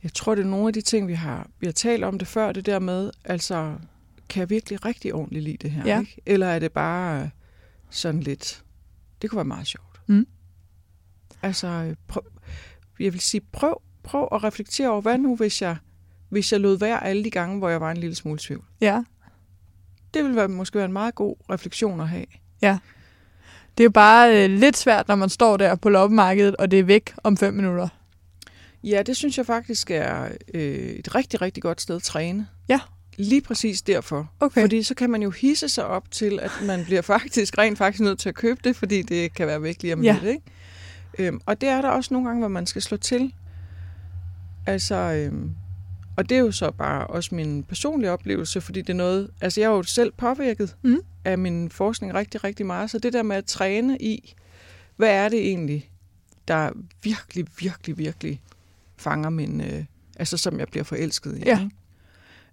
Jeg 0.03 0.14
tror, 0.14 0.35
det 0.35 0.45
er 0.45 0.49
nogle 0.49 0.66
af 0.66 0.73
de 0.73 0.81
ting, 0.81 1.09
vi 1.09 1.14
har, 1.14 1.47
vi 1.61 1.66
har 1.66 1.73
talt 1.73 2.05
om 2.05 2.18
det 2.18 2.29
før, 2.29 2.53
det 2.53 2.66
der 2.66 2.79
med, 2.79 3.11
altså, 3.25 3.75
kan 4.29 4.40
jeg 4.40 4.51
virkelig 4.51 4.85
rigtig 4.85 5.14
ordentligt 5.14 5.45
lide 5.45 5.57
det 5.57 5.71
her? 5.71 5.83
Ja. 5.87 6.01
Ikke? 6.01 6.21
Eller 6.27 6.47
er 6.47 6.59
det 6.59 6.73
bare 6.73 7.31
sådan 7.90 8.21
lidt, 8.21 8.64
det 9.23 9.31
kunne 9.31 9.37
være 9.37 9.45
meget 9.45 9.66
sjovt. 9.66 10.01
Mm. 10.07 10.27
altså, 11.42 11.95
prøv, 12.09 12.23
jeg 13.01 13.12
vil 13.12 13.21
sige, 13.21 13.40
prøv, 13.40 13.83
prøv 14.03 14.29
at 14.33 14.45
reflektere 14.45 14.90
over, 14.90 15.01
hvad 15.01 15.18
nu, 15.18 15.37
hvis 15.37 15.62
jeg, 15.62 15.77
hvis 16.29 16.53
jeg 16.53 16.61
lod 16.61 16.79
være 16.79 17.05
alle 17.05 17.25
de 17.25 17.31
gange, 17.31 17.59
hvor 17.59 17.68
jeg 17.68 17.81
var 17.81 17.90
en 17.90 17.97
lille 17.97 18.14
smule 18.14 18.38
tvivl. 18.38 18.64
Ja. 18.81 19.05
Det 20.14 20.22
ville 20.22 20.37
være, 20.37 20.48
måske 20.48 20.77
være 20.79 20.85
en 20.85 20.92
meget 20.92 21.14
god 21.14 21.37
refleksion 21.51 22.01
at 22.01 22.09
have. 22.09 22.25
Det 23.79 23.81
er 23.81 23.85
jo 23.85 23.90
bare 23.90 24.44
øh, 24.44 24.51
lidt 24.51 24.77
svært, 24.77 25.09
når 25.09 25.14
man 25.14 25.29
står 25.29 25.57
der 25.57 25.75
på 25.75 25.88
loppemarkedet, 25.88 26.57
og 26.57 26.70
det 26.70 26.79
er 26.79 26.83
væk 26.85 27.12
om 27.25 27.37
fem 27.37 27.55
minutter. 27.55 27.88
Ja, 28.85 29.03
det 29.07 29.16
synes 29.16 29.38
jeg 29.38 29.46
faktisk 29.46 29.90
er 29.90 30.29
øh, 30.55 30.62
et 30.75 31.14
rigtig, 31.14 31.42
rigtig 31.42 31.62
godt 31.62 31.81
sted 31.81 31.96
at 31.96 32.03
træne. 32.03 32.46
Ja. 32.68 32.81
Lige 33.16 33.40
præcis 33.40 33.83
derfor. 33.83 34.31
Okay. 34.40 34.61
Fordi 34.61 34.83
så 34.83 34.94
kan 34.94 35.11
man 35.11 35.22
jo 35.22 35.31
hisse 35.31 35.68
sig 35.68 35.87
op 35.87 36.11
til, 36.11 36.38
at 36.42 36.51
man 36.66 36.85
bliver 36.85 37.03
faktisk 37.03 37.59
rent 37.59 37.79
faktisk 37.79 38.01
nødt 38.01 38.18
til 38.18 38.29
at 38.29 38.35
købe 38.35 38.61
det, 38.64 38.77
fordi 38.77 39.03
det 39.03 39.35
kan 39.35 39.46
være 39.46 39.62
væk 39.62 39.83
lige 39.83 39.94
om 39.94 40.03
Ja. 40.03 40.12
lidt. 40.22 40.25
Ikke? 40.25 40.42
Øhm, 41.29 41.40
og 41.46 41.61
det 41.61 41.68
er 41.68 41.83
der 41.83 41.88
også 41.88 42.14
nogle 42.14 42.29
gange, 42.29 42.40
hvor 42.40 42.48
man 42.48 42.66
skal 42.66 42.83
slå 42.83 42.96
til. 42.96 43.35
Altså, 44.66 44.94
øhm, 44.94 45.51
og 46.16 46.29
det 46.29 46.37
er 46.37 46.40
jo 46.40 46.53
så 46.53 46.70
bare 46.70 47.07
også 47.07 47.35
min 47.35 47.62
personlige 47.64 48.11
oplevelse, 48.11 48.61
fordi 48.61 48.81
det 48.81 48.90
er 48.90 48.94
noget, 48.96 49.31
altså 49.40 49.61
jeg 49.61 49.66
er 49.66 49.70
jo 49.77 49.83
selv 49.83 50.12
påvirket 50.12 50.77
Mm. 50.83 51.01
af 51.25 51.38
min 51.38 51.70
forskning 51.70 52.14
rigtig, 52.14 52.44
rigtig 52.44 52.66
meget, 52.66 52.90
så 52.90 52.98
det 52.98 53.12
der 53.12 53.22
med 53.22 53.37
at 53.37 53.44
træne 53.44 53.98
i, 53.98 54.35
hvad 54.96 55.09
er 55.11 55.29
det 55.29 55.38
egentlig, 55.48 55.90
der 56.48 56.70
virkelig, 57.03 57.46
virkelig, 57.59 57.98
virkelig 57.98 58.40
fanger 58.96 59.31
min, 59.31 59.61
øh, 59.61 59.85
altså 60.16 60.37
som 60.37 60.59
jeg 60.59 60.68
bliver 60.68 60.85
forelsket 60.85 61.38
i. 61.38 61.42
Ja. 61.44 61.68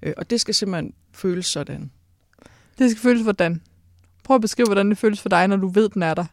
Øh, 0.04 0.13
og 0.17 0.30
det 0.30 0.41
skal 0.41 0.54
simpelthen 0.56 0.93
føles 1.12 1.45
sådan. 1.45 1.91
Det 2.78 2.91
skal 2.91 3.02
føles 3.02 3.24
hvordan? 3.24 3.62
Prøv 4.24 4.36
at 4.36 4.41
beskrive, 4.41 4.67
hvordan 4.67 4.89
det 4.89 4.98
føles 4.98 5.22
for 5.22 5.30
dig, 5.30 5.48
når 5.48 5.56
du 5.56 5.67
ved, 5.67 5.89
den 5.89 6.04
er 6.04 6.13
der. 6.13 6.26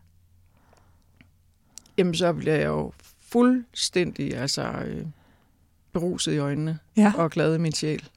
Jamen 1.98 2.14
så 2.14 2.32
bliver 2.32 2.54
jeg 2.54 2.66
jo 2.66 2.92
fuldstændig 3.20 4.36
altså, 4.36 4.62
øh, 4.62 5.06
beruset 6.00 6.32
i 6.32 6.38
øjnene. 6.38 6.78
Ja. 6.96 7.12
og 7.16 7.30
glad 7.30 7.54
i 7.54 7.58
min 7.58 7.72
sjæl. 7.72 8.08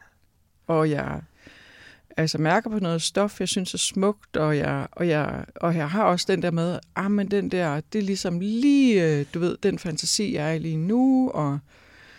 Og 0.67 0.89
jeg 0.89 1.21
altså 2.17 2.37
mærker 2.37 2.69
på 2.69 2.79
noget 2.79 3.01
stof, 3.01 3.39
jeg 3.39 3.47
synes 3.47 3.73
er 3.73 3.77
smukt, 3.77 4.37
og 4.37 4.57
jeg, 4.57 4.87
og 4.91 5.07
jeg, 5.07 5.45
og 5.55 5.75
jeg 5.75 5.89
har 5.89 6.03
også 6.03 6.25
den 6.29 6.41
der 6.41 6.51
med, 6.51 6.79
ah, 6.95 7.11
men 7.11 7.31
den 7.31 7.49
der, 7.51 7.81
det 7.93 7.99
er 7.99 8.03
ligesom 8.03 8.39
lige, 8.39 9.05
øh, 9.19 9.25
du 9.33 9.39
ved, 9.39 9.57
den 9.63 9.79
fantasi, 9.79 10.33
jeg 10.35 10.49
er 10.49 10.53
i 10.53 10.59
lige 10.59 10.77
nu, 10.77 11.29
og 11.33 11.59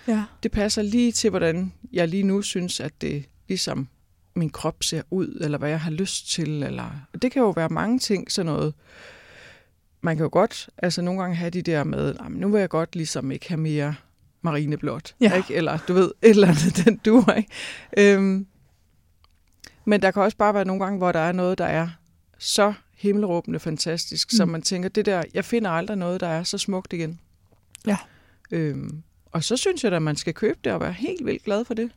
Ja. 0.09 0.25
det 0.43 0.51
passer 0.53 0.83
lige 0.83 1.13
til, 1.13 1.31
hvordan 1.31 1.73
jeg 1.93 2.09
lige 2.09 2.23
nu 2.23 2.43
synes, 2.43 2.81
at 2.81 2.93
det 3.01 3.25
ligesom 3.49 3.89
min 4.35 4.51
krop 4.51 4.83
ser 4.83 5.03
ud, 5.11 5.39
eller 5.41 5.59
hvad 5.59 5.71
jeg 5.71 5.81
har 5.81 5.91
lyst 5.91 6.31
til, 6.31 6.63
eller 6.63 6.91
og 7.13 7.23
det 7.23 7.33
kan 7.33 7.43
jo 7.43 7.51
være 7.51 7.69
mange 7.69 7.99
ting, 7.99 8.33
sådan 8.33 8.53
noget. 8.53 8.75
Man 10.01 10.17
kan 10.17 10.25
jo 10.25 10.29
godt, 10.33 10.69
altså 10.79 11.03
nogle 11.03 11.21
gange 11.21 11.37
have 11.37 11.51
de 11.51 11.63
der 11.63 11.85
med, 11.85 12.15
"Nå, 12.15 12.29
men 12.29 12.41
nu 12.41 12.49
vil 12.49 12.61
jeg 12.61 12.69
godt 12.69 12.97
ligesom 12.97 13.31
ikke 13.31 13.49
have 13.49 13.61
mere 13.61 13.95
marineblåt, 14.43 15.15
Ja. 15.21 15.33
ikke? 15.37 15.55
eller 15.55 15.79
du 15.89 15.93
ved, 15.93 16.11
et 16.23 16.31
eller 16.31 16.49
andet, 16.49 16.85
den 16.85 16.97
duer, 17.05 17.33
ikke? 17.33 17.51
Øhm, 18.17 18.47
men 19.85 20.03
der 20.03 20.11
kan 20.11 20.23
også 20.23 20.37
bare 20.37 20.55
være 20.55 20.65
nogle 20.65 20.85
gange, 20.85 20.99
hvor 20.99 21.13
der 21.13 21.21
er 21.21 21.33
noget, 21.33 21.59
der 21.59 21.65
er 21.65 21.89
så 22.39 22.73
himmelråbende 22.97 23.59
fantastisk, 23.59 24.29
mm. 24.33 24.37
så 24.37 24.45
Mm. 24.45 24.51
man 24.51 24.63
tænker, 24.63 24.89
det 24.89 25.07
der, 25.07 25.23
jeg 25.35 25.45
finder 25.45 25.71
aldrig 25.71 25.97
noget, 25.97 26.21
der 26.21 26.27
er 26.29 26.43
så 26.43 26.59
smukt 26.59 26.93
igen. 26.93 27.21
Ja. 27.87 27.97
Øhm, 28.51 29.03
og 29.33 29.45
så 29.45 29.57
synes 29.57 29.85
jeg 29.85 29.93
at 29.93 30.03
man 30.03 30.17
skal 30.17 30.35
købe 30.35 30.59
det 30.65 30.73
og 30.73 30.81
være 30.81 30.93
helt 30.93 31.27
vildt 31.27 31.45
glad 31.45 31.65
for 31.65 31.75
det. 31.75 31.91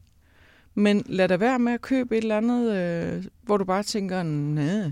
Men 0.76 1.04
lad 1.06 1.28
da 1.28 1.38
være 1.38 1.60
med 1.60 1.74
at 1.74 1.82
købe 1.82 2.18
et 2.18 2.22
eller 2.22 2.38
andet, 2.38 2.72
øh, 2.76 3.26
hvor 3.44 3.58
du 3.58 3.64
bare 3.66 3.84
tænker, 3.84 4.24
nej. 4.24 4.92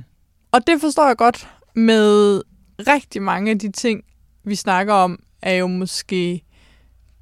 Og 0.51 0.67
det 0.67 0.81
forstår 0.81 1.07
jeg 1.07 1.17
godt 1.17 1.49
med 1.75 2.41
rigtig 2.87 3.21
mange 3.21 3.51
af 3.51 3.59
de 3.59 3.71
ting, 3.71 4.03
vi 4.43 4.55
snakker 4.55 4.93
om, 4.93 5.23
er 5.41 5.53
jo 5.53 5.67
måske 5.67 6.43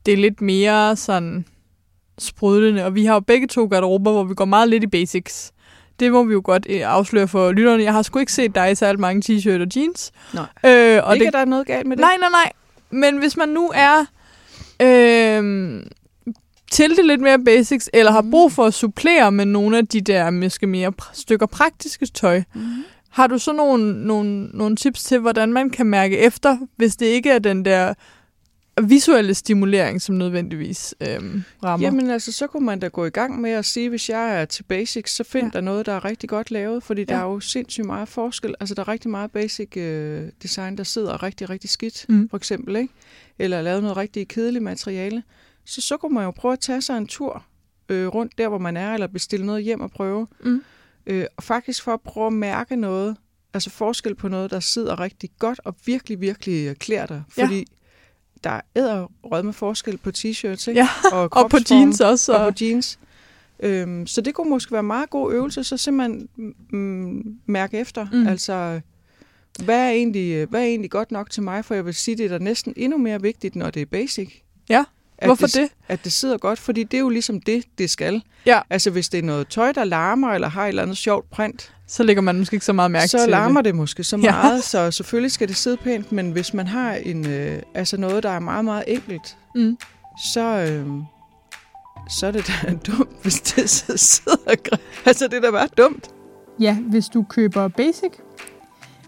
det 0.10 0.14
er 0.18 0.22
lidt 0.22 0.42
mere 0.42 0.96
sådan 0.96 1.46
sprudlende. 2.20 2.86
Og 2.86 2.96
vi 2.96 3.06
har 3.06 3.14
jo 3.14 3.20
begge 3.20 3.48
to 3.48 3.66
garderober, 3.66 4.12
hvor 4.12 4.24
vi 4.24 4.34
går 4.34 4.46
meget 4.46 4.70
lidt 4.70 4.84
i 4.84 4.88
basics. 4.88 5.52
Det 6.00 6.12
må 6.12 6.24
vi 6.24 6.34
jo 6.34 6.42
godt 6.44 6.66
øh, 6.70 6.82
afsløre 6.86 7.28
for 7.28 7.52
lytterne. 7.52 7.84
Jeg 7.84 7.94
har 7.94 8.02
sgu 8.02 8.20
ikke 8.20 8.32
set 8.32 8.56
dig 8.56 8.72
i 8.72 8.76
særlig 8.76 9.00
mange 9.00 9.22
t-shirt 9.26 9.62
og 9.62 9.68
jeans. 9.76 10.12
Nej. 10.34 10.46
Øh, 10.66 11.02
og 11.04 11.14
ikke, 11.16 11.24
det, 11.24 11.28
at 11.28 11.34
der 11.34 11.40
er 11.40 11.46
noget 11.46 11.68
galt 11.68 11.88
med 11.88 11.98
det. 11.98 12.02
Nej, 12.02 12.18
nej, 12.20 12.30
nej. 12.30 12.52
Men 12.90 13.18
hvis 13.18 13.38
man 13.38 13.50
nu 13.50 13.72
er 13.76 14.06
øh, 14.82 15.82
til 16.72 16.90
det 16.98 17.06
lidt 17.06 17.22
mere 17.22 17.40
basics, 17.46 17.90
eller 17.94 18.12
har 18.12 18.26
brug 18.32 18.52
for 18.52 18.66
at 18.66 18.74
supplere 18.74 19.32
med 19.32 19.46
nogle 19.46 19.78
af 19.78 19.88
de 19.88 20.02
der 20.02 20.30
måske 20.30 20.68
mere 20.68 20.94
stykker 21.14 21.46
praktiske 21.46 22.06
tøj, 22.06 22.44
Mm. 22.56 22.62
har 23.10 23.28
du 23.28 23.38
så 23.38 23.54
nogle, 23.54 24.08
nogle, 24.08 24.46
nogle 24.54 24.76
tips 24.76 25.04
til, 25.04 25.20
hvordan 25.20 25.54
man 25.54 25.70
kan 25.70 25.86
mærke 25.86 26.18
efter, 26.18 26.58
hvis 26.76 26.96
det 26.96 27.06
ikke 27.06 27.30
er 27.30 27.40
den 27.40 27.66
der 27.66 27.94
visuelle 28.82 29.34
stimulering, 29.34 30.02
som 30.02 30.16
nødvendigvis 30.16 30.96
øhm, 31.02 31.44
rammer? 31.64 31.88
Jamen 31.88 32.10
altså, 32.10 32.32
så 32.32 32.48
kunne 32.48 32.66
man 32.66 32.80
da 32.80 32.88
gå 32.88 33.06
i 33.06 33.10
gang 33.10 33.42
med 33.42 33.52
at 33.52 33.66
sige, 33.66 33.90
hvis 33.90 34.10
jeg 34.10 34.42
er 34.42 34.46
til 34.46 34.64
basics, 34.64 35.12
så 35.16 35.24
find 35.24 35.46
Ja. 35.46 35.50
der 35.54 35.62
noget, 35.62 35.86
der 35.86 35.94
er 35.94 36.06
rigtig 36.06 36.30
godt 36.30 36.52
lavet, 36.52 36.84
fordi 36.84 37.02
ja. 37.02 37.06
Der 37.06 37.16
er 37.20 37.24
jo 37.24 37.40
sindssygt 37.40 37.86
meget 37.86 38.08
forskel. 38.08 38.56
Altså, 38.60 38.76
der 38.76 38.82
er 38.82 38.88
rigtig 38.88 39.10
meget 39.12 39.32
basic 39.32 39.78
øh, 39.78 40.30
design, 40.44 40.78
der 40.78 40.84
sidder 40.84 41.24
rigtig, 41.24 41.50
rigtig 41.50 41.70
skidt, 41.70 42.06
Mm. 42.10 42.30
for 42.30 42.38
eksempel, 42.38 42.76
ikke? 42.76 42.94
Eller 43.40 43.58
er 43.58 43.62
lavet 43.62 43.82
noget 43.82 43.98
rigtig 43.98 44.28
kedeligt 44.28 44.64
materiale. 44.64 45.24
Så 45.66 45.82
så 45.82 45.98
kunne 45.98 46.14
man 46.14 46.24
jo 46.24 46.32
prøve 46.32 46.52
at 46.54 46.60
tage 46.60 46.82
sig 46.82 46.98
en 46.98 47.08
tur 47.08 47.46
øh, 47.90 48.08
rundt 48.08 48.38
der, 48.38 48.48
hvor 48.48 48.58
man 48.58 48.78
er, 48.78 48.94
eller 48.94 49.08
bestille 49.08 49.46
noget 49.46 49.64
hjem 49.64 49.82
og 49.82 49.92
prøve. 49.92 50.28
Mm. 50.44 50.62
Øh, 51.08 51.26
og 51.38 51.44
faktisk 51.44 51.84
for 51.84 51.94
at 51.94 52.02
prøve 52.02 52.28
at 52.28 52.34
mærke 52.34 52.76
noget, 52.76 53.16
altså 53.54 53.70
forskel 53.70 54.16
på 54.16 54.28
noget, 54.28 54.52
der 54.52 54.60
sidder 54.60 55.00
rigtig 55.00 55.30
godt 55.40 55.60
og 55.64 55.76
virkelig, 55.86 56.22
virkelig 56.22 56.68
øh, 56.68 56.76
klæder 56.76 57.06
dig. 57.06 57.24
Ja. 57.38 57.50
Der 58.44 58.62
er 58.76 59.08
rød 59.24 59.44
med 59.44 59.54
forskel 59.54 59.98
på 59.98 60.10
t-shirts, 60.18 60.68
ikke? 60.70 60.72
Ja, 60.74 60.90
og, 61.12 61.30
og 61.32 61.50
på 61.50 61.58
jeans 61.72 62.02
også. 62.02 62.34
og 62.34 62.46
Og, 62.46 62.54
på 62.54 62.58
jeans. 62.62 63.00
Øhm, 63.60 64.08
så 64.08 64.22
det 64.22 64.34
kunne 64.34 64.50
måske 64.50 64.72
være 64.72 64.80
en 64.80 64.88
meget 64.88 65.10
god 65.10 65.34
øvelse, 65.34 65.64
så 65.64 65.78
simpelthen 65.78 66.30
mm, 66.70 67.38
mærke 67.46 67.78
efter. 67.78 68.08
Mm. 68.12 68.18
Mm. 68.18 68.28
Altså, 68.28 68.82
hvad 69.64 69.80
er, 69.86 69.90
egentlig, 69.90 70.46
hvad 70.46 70.62
er 70.62 70.66
egentlig 70.66 70.92
godt 70.92 71.12
nok 71.12 71.30
til 71.30 71.44
mig? 71.44 71.66
For 71.66 71.74
jeg 71.76 71.86
vil 71.86 71.94
sige, 71.94 72.18
det 72.18 72.26
er 72.26 72.30
da 72.30 72.44
næsten 72.44 72.74
endnu 72.78 72.98
mere 72.98 73.22
vigtigt, 73.22 73.56
når 73.56 73.70
det 73.70 73.82
er 73.82 73.86
basic. 73.86 74.42
Ja, 74.70 74.84
At 75.18 75.28
hvorfor 75.28 75.48
det? 75.48 75.56
det? 75.56 75.70
At 75.88 76.04
det 76.04 76.12
sidder 76.12 76.38
godt, 76.38 76.60
fordi 76.60 76.84
det 76.84 76.98
er 76.98 77.02
jo 77.02 77.10
ligesom 77.10 77.42
det, 77.42 77.64
det 77.78 77.90
skal. 77.90 78.24
Ja. 78.46 78.60
Altså, 78.70 78.90
hvis 78.92 79.10
det 79.10 79.18
er 79.18 79.24
noget 79.24 79.48
tøj, 79.48 79.72
der 79.72 79.84
larmer, 79.84 80.30
eller 80.34 80.48
har 80.48 80.64
et 80.64 80.68
eller 80.70 80.84
andet 80.84 80.98
sjovt 80.98 81.30
print, 81.30 81.74
Så 81.92 82.04
lægger 82.04 82.22
man 82.22 82.38
måske 82.38 82.54
ikke 82.54 82.66
så 82.66 82.74
meget 82.74 82.92
mærke 82.92 83.08
så 83.08 83.18
til 83.18 83.30
larmer 83.30 83.62
det. 83.62 83.66
det 83.66 83.76
måske 83.76 84.04
så 84.04 84.18
Ja. 84.18 84.32
meget, 84.32 84.64
så 84.64 84.92
selvfølgelig 84.92 85.32
skal 85.32 85.48
det 85.48 85.56
sidde 85.56 85.78
pænt, 85.78 86.12
men 86.12 86.32
hvis 86.32 86.54
man 86.54 86.68
har 86.68 86.94
en, 86.94 87.28
øh, 87.28 87.62
altså 87.76 87.98
noget, 87.98 88.24
der 88.24 88.30
er 88.30 88.40
meget, 88.40 88.66
meget 88.66 88.84
enkelt, 88.88 89.38
Mm. 89.56 89.78
så, 90.34 90.42
øh, 90.42 90.88
så 92.20 92.28
er 92.28 92.32
det 92.32 92.48
da 92.48 92.74
dumt, 92.92 93.22
hvis 93.22 93.40
det 93.42 93.70
så 93.80 93.98
sidder. 93.98 94.56
Altså, 95.06 95.28
det 95.28 95.34
er 95.38 95.42
da 95.42 95.52
bare 95.52 95.68
dumt. 95.78 96.08
Ja, 96.60 96.78
hvis 96.80 97.06
du 97.08 97.24
køber 97.30 97.68
basic, 97.68 98.12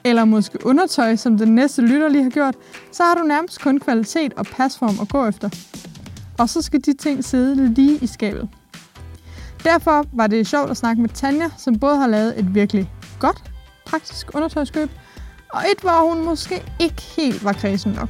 eller 0.03 0.25
måske 0.25 0.65
undertøj, 0.65 1.15
som 1.15 1.37
den 1.37 1.55
næste 1.55 1.81
lytter 1.81 2.09
lige 2.09 2.23
har 2.23 2.29
gjort, 2.29 2.55
så 2.91 3.03
har 3.03 3.15
du 3.15 3.23
nærmest 3.23 3.61
kun 3.61 3.79
kvalitet 3.79 4.33
og 4.33 4.45
pasform 4.45 4.95
at 5.01 5.09
gå 5.09 5.27
efter. 5.27 5.49
Og 6.37 6.49
så 6.49 6.61
skal 6.61 6.81
de 6.85 6.93
ting 6.93 7.23
sidde 7.23 7.73
lige 7.73 7.99
i 8.01 8.07
skabet. 8.07 8.49
Derfor 9.63 10.15
var 10.17 10.27
det 10.27 10.47
sjovt 10.47 10.69
at 10.69 10.77
snakke 10.77 11.01
med 11.01 11.09
Tanja, 11.09 11.49
som 11.57 11.79
både 11.79 11.97
har 11.97 12.07
lavet 12.07 12.39
et 12.39 12.55
virkelig 12.55 12.89
godt, 13.19 13.51
praktisk 13.85 14.35
undertøjskøb, 14.35 14.89
og 15.53 15.61
et, 15.71 15.79
hvor 15.81 16.09
hun 16.09 16.25
måske 16.25 16.55
ikke 16.79 17.01
helt 17.01 17.45
var 17.45 17.53
kredsen 17.53 17.91
nok. 17.91 18.09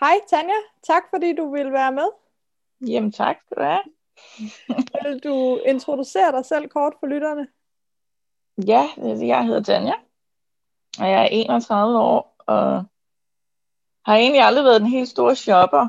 Hej 0.00 0.16
Tanja, 0.30 0.60
tak 0.86 1.02
fordi 1.10 1.34
du 1.36 1.52
ville 1.54 1.72
være 1.72 1.92
med. 1.92 2.08
Jamen 2.88 3.12
tak 3.12 3.36
skal 3.46 3.56
du 3.56 3.62
have. 3.62 3.84
Vil 5.04 5.20
du 5.24 5.60
introducere 5.66 6.32
dig 6.32 6.44
selv 6.44 6.68
kort 6.68 6.92
for 7.00 7.06
lytterne? 7.06 7.46
Ja, 8.66 8.88
jeg 9.26 9.44
hedder 9.44 9.62
Tanja, 9.62 9.94
og 11.00 11.10
jeg 11.10 11.22
er 11.22 11.28
31 11.30 11.98
år, 11.98 12.34
og 12.46 12.84
har 14.06 14.16
egentlig 14.16 14.42
aldrig 14.42 14.64
været 14.64 14.80
den 14.80 14.90
helt 14.90 15.08
store 15.08 15.36
shopper, 15.36 15.88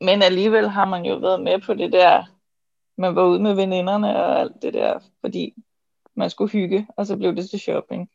men 0.00 0.22
alligevel 0.22 0.68
har 0.68 0.84
man 0.84 1.04
jo 1.04 1.16
været 1.16 1.42
med 1.42 1.60
på 1.60 1.74
det 1.74 1.92
der, 1.92 2.24
man 2.96 3.16
var 3.16 3.26
ude 3.26 3.42
med 3.42 3.54
veninderne 3.54 4.16
og 4.16 4.40
alt 4.40 4.62
det 4.62 4.74
der, 4.74 4.98
fordi 5.20 5.54
man 6.14 6.30
skulle 6.30 6.52
hygge, 6.52 6.86
og 6.96 7.06
så 7.06 7.16
blev 7.16 7.36
det 7.36 7.50
til 7.50 7.60
shopping. 7.60 8.10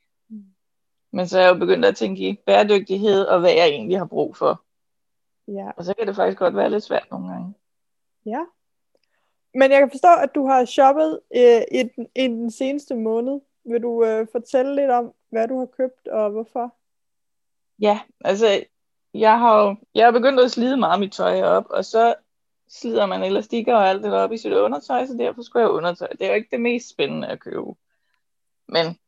Men 1.11 1.27
så 1.27 1.39
er 1.39 1.43
jeg 1.43 1.53
jo 1.53 1.59
begyndt 1.59 1.85
at 1.85 1.95
tænke 1.95 2.29
i 2.29 2.39
bæredygtighed, 2.45 3.25
og 3.25 3.39
hvad 3.39 3.51
jeg 3.51 3.67
egentlig 3.67 3.97
har 3.97 4.05
brug 4.05 4.35
for. 4.35 4.63
Ja. 5.47 5.71
Og 5.77 5.85
så 5.85 5.93
kan 5.93 6.07
det 6.07 6.15
faktisk 6.15 6.37
godt 6.37 6.55
være 6.55 6.69
lidt 6.69 6.83
svært 6.83 7.07
nogle 7.11 7.31
gange. 7.31 7.53
Ja. 8.25 8.45
Men 9.53 9.71
jeg 9.71 9.79
kan 9.79 9.89
forstå, 9.91 10.07
at 10.23 10.35
du 10.35 10.47
har 10.47 10.65
shoppet 10.65 11.19
øh, 11.35 11.61
i, 11.71 11.83
den, 11.83 12.07
i 12.15 12.27
den 12.27 12.51
seneste 12.51 12.95
måned. 12.95 13.41
Vil 13.65 13.81
du 13.81 14.05
øh, 14.05 14.27
fortælle 14.31 14.75
lidt 14.75 14.91
om, 14.91 15.13
hvad 15.29 15.47
du 15.47 15.59
har 15.59 15.65
købt 15.65 16.07
og 16.07 16.31
hvorfor? 16.31 16.75
Ja, 17.79 17.99
altså, 18.25 18.63
jeg 19.13 19.39
har 19.39 19.63
jo 19.63 19.75
jeg 19.95 20.05
har 20.05 20.11
begyndt 20.11 20.39
at 20.39 20.51
slide 20.51 20.77
meget 20.77 20.99
mit 20.99 21.11
tøj 21.11 21.41
op, 21.41 21.65
og 21.69 21.85
så 21.85 22.15
slider 22.69 23.05
man 23.05 23.23
elastikker 23.23 23.75
og 23.75 23.89
alt 23.89 24.03
det 24.03 24.11
der 24.11 24.19
op 24.19 24.31
i 24.31 24.37
sit 24.37 24.53
undertøj, 24.53 25.05
så 25.05 25.13
derfor 25.19 25.41
skulle 25.41 25.63
jeg 25.63 25.71
undertøj. 25.71 26.07
Det 26.07 26.21
er 26.21 26.27
jo 26.27 26.35
ikke 26.35 26.51
det 26.51 26.61
mest 26.61 26.89
spændende 26.89 27.27
at 27.27 27.39
købe. 27.39 27.73
Men 28.67 28.99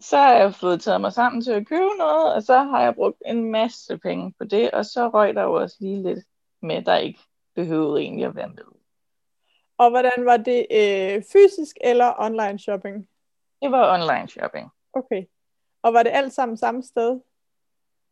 så 0.00 0.16
har 0.16 0.32
jeg 0.32 0.54
fået 0.54 0.82
taget 0.82 1.00
mig 1.00 1.12
sammen 1.12 1.42
til 1.42 1.52
at 1.52 1.66
købe 1.66 1.90
noget, 1.98 2.34
og 2.34 2.42
så 2.42 2.58
har 2.58 2.82
jeg 2.82 2.94
brugt 2.94 3.22
en 3.26 3.50
masse 3.50 3.98
penge 3.98 4.32
på 4.38 4.44
det, 4.44 4.70
og 4.70 4.86
så 4.86 5.08
røg 5.08 5.34
der 5.34 5.42
jo 5.42 5.52
også 5.52 5.76
lige 5.80 6.02
lidt 6.02 6.24
med, 6.62 6.82
der 6.82 6.96
ikke 6.96 7.20
behøvede 7.54 8.00
egentlig 8.00 8.26
at 8.26 8.36
være 8.36 8.48
med. 8.48 8.64
Og 9.78 9.90
hvordan 9.90 10.24
var 10.24 10.36
det 10.36 10.66
øh, 10.70 11.22
fysisk 11.32 11.76
eller 11.80 12.14
online 12.18 12.58
shopping? 12.58 13.08
Det 13.62 13.70
var 13.70 13.94
online 13.94 14.28
shopping. 14.28 14.70
Okay. 14.92 15.24
Og 15.82 15.92
var 15.92 16.02
det 16.02 16.10
alt 16.10 16.32
sammen 16.32 16.56
samme 16.56 16.82
sted? 16.82 17.20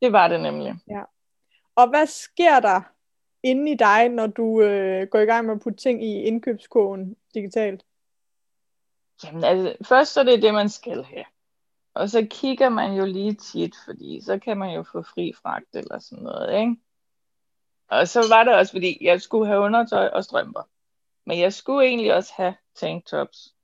Det 0.03 0.13
var 0.13 0.29
det 0.29 0.41
nemlig. 0.41 0.75
Og 1.79 1.89
hvad 1.89 2.07
sker 2.07 2.61
der 2.61 2.81
inde 3.43 3.73
i 3.73 3.75
dig, 3.75 4.09
når 4.09 4.27
du 4.27 4.63
øh, 4.63 5.09
går 5.09 5.19
i 5.19 5.25
gang 5.25 5.47
med 5.47 5.55
at 5.55 5.61
putte 5.61 5.79
ting 5.79 6.05
i 6.05 6.23
indkøbskogen 6.23 7.17
digitalt? 7.35 7.85
Jamen 9.25 9.45
altså, 9.45 9.77
først 9.89 10.13
så 10.13 10.21
er 10.21 10.25
det 10.25 10.43
det, 10.43 10.55
man 10.55 10.69
skal 10.69 11.05
have. 11.05 11.25
Og 11.95 12.11
så 12.11 12.27
kigger 12.31 12.69
man 12.69 12.93
jo 12.95 13.05
lige 13.05 13.35
tit, 13.35 13.75
fordi 13.85 14.21
så 14.21 14.39
kan 14.39 14.59
man 14.59 14.75
jo 14.75 14.83
få 14.83 15.03
fri 15.03 15.33
fragt 15.43 15.77
eller 15.77 15.99
sådan 15.99 16.25
noget, 16.25 16.61
ikke? 16.61 16.77
Og 17.89 18.09
så 18.09 18.29
var 18.29 18.45
det 18.45 18.55
også, 18.55 18.73
fordi 18.73 18.99
jeg 19.01 19.21
skulle 19.21 19.47
have 19.47 19.61
undertøj 19.61 20.07
og 20.07 20.25
strømper. 20.25 20.63
Men 21.27 21.41
jeg 21.41 21.53
skulle 21.53 21.89
egentlig 21.89 22.15
også 22.15 22.33
have 22.37 22.55
tanktops. 22.75 23.55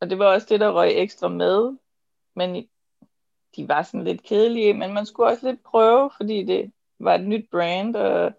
Og 0.00 0.10
det 0.10 0.18
var 0.18 0.26
også 0.26 0.46
det, 0.50 0.60
der 0.60 0.70
røg 0.70 0.90
ekstra 0.90 1.28
med. 1.28 1.76
Men 2.34 2.68
de 3.56 3.68
var 3.68 3.82
sådan 3.82 4.04
lidt 4.04 4.22
kedelige, 4.22 4.74
men 4.74 4.92
man 4.92 5.06
skulle 5.06 5.28
også 5.28 5.50
lidt 5.50 5.62
prøve, 5.62 6.10
fordi 6.16 6.44
det 6.44 6.72
var 6.98 7.14
et 7.14 7.26
nyt 7.26 7.50
brand, 7.50 7.96
og 7.96 8.32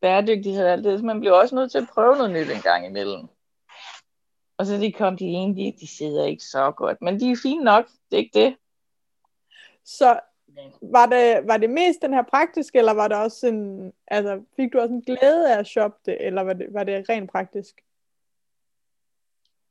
bæredygtighed 0.00 0.64
og 0.64 0.72
alt 0.72 0.84
det, 0.84 0.98
så 0.98 1.04
man 1.04 1.20
blev 1.20 1.32
også 1.34 1.54
nødt 1.54 1.70
til 1.70 1.78
at 1.78 1.88
prøve 1.94 2.16
noget 2.16 2.30
nyt 2.30 2.50
en 2.50 2.62
gang 2.62 2.86
imellem. 2.86 3.26
Og 4.58 4.66
så 4.66 4.76
de 4.76 4.92
kom 4.92 5.16
de 5.16 5.24
egentlig, 5.24 5.74
de 5.80 5.86
sidder 5.86 6.24
ikke 6.24 6.44
så 6.44 6.70
godt, 6.70 7.02
men 7.02 7.20
de 7.20 7.30
er 7.30 7.36
fine 7.42 7.64
nok, 7.64 7.86
det 7.86 8.16
er 8.16 8.20
ikke 8.20 8.40
det. 8.40 8.56
Så 9.84 10.20
var 10.82 11.06
det, 11.06 11.40
var 11.46 11.56
det 11.56 11.70
mest 11.70 12.02
den 12.02 12.14
her 12.14 12.22
praktiske, 12.22 12.78
eller 12.78 12.92
var 12.92 13.08
det 13.08 13.16
også 13.16 13.46
en, 13.46 13.92
altså, 14.08 14.40
fik 14.56 14.72
du 14.72 14.78
også 14.78 14.94
en 14.94 15.02
glæde 15.02 15.54
af 15.54 15.58
at 15.58 15.66
shoppe 15.66 15.98
det, 16.06 16.26
eller 16.26 16.42
var 16.42 16.52
det, 16.52 16.66
var 16.70 16.84
det 16.84 17.08
rent 17.08 17.30
praktisk? 17.30 17.74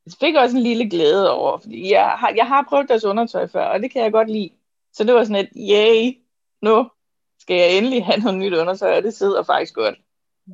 Jeg 0.05 0.13
fik 0.19 0.35
også 0.35 0.57
en 0.57 0.63
lille 0.63 0.89
glæde 0.89 1.31
over, 1.31 1.57
fordi 1.57 1.91
jeg 1.91 2.09
har, 2.09 2.33
jeg 2.35 2.47
har 2.47 2.65
prøvet 2.69 2.89
deres 2.89 3.05
undertøj 3.05 3.47
før, 3.47 3.65
og 3.65 3.79
det 3.79 3.91
kan 3.91 4.03
jeg 4.03 4.11
godt 4.11 4.29
lide. 4.29 4.49
Så 4.93 5.03
det 5.03 5.13
var 5.13 5.23
sådan 5.23 5.45
et, 5.45 5.49
yay, 5.55 6.17
nu 6.61 6.89
skal 7.45 7.55
jeg 7.55 7.77
endelig 7.77 8.05
have 8.05 8.19
noget 8.19 8.37
nyt 8.39 8.53
undertøj, 8.53 8.97
og 8.97 9.03
det 9.03 9.13
sidder 9.13 9.43
faktisk 9.43 9.73
godt. 9.73 9.95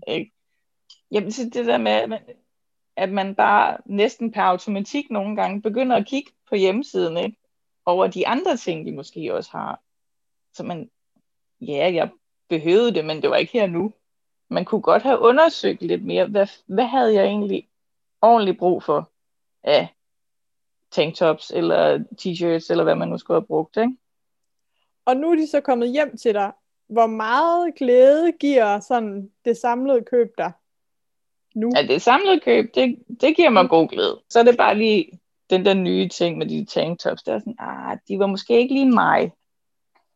Ikke? 0.07 0.31
Jamen, 1.11 1.31
så 1.31 1.43
det 1.43 1.65
der 1.65 1.77
med, 1.77 1.91
at 1.91 2.09
man, 2.09 2.19
at 2.95 3.09
man 3.09 3.35
bare 3.35 3.77
næsten 3.85 4.31
per 4.31 4.41
automatik 4.41 5.09
nogle 5.09 5.35
gange 5.35 5.61
begynder 5.61 5.95
at 5.95 6.07
kigge 6.07 6.31
på 6.49 6.55
hjemmesiden, 6.55 7.17
ikke? 7.17 7.37
over 7.85 8.07
de 8.07 8.27
andre 8.27 8.57
ting, 8.57 8.85
de 8.85 8.91
måske 8.91 9.33
også 9.33 9.51
har. 9.51 9.81
Så 10.53 10.63
man, 10.63 10.89
ja, 11.61 11.91
jeg 11.93 12.09
behøvede 12.49 12.93
det, 12.93 13.05
men 13.05 13.21
det 13.21 13.29
var 13.29 13.35
ikke 13.35 13.53
her 13.53 13.67
nu. 13.67 13.93
Man 14.49 14.65
kunne 14.65 14.81
godt 14.81 15.03
have 15.03 15.19
undersøgt 15.19 15.81
lidt 15.81 16.05
mere, 16.05 16.25
hvad, 16.25 16.47
hvad 16.65 16.85
havde 16.85 17.13
jeg 17.13 17.25
egentlig 17.25 17.69
ordentligt 18.21 18.57
brug 18.59 18.83
for 18.83 19.11
af 19.63 19.87
tanktops 20.91 21.51
eller 21.51 21.97
t-shirts, 21.97 22.71
eller 22.71 22.83
hvad 22.83 22.95
man 22.95 23.07
nu 23.07 23.17
skulle 23.17 23.39
have 23.39 23.47
brugt, 23.47 23.77
ikke? 23.77 23.97
Og 25.05 25.17
nu 25.17 25.31
er 25.31 25.35
de 25.35 25.47
så 25.47 25.61
kommet 25.61 25.91
hjem 25.91 26.17
til 26.17 26.33
dig. 26.33 26.51
Hvor 26.91 27.07
meget 27.07 27.75
glæde 27.75 28.31
giver 28.31 28.79
sådan 28.79 29.29
det 29.45 29.57
samlede 29.57 30.01
køb 30.01 30.33
dig 30.37 30.51
nu? 31.55 31.71
Ja, 31.75 31.81
det 31.87 32.01
samlede 32.01 32.39
køb, 32.39 32.75
det, 32.75 32.99
det 33.21 33.35
giver 33.35 33.49
mig 33.49 33.69
god 33.69 33.87
glæde. 33.87 34.19
Så 34.29 34.39
er 34.39 34.43
det 34.43 34.57
bare 34.57 34.75
lige 34.77 35.19
den 35.49 35.65
der 35.65 35.73
nye 35.73 36.07
ting 36.09 36.37
med 36.37 36.45
de 36.45 36.65
tanktops, 36.65 37.23
der 37.23 37.33
er 37.33 37.39
sådan, 37.39 37.55
ah, 37.59 37.97
de 38.07 38.19
var 38.19 38.27
måske 38.27 38.57
ikke 38.59 38.73
lige 38.73 38.91
mig. 38.91 39.31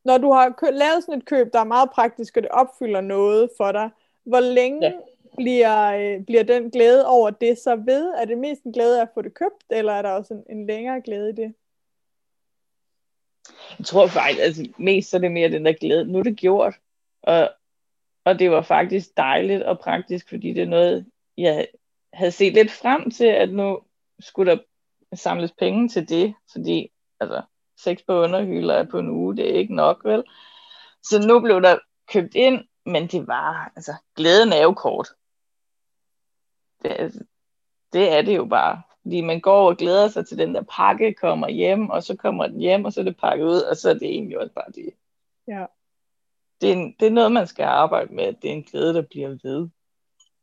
Når 0.05 0.17
du 0.17 0.31
har 0.31 0.49
kø- 0.49 0.71
lavet 0.71 1.03
sådan 1.03 1.17
et 1.19 1.25
køb, 1.25 1.53
der 1.53 1.59
er 1.59 1.63
meget 1.63 1.89
praktisk, 1.91 2.37
og 2.37 2.43
det 2.43 2.51
opfylder 2.51 3.01
noget 3.01 3.49
for 3.57 3.71
dig, 3.71 3.89
hvor 4.25 4.39
længe 4.39 4.85
Ja. 4.85 4.91
bliver, 5.37 5.85
øh, 6.17 6.25
bliver 6.25 6.43
den 6.43 6.71
glæde 6.71 7.07
over 7.07 7.29
det 7.29 7.57
så 7.57 7.75
ved? 7.75 8.13
Er 8.17 8.25
det 8.25 8.37
mest 8.37 8.63
en 8.63 8.71
glæde 8.73 9.01
at 9.01 9.09
få 9.13 9.21
det 9.21 9.33
købt, 9.33 9.63
eller 9.69 9.93
er 9.93 10.01
der 10.01 10.11
også 10.11 10.33
en, 10.33 10.43
en 10.57 10.67
længere 10.67 11.01
glæde 11.01 11.29
i 11.29 11.33
det? 11.33 11.53
Jeg 13.79 13.85
tror 13.85 14.07
faktisk, 14.07 14.41
altså 14.41 14.67
mest 14.77 15.09
så 15.09 15.17
er 15.17 15.21
det 15.21 15.31
mere 15.31 15.51
den 15.51 15.65
der 15.65 15.73
glæde. 15.73 16.05
Nu 16.05 16.19
er 16.19 16.23
det 16.23 16.37
gjort. 16.37 16.73
Og, 17.23 17.49
og 18.25 18.39
det 18.39 18.51
var 18.51 18.61
faktisk 18.61 19.17
dejligt 19.17 19.63
og 19.63 19.79
praktisk, 19.79 20.29
fordi 20.29 20.53
det 20.53 20.63
er 20.63 20.67
noget, 20.67 21.05
jeg 21.37 21.67
havde 22.13 22.31
set 22.31 22.53
lidt 22.53 22.71
frem 22.71 23.11
til, 23.11 23.25
at 23.25 23.49
nu 23.49 23.81
skulle 24.19 24.51
der 24.51 24.57
samles 25.15 25.51
penge 25.51 25.89
til 25.89 26.09
det, 26.09 26.33
fordi 26.51 26.91
altså, 27.19 27.41
seks 27.77 28.03
på 28.03 28.13
underhylder 28.13 28.83
på 28.83 28.99
en 28.99 29.09
uge, 29.09 29.37
det 29.37 29.49
er 29.49 29.59
ikke 29.59 29.75
nok, 29.75 30.05
vel? 30.05 30.23
Så 31.03 31.27
nu 31.27 31.39
blev 31.39 31.61
der 31.61 31.77
købt 32.07 32.35
ind, 32.35 32.67
men 32.85 33.07
det 33.07 33.27
var, 33.27 33.71
altså, 33.75 33.93
glæden 34.15 34.53
er 34.53 34.61
jo 34.61 34.73
kort. 34.73 35.07
Det, 36.81 36.95
altså, 36.99 37.19
det 37.93 38.11
er 38.11 38.21
det 38.21 38.35
jo 38.35 38.45
bare. 38.45 38.81
Fordi 39.05 39.21
man 39.21 39.39
går 39.39 39.69
og 39.69 39.77
glæder 39.77 40.07
sig 40.07 40.27
til 40.27 40.37
den 40.37 40.55
der 40.55 40.61
pakke 40.61 41.13
kommer 41.13 41.49
hjem, 41.49 41.89
og 41.89 42.03
så 42.03 42.15
kommer 42.15 42.47
den 42.47 42.59
hjem, 42.59 42.85
og 42.85 42.93
så 42.93 42.99
er 42.99 43.03
det 43.03 43.17
pakket 43.17 43.45
ud, 43.45 43.61
og 43.61 43.75
så 43.77 43.89
er 43.89 43.93
det 43.93 44.09
egentlig 44.09 44.39
også 44.39 44.53
bare 44.53 44.71
det. 44.75 44.93
Ja. 45.47 45.65
Det 46.61 46.71
er, 46.71 46.91
det 46.99 47.07
er 47.07 47.11
noget, 47.11 47.31
man 47.31 47.47
skal 47.47 47.63
arbejde 47.63 48.15
med, 48.15 48.23
at 48.23 48.35
det 48.41 48.49
er 48.49 48.53
en 48.53 48.63
glæde, 48.63 48.93
der 48.93 49.01
bliver 49.01 49.29
ved. 49.29 49.69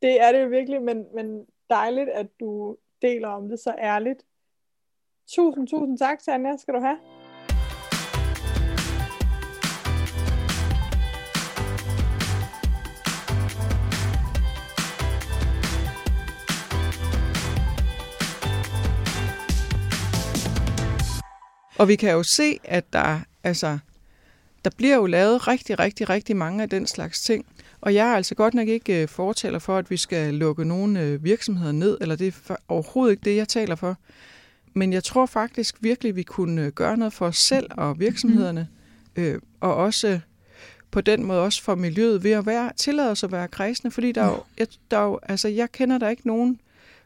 Det 0.02 0.20
er 0.20 0.32
det 0.32 0.42
jo 0.42 0.48
virkelig, 0.48 0.82
men, 0.82 1.06
men 1.14 1.46
dejligt, 1.70 2.08
at 2.08 2.26
du 2.40 2.76
deler 3.02 3.28
om 3.28 3.48
det 3.48 3.58
så 3.58 3.74
ærligt. 3.78 4.26
Tusind, 5.28 5.68
tusind 5.68 5.98
tak, 5.98 6.18
Tanja, 6.22 6.56
skal 6.56 6.74
du 6.74 6.80
have. 6.80 7.21
Og 21.82 21.88
vi 21.88 21.96
kan 21.96 22.12
jo 22.12 22.22
se, 22.22 22.58
at 22.64 22.92
der, 22.92 23.20
altså, 23.44 23.78
der 24.64 24.70
bliver 24.76 24.96
jo 24.96 25.06
lavet 25.06 25.48
rigtig, 25.48 25.78
rigtig, 25.78 26.08
rigtig 26.08 26.36
mange 26.36 26.62
af 26.62 26.70
den 26.70 26.86
slags 26.86 27.22
ting. 27.22 27.46
Og 27.80 27.94
jeg 27.94 28.08
er 28.08 28.14
altså 28.14 28.34
godt 28.34 28.54
nok 28.54 28.68
ikke 28.68 29.02
øh, 29.02 29.08
fortaler 29.08 29.58
for, 29.58 29.78
at 29.78 29.90
vi 29.90 29.96
skal 29.96 30.34
lukke 30.34 30.64
nogle 30.64 31.00
øh, 31.00 31.24
virksomheder 31.24 31.72
ned, 31.72 31.98
eller 32.00 32.16
det 32.16 32.34
er 32.48 32.56
overhovedet 32.68 33.12
ikke 33.12 33.24
det, 33.24 33.36
jeg 33.36 33.48
taler 33.48 33.74
for. 33.74 33.96
Men 34.74 34.92
jeg 34.92 35.04
tror 35.04 35.26
faktisk 35.26 35.76
virkelig, 35.80 36.16
vi 36.16 36.22
kunne 36.22 36.62
øh, 36.62 36.72
gøre 36.72 36.96
noget 36.96 37.12
for 37.12 37.26
os 37.26 37.38
selv 37.38 37.66
og 37.70 38.00
virksomhederne, 38.00 38.68
øh, 39.16 39.40
og 39.60 39.74
også 39.74 40.20
på 40.90 41.00
den 41.00 41.24
måde 41.24 41.40
også 41.40 41.62
for 41.62 41.74
miljøet, 41.74 42.24
ved 42.24 42.30
at 42.30 42.46
være, 42.46 42.72
tillade 42.76 43.10
os 43.10 43.24
at 43.24 43.32
være 43.32 43.48
kredsende, 43.48 43.90
fordi 43.90 44.12
der 44.12 44.22
er 44.22 44.30
jo, 44.30 44.42
jeg, 44.58 44.66
der 44.90 44.98
er 44.98 45.04
jo, 45.04 45.18
altså, 45.22 45.48
jeg 45.48 45.72
kender 45.72 45.98
der 45.98 46.08
ikke 46.08 46.26
nogen 46.26 46.60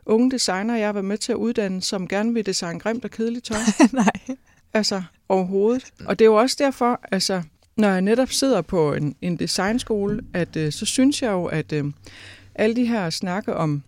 unge 0.07 0.31
designer, 0.31 0.77
jeg 0.77 0.89
har 0.89 0.93
været 0.93 1.05
med 1.05 1.19
til 1.19 1.33
at 1.33 1.37
uddanne, 1.37 1.83
som 1.83 2.09
gerne 2.09 2.35
vil 2.35 2.47
designe 2.47 2.81
grimt 2.81 3.05
og 3.05 3.11
kedeligt 3.11 3.45
tøj. 3.45 3.59
Nej. 3.93 4.37
Altså, 4.75 5.03
overhovedet. 5.29 5.85
Og 6.07 6.19
det 6.19 6.25
er 6.25 6.27
jo 6.29 6.35
også 6.35 6.57
derfor, 6.59 7.01
altså, 7.13 7.43
når 7.77 7.89
jeg 7.89 8.01
netop 8.01 8.31
sidder 8.31 8.63
på 8.63 8.95
en, 8.95 9.15
en 9.23 9.37
designskole, 9.37 10.21
at 10.35 10.57
øh, 10.57 10.73
så 10.73 10.87
synes 10.87 11.23
jeg 11.23 11.31
jo, 11.31 11.45
at 11.45 11.73
øh, 11.73 11.85
alle 12.55 12.77
de 12.77 12.87
her 12.87 13.11
snakke 13.11 13.55
om, 13.55 13.83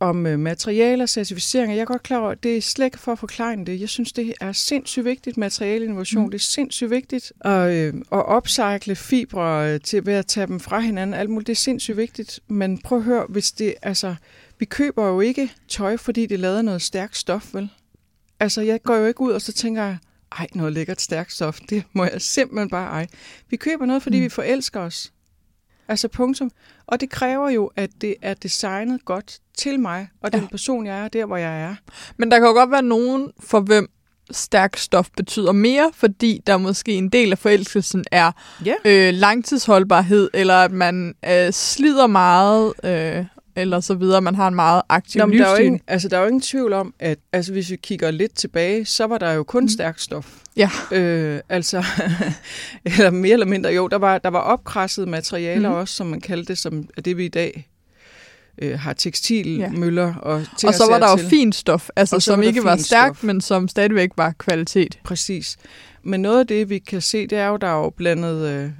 om 0.00 0.26
øh, 0.26 0.38
materialer, 0.38 1.06
certificeringer, 1.06 1.74
jeg 1.76 1.82
er 1.82 1.86
godt 1.86 2.02
klar 2.02 2.18
over, 2.18 2.34
det 2.34 2.56
er 2.56 2.60
slet 2.60 2.86
ikke 2.86 2.98
for 2.98 3.12
at 3.12 3.18
forklare 3.18 3.56
det. 3.56 3.80
Jeg 3.80 3.88
synes, 3.88 4.12
det 4.12 4.34
er 4.40 4.52
sindssygt 4.52 5.04
vigtigt, 5.04 5.36
materialeinnovation. 5.36 6.24
Mm. 6.24 6.30
Det 6.30 6.38
er 6.38 6.42
sindssygt 6.42 6.90
vigtigt 6.90 7.32
at, 7.40 7.72
øh, 7.72 7.94
at 8.12 8.24
upcycle 8.36 8.96
fibre 8.96 9.72
øh, 9.72 9.80
til 9.80 10.06
ved 10.06 10.14
at 10.14 10.26
tage 10.26 10.46
dem 10.46 10.60
fra 10.60 10.80
hinanden. 10.80 11.14
Alt 11.14 11.30
muligt, 11.30 11.46
det 11.46 11.52
er 11.52 11.56
sindssygt 11.56 11.96
vigtigt. 11.96 12.40
Men 12.48 12.78
prøv 12.78 12.98
at 12.98 13.04
høre, 13.04 13.26
hvis 13.28 13.52
det, 13.52 13.74
altså, 13.82 14.14
vi 14.58 14.64
køber 14.64 15.08
jo 15.08 15.20
ikke 15.20 15.52
tøj, 15.68 15.96
fordi 15.96 16.26
det 16.26 16.40
lader 16.40 16.62
noget 16.62 16.82
stærkt 16.82 17.16
stof, 17.16 17.54
vel? 17.54 17.68
Altså, 18.40 18.60
jeg 18.60 18.82
går 18.82 18.96
jo 18.96 19.06
ikke 19.06 19.20
ud, 19.20 19.32
og 19.32 19.42
så 19.42 19.52
tænker 19.52 19.84
jeg, 19.84 19.98
ej, 20.38 20.46
noget 20.54 20.72
lækkert 20.72 21.00
stærkt 21.00 21.32
stof, 21.32 21.58
det 21.70 21.84
må 21.92 22.04
jeg 22.04 22.22
simpelthen 22.22 22.70
bare 22.70 22.90
ej. 22.90 23.06
Vi 23.50 23.56
køber 23.56 23.86
noget, 23.86 24.02
fordi 24.02 24.18
mm. 24.18 24.24
vi 24.24 24.28
forelsker 24.28 24.80
os. 24.80 25.12
Altså 25.88 26.08
punktum. 26.08 26.50
Og 26.86 27.00
det 27.00 27.10
kræver 27.10 27.50
jo, 27.50 27.70
at 27.76 27.90
det 28.00 28.14
er 28.22 28.34
designet 28.34 29.04
godt 29.04 29.38
til 29.58 29.80
mig, 29.80 30.08
og 30.22 30.32
den 30.32 30.40
Ja. 30.40 30.46
person, 30.46 30.86
jeg 30.86 30.98
er, 31.04 31.08
der 31.08 31.26
hvor 31.26 31.36
jeg 31.36 31.62
er. 31.62 31.74
Men 32.16 32.30
der 32.30 32.38
kan 32.38 32.46
jo 32.46 32.52
godt 32.52 32.70
være 32.70 32.82
nogen, 32.82 33.30
for 33.40 33.60
hvem 33.60 33.90
stærk 34.30 34.76
stof 34.76 35.08
betyder 35.16 35.52
mere, 35.52 35.90
fordi 35.94 36.40
der 36.46 36.56
måske 36.56 36.92
en 36.92 37.08
del 37.08 37.32
af 37.32 37.38
forelskelsen 37.38 38.04
er 38.12 38.32
Ja. 38.64 38.74
øh, 38.84 39.14
langtidsholdbarhed, 39.14 40.30
eller 40.34 40.54
at 40.54 40.72
man 40.72 41.14
øh, 41.24 41.52
slider 41.52 42.06
meget, 42.06 42.72
øh, 42.84 43.24
eller 43.58 43.80
så 43.80 43.94
videre. 43.94 44.20
Man 44.20 44.34
har 44.34 44.48
en 44.48 44.54
meget 44.54 44.82
aktiv 44.88 45.18
Nå, 45.18 45.26
men 45.26 45.38
der 45.38 45.44
er, 45.44 45.48
livsstil. 45.48 45.66
ingen, 45.66 45.80
altså, 45.86 46.08
der 46.08 46.16
er 46.16 46.20
jo 46.20 46.26
ingen 46.26 46.40
tvivl 46.40 46.72
om, 46.72 46.94
at 46.98 47.18
altså, 47.32 47.52
hvis 47.52 47.70
vi 47.70 47.76
kigger 47.76 48.10
lidt 48.10 48.34
tilbage, 48.34 48.84
så 48.84 49.04
var 49.04 49.18
der 49.18 49.32
jo 49.32 49.42
kun 49.42 49.62
mm. 49.62 49.68
stærkt 49.68 50.00
stof. 50.00 50.36
Ja. 50.56 50.70
Øh, 50.92 51.40
altså, 51.48 51.84
eller 52.84 53.10
mere 53.10 53.32
eller 53.32 53.46
mindre, 53.46 53.70
jo, 53.70 53.88
der 53.88 53.98
var, 53.98 54.18
der 54.18 54.30
var 54.30 54.40
opkrasset 54.40 55.08
materialer 55.08 55.68
mm. 55.68 55.74
også, 55.74 55.94
som 55.94 56.06
man 56.06 56.20
kaldte 56.20 56.48
det, 56.48 56.58
som 56.58 56.88
er 56.96 57.02
det 57.02 57.16
vi 57.16 57.24
i 57.24 57.28
dag 57.28 57.68
øh, 58.62 58.78
har 58.78 58.92
tekstilmøller 58.92 60.06
ja. 60.06 60.18
og 60.18 60.46
til 60.58 60.66
Og 60.68 60.74
så 60.74 60.86
var 60.90 60.98
der 60.98 61.16
til. 61.16 61.24
jo 61.24 61.28
fint 61.28 61.54
stof, 61.54 61.88
altså 61.96 62.20
som 62.20 62.40
var 62.40 62.46
ikke 62.46 62.64
var 62.64 62.76
stærkt, 62.76 63.16
stof. 63.16 63.24
men 63.24 63.40
som 63.40 63.68
stadigvæk 63.68 64.10
var 64.16 64.34
kvalitet. 64.38 64.98
Præcis. 65.04 65.56
Men 66.02 66.20
noget 66.20 66.40
af 66.40 66.46
det, 66.46 66.70
vi 66.70 66.78
kan 66.78 67.00
se, 67.00 67.26
det 67.26 67.38
er 67.38 67.46
jo, 67.46 67.56
der 67.56 67.66
er 67.66 67.78
jo 67.78 67.90
blandet, 67.90 68.48
øh, 68.48 68.70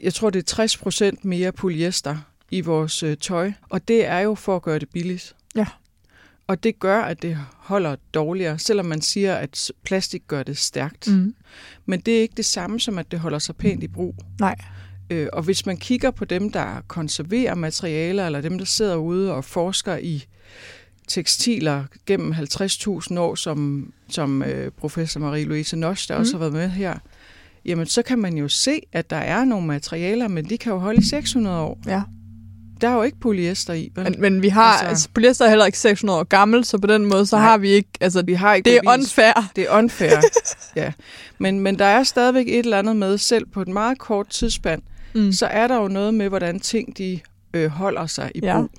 jeg 0.00 0.14
tror, 0.14 0.30
det 0.30 0.38
er 0.38 0.44
60 0.44 0.76
procent 0.76 1.24
mere 1.24 1.52
polyester 1.52 2.16
i 2.50 2.60
vores 2.60 3.02
øh, 3.02 3.16
tøj. 3.16 3.52
Og 3.62 3.88
det 3.88 4.06
er 4.06 4.18
jo 4.18 4.34
for 4.34 4.56
at 4.56 4.62
gøre 4.62 4.78
det 4.78 4.88
billigt. 4.88 5.36
Ja. 5.56 5.66
Og 6.46 6.62
det 6.62 6.78
gør, 6.78 7.00
at 7.02 7.22
det 7.22 7.38
holder 7.56 7.96
dårligere, 8.14 8.58
selvom 8.58 8.86
man 8.86 9.00
siger, 9.00 9.34
at 9.34 9.70
plastik 9.82 10.22
gør 10.28 10.42
det 10.42 10.58
stærkt. 10.58 11.08
Mm. 11.08 11.34
Men 11.86 12.00
det 12.00 12.16
er 12.16 12.20
ikke 12.20 12.34
det 12.36 12.44
samme 12.44 12.80
som, 12.80 12.98
at 12.98 13.10
det 13.10 13.20
holder 13.20 13.38
sig 13.38 13.56
pænt 13.56 13.82
i 13.82 13.88
brug. 13.88 14.14
Nej. 14.40 14.56
Øh, 15.10 15.28
og 15.32 15.42
hvis 15.42 15.66
man 15.66 15.76
kigger 15.76 16.10
på 16.10 16.24
dem, 16.24 16.50
der 16.52 16.82
konserverer 16.88 17.54
materialer, 17.54 18.26
eller 18.26 18.40
dem, 18.40 18.58
der 18.58 18.64
sidder 18.64 18.96
ude 18.96 19.34
og 19.34 19.44
forsker 19.44 19.96
i 19.96 20.24
tekstiler 21.08 21.84
gennem 22.06 22.32
50.000 22.32 23.18
år, 23.18 23.34
som, 23.34 23.92
som 24.08 24.42
øh, 24.42 24.70
professor 24.70 25.20
Marie-Louise 25.20 25.76
Nosch, 25.76 26.08
der 26.08 26.14
mm. 26.14 26.20
også 26.20 26.32
har 26.32 26.38
været 26.38 26.52
med 26.52 26.68
her, 26.68 26.98
jamen 27.64 27.86
så 27.86 28.02
kan 28.02 28.18
man 28.18 28.38
jo 28.38 28.48
se, 28.48 28.80
at 28.92 29.10
der 29.10 29.16
er 29.16 29.44
nogle 29.44 29.66
materialer, 29.66 30.28
men 30.28 30.48
de 30.48 30.58
kan 30.58 30.72
jo 30.72 30.78
holde 30.78 31.00
i 31.00 31.04
600 31.04 31.60
år. 31.60 31.78
Ja. 31.86 32.02
Der 32.80 32.88
er 32.88 32.94
jo 32.94 33.02
ikke 33.02 33.18
polyester 33.20 33.74
i. 33.74 33.92
Vel? 33.94 34.04
Men, 34.04 34.20
men 34.20 34.42
vi 34.42 34.48
har, 34.48 34.62
Altså- 34.72 34.86
altså, 34.86 35.08
polyester 35.14 35.44
er 35.44 35.48
heller 35.48 35.66
ikke 35.66 35.78
600 35.78 36.18
år 36.20 36.24
gammel, 36.24 36.64
så 36.64 36.78
på 36.78 36.86
den 36.86 37.04
måde, 37.04 37.26
så 37.26 37.36
Nej. 37.36 37.44
har 37.44 37.58
vi 37.58 37.68
ikke, 37.68 37.88
altså 38.00 38.22
vi 38.22 38.34
har 38.34 38.54
ikke 38.54 38.70
det 38.70 38.76
er 38.76 38.80
bevis. 38.82 39.04
unfair. 39.06 39.50
Det 39.56 39.64
er 39.64 39.78
unfair, 39.78 40.20
ja. 40.76 40.92
Men, 41.38 41.60
men 41.60 41.78
der 41.78 41.84
er 41.84 42.02
stadigvæk 42.02 42.48
et 42.48 42.58
eller 42.58 42.78
andet 42.78 42.96
med, 42.96 43.18
selv 43.18 43.46
på 43.46 43.62
et 43.62 43.68
meget 43.68 43.98
kort 43.98 44.28
tidsspand, 44.28 44.82
Mm. 45.14 45.32
så 45.32 45.46
er 45.46 45.68
der 45.68 45.76
jo 45.76 45.88
noget 45.88 46.14
med, 46.14 46.28
hvordan 46.28 46.60
ting 46.60 46.98
de 46.98 47.20
øh, 47.54 47.70
holder 47.70 48.06
sig 48.06 48.30
i 48.34 48.40
Ja. 48.42 48.56
brug. 48.60 48.70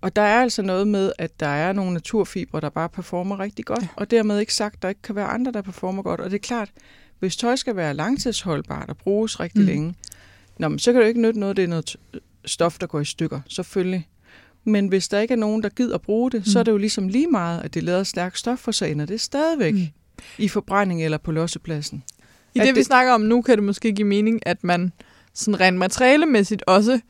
Og 0.00 0.16
der 0.16 0.22
er 0.22 0.42
altså 0.42 0.62
noget 0.62 0.86
med, 0.88 1.12
at 1.18 1.40
der 1.40 1.46
er 1.46 1.72
nogle 1.72 1.92
naturfibre, 1.92 2.60
der 2.60 2.68
bare 2.70 2.88
performer 2.88 3.40
rigtig 3.40 3.64
godt, 3.64 3.82
ja. 3.82 3.86
og 3.96 4.10
dermed 4.10 4.38
ikke 4.40 4.54
sagt, 4.54 4.74
at 4.74 4.82
der 4.82 4.88
ikke 4.88 5.02
kan 5.02 5.14
være 5.16 5.26
andre, 5.26 5.52
der 5.52 5.62
performer 5.62 6.02
godt. 6.02 6.20
Og 6.20 6.30
det 6.30 6.36
er 6.36 6.40
klart, 6.40 6.70
hvis 7.18 7.36
tøj 7.36 7.56
skal 7.56 7.76
være 7.76 7.94
langtidsholdbart 7.94 8.88
og 8.88 8.96
bruges 8.96 9.40
rigtig 9.40 9.60
Mm. 9.60 9.66
længe, 9.66 9.94
nå, 10.58 10.68
men 10.68 10.78
så 10.78 10.92
kan 10.92 10.98
det 11.00 11.04
jo 11.04 11.08
ikke 11.08 11.20
nytte 11.20 11.40
noget, 11.40 11.56
det 11.56 11.64
er 11.64 11.68
noget 11.68 11.96
stof, 12.48 12.78
der 12.78 12.86
går 12.86 13.00
i 13.00 13.04
stykker, 13.04 13.40
selvfølgelig. 13.48 14.08
Men 14.64 14.88
hvis 14.88 15.08
der 15.08 15.20
ikke 15.20 15.32
er 15.32 15.38
nogen, 15.38 15.62
der 15.62 15.68
gider 15.68 15.94
at 15.94 16.02
bruge 16.02 16.30
det, 16.30 16.40
mm. 16.40 16.44
så 16.44 16.58
er 16.58 16.62
det 16.62 16.72
jo 16.72 16.76
ligesom 16.76 17.08
lige 17.08 17.26
meget, 17.26 17.60
at 17.64 17.74
det 17.74 17.82
lader 17.82 18.02
stærkt 18.02 18.38
stof, 18.38 18.58
for 18.58 18.72
så 18.72 18.84
ender 18.84 19.06
det 19.06 19.20
stadigvæk 19.20 19.74
Mm. 19.74 19.80
mm. 19.80 19.86
i 20.38 20.48
forbrænding 20.48 21.04
eller 21.04 21.18
på 21.18 21.32
lossepladsen. 21.32 22.02
I 22.54 22.58
At 22.58 22.66
det, 22.66 22.74
vi 22.74 22.78
det- 22.78 22.86
snakker 22.86 23.12
om 23.12 23.20
nu, 23.20 23.42
kan 23.42 23.56
det 23.56 23.64
måske 23.64 23.92
give 23.92 24.08
mening, 24.08 24.40
at 24.46 24.64
man 24.64 24.92
sådan 25.34 25.60
rent 25.60 25.76
materialemæssigt 25.78 26.62
også 26.66 27.00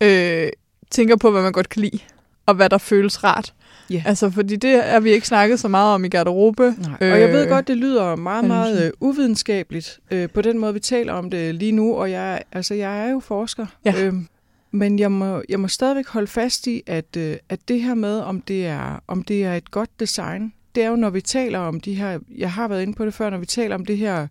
øh, 0.00 0.48
tænker 0.90 1.16
på, 1.16 1.30
hvad 1.30 1.42
man 1.42 1.52
godt 1.52 1.68
kan 1.68 1.82
lide, 1.82 1.98
og 2.46 2.54
hvad 2.54 2.68
der 2.70 2.78
føles 2.78 3.24
rart. 3.24 3.54
Ja. 3.90 4.02
Altså, 4.06 4.30
fordi 4.30 4.56
det 4.56 4.88
er 4.94 5.00
vi 5.00 5.10
ikke 5.10 5.26
snakket 5.26 5.60
så 5.60 5.68
meget 5.68 5.94
om 5.94 6.04
i 6.04 6.08
garderobe. 6.08 6.62
Nej. 6.78 7.10
Og 7.12 7.20
jeg 7.20 7.28
ved 7.32 7.42
Øh, 7.42 7.48
godt, 7.48 7.68
det 7.68 7.76
lyder 7.76 8.16
meget, 8.16 8.44
meget 8.44 8.86
øh, 8.86 8.92
uvidenskabeligt 9.00 10.00
øh, 10.10 10.28
på 10.28 10.42
den 10.42 10.58
måde, 10.58 10.74
vi 10.74 10.80
taler 10.80 11.12
om 11.12 11.30
det 11.30 11.54
lige 11.54 11.72
nu, 11.72 11.94
og 11.96 12.10
jeg, 12.10 12.42
altså, 12.52 12.74
jeg 12.74 13.06
er 13.06 13.10
jo 13.10 13.20
forsker. 13.20 13.66
Ja. 13.84 13.94
Øhm, 14.04 14.26
men 14.74 14.98
jeg 14.98 15.12
må, 15.12 15.42
jeg 15.48 15.60
må 15.60 15.68
stadigvæk 15.68 16.06
holde 16.06 16.26
fast 16.26 16.66
i, 16.66 16.82
at, 16.86 17.16
øh, 17.16 17.36
at 17.48 17.68
det 17.68 17.82
her 17.82 17.94
med, 17.94 18.18
om 18.20 18.40
det, 18.40 18.66
er, 18.66 19.00
om 19.06 19.22
det 19.22 19.44
er 19.44 19.54
et 19.54 19.70
godt 19.70 20.00
design, 20.00 20.52
det 20.74 20.82
er 20.82 20.88
jo, 20.88 20.96
når 20.96 21.10
vi 21.10 21.20
taler 21.20 21.58
om 21.58 21.80
de 21.80 21.94
her, 21.94 22.18
jeg 22.38 22.52
har 22.52 22.68
været 22.68 22.82
inde 22.82 22.94
på 22.94 23.04
det 23.06 23.14
før, 23.14 23.30
når 23.30 23.38
vi 23.38 23.46
taler 23.46 23.74
om 23.74 23.84
det 23.84 23.98
her 23.98 24.26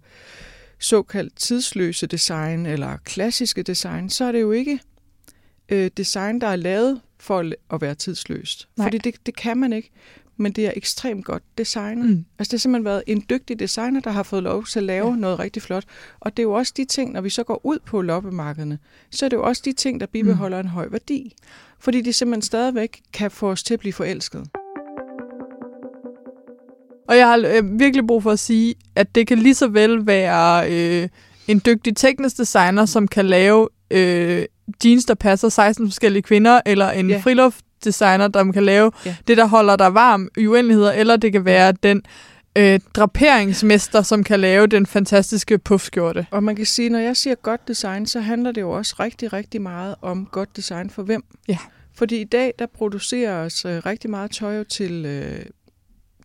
såkaldt 0.79 1.35
tidsløse 1.35 2.07
design, 2.07 2.65
eller 2.65 2.97
klassiske 3.05 3.63
design, 3.63 4.09
så 4.09 4.25
er 4.25 4.31
det 4.31 4.41
jo 4.41 4.51
ikke 4.51 4.79
øh, 5.69 5.91
design, 5.97 6.41
der 6.41 6.47
er 6.47 6.55
lavet 6.55 7.01
for 7.19 7.39
at- 7.39 7.55
at 7.73 7.81
være 7.81 7.95
tidsløst. 7.95 8.67
Nej. 8.77 8.85
Fordi 8.85 8.97
det, 8.97 9.15
det 9.25 9.35
kan 9.35 9.57
man 9.57 9.73
ikke, 9.73 9.89
men 10.43 10.51
det 10.51 10.65
er 10.65 10.71
ekstremt 10.75 11.25
godt 11.25 11.43
designet. 11.57 12.05
Mm. 12.09 12.25
Altså 12.39 12.51
det 12.51 12.51
har 12.51 12.57
simpelthen 12.57 12.85
været 12.85 13.03
en 13.07 13.23
dygtig 13.29 13.59
designer, 13.59 13.99
der 13.99 14.09
har 14.11 14.23
fået 14.23 14.43
lov 14.43 14.65
til 14.65 14.79
at 14.79 14.83
lave 14.85 15.09
Ja. 15.09 15.15
noget 15.15 15.39
rigtig 15.39 15.61
flot. 15.61 15.83
Og 16.19 16.37
det 16.37 16.43
er 16.43 16.47
jo 16.47 16.53
også 16.53 16.73
de 16.77 16.85
ting, 16.85 17.11
når 17.11 17.21
vi 17.21 17.29
så 17.29 17.43
går 17.43 17.61
ud 17.63 17.77
på 17.85 18.01
loppemarkederne, 18.01 18.79
så 19.11 19.25
er 19.25 19.29
det 19.29 19.37
jo 19.37 19.43
også 19.43 19.61
de 19.65 19.73
ting, 19.73 19.99
der 19.99 20.05
bibeholder 20.05 20.61
mm. 20.61 20.65
en 20.67 20.71
høj 20.71 20.87
værdi. 20.91 21.33
Fordi 21.79 22.01
de 22.01 22.13
simpelthen 22.13 22.41
stadigvæk 22.41 23.01
kan 23.13 23.31
få 23.31 23.49
os 23.51 23.63
til 23.63 23.73
at 23.73 23.79
blive 23.79 23.93
forelsket. 23.93 24.47
Og 27.07 27.17
jeg 27.17 27.27
har 27.27 27.37
øh, 27.57 27.79
virkelig 27.79 28.07
brug 28.07 28.23
for 28.23 28.31
at 28.31 28.39
sige, 28.39 28.75
at 28.95 29.15
det 29.15 29.27
kan 29.27 29.37
lige 29.39 29.55
så 29.55 29.67
vel 29.67 30.07
være 30.07 30.71
øh, 30.71 31.09
en 31.47 31.61
dygtig 31.65 31.95
teknisk 31.95 32.37
designer, 32.37 32.85
som 32.85 33.07
kan 33.07 33.25
lave 33.25 33.69
øh, 33.91 34.45
jeans, 34.85 35.05
der 35.05 35.13
passer 35.13 35.49
16 35.49 35.87
forskellige 35.87 36.21
kvinder, 36.23 36.61
eller 36.65 36.89
en 36.91 37.09
Ja. 37.09 37.21
Friluftdesigner, 37.83 38.27
der 38.27 38.51
kan 38.51 38.63
lave 38.63 38.91
Ja. 39.05 39.15
det, 39.27 39.37
der 39.37 39.45
holder 39.45 39.75
dig 39.75 39.93
varm 39.93 40.29
i 40.37 40.47
uendeligheder, 40.47 40.91
eller 40.91 41.17
det 41.17 41.31
kan 41.31 41.45
være 41.45 41.71
den 41.71 42.01
øh, 42.57 42.79
draperingsmester, 42.95 44.01
som 44.01 44.23
kan 44.23 44.39
lave 44.39 44.67
den 44.67 44.85
fantastiske 44.85 45.57
puffskjorte. 45.57 46.27
Og 46.31 46.43
man 46.43 46.55
kan 46.55 46.65
sige, 46.65 46.89
når 46.89 46.99
jeg 46.99 47.17
siger 47.17 47.35
godt 47.35 47.67
design, 47.67 48.05
så 48.05 48.19
handler 48.19 48.51
det 48.51 48.61
jo 48.61 48.71
også 48.71 48.95
rigtig, 48.99 49.33
rigtig 49.33 49.61
meget 49.61 49.95
om 50.01 50.25
godt 50.31 50.57
design 50.57 50.89
for 50.89 51.03
hvem. 51.03 51.23
Ja. 51.47 51.57
Fordi 51.95 52.21
i 52.21 52.23
dag, 52.23 52.53
der 52.59 52.65
produceres 52.65 53.65
øh, 53.65 53.81
rigtig 53.85 54.09
meget 54.09 54.31
tøj 54.31 54.63
til 54.63 55.05
øh, 55.05 55.45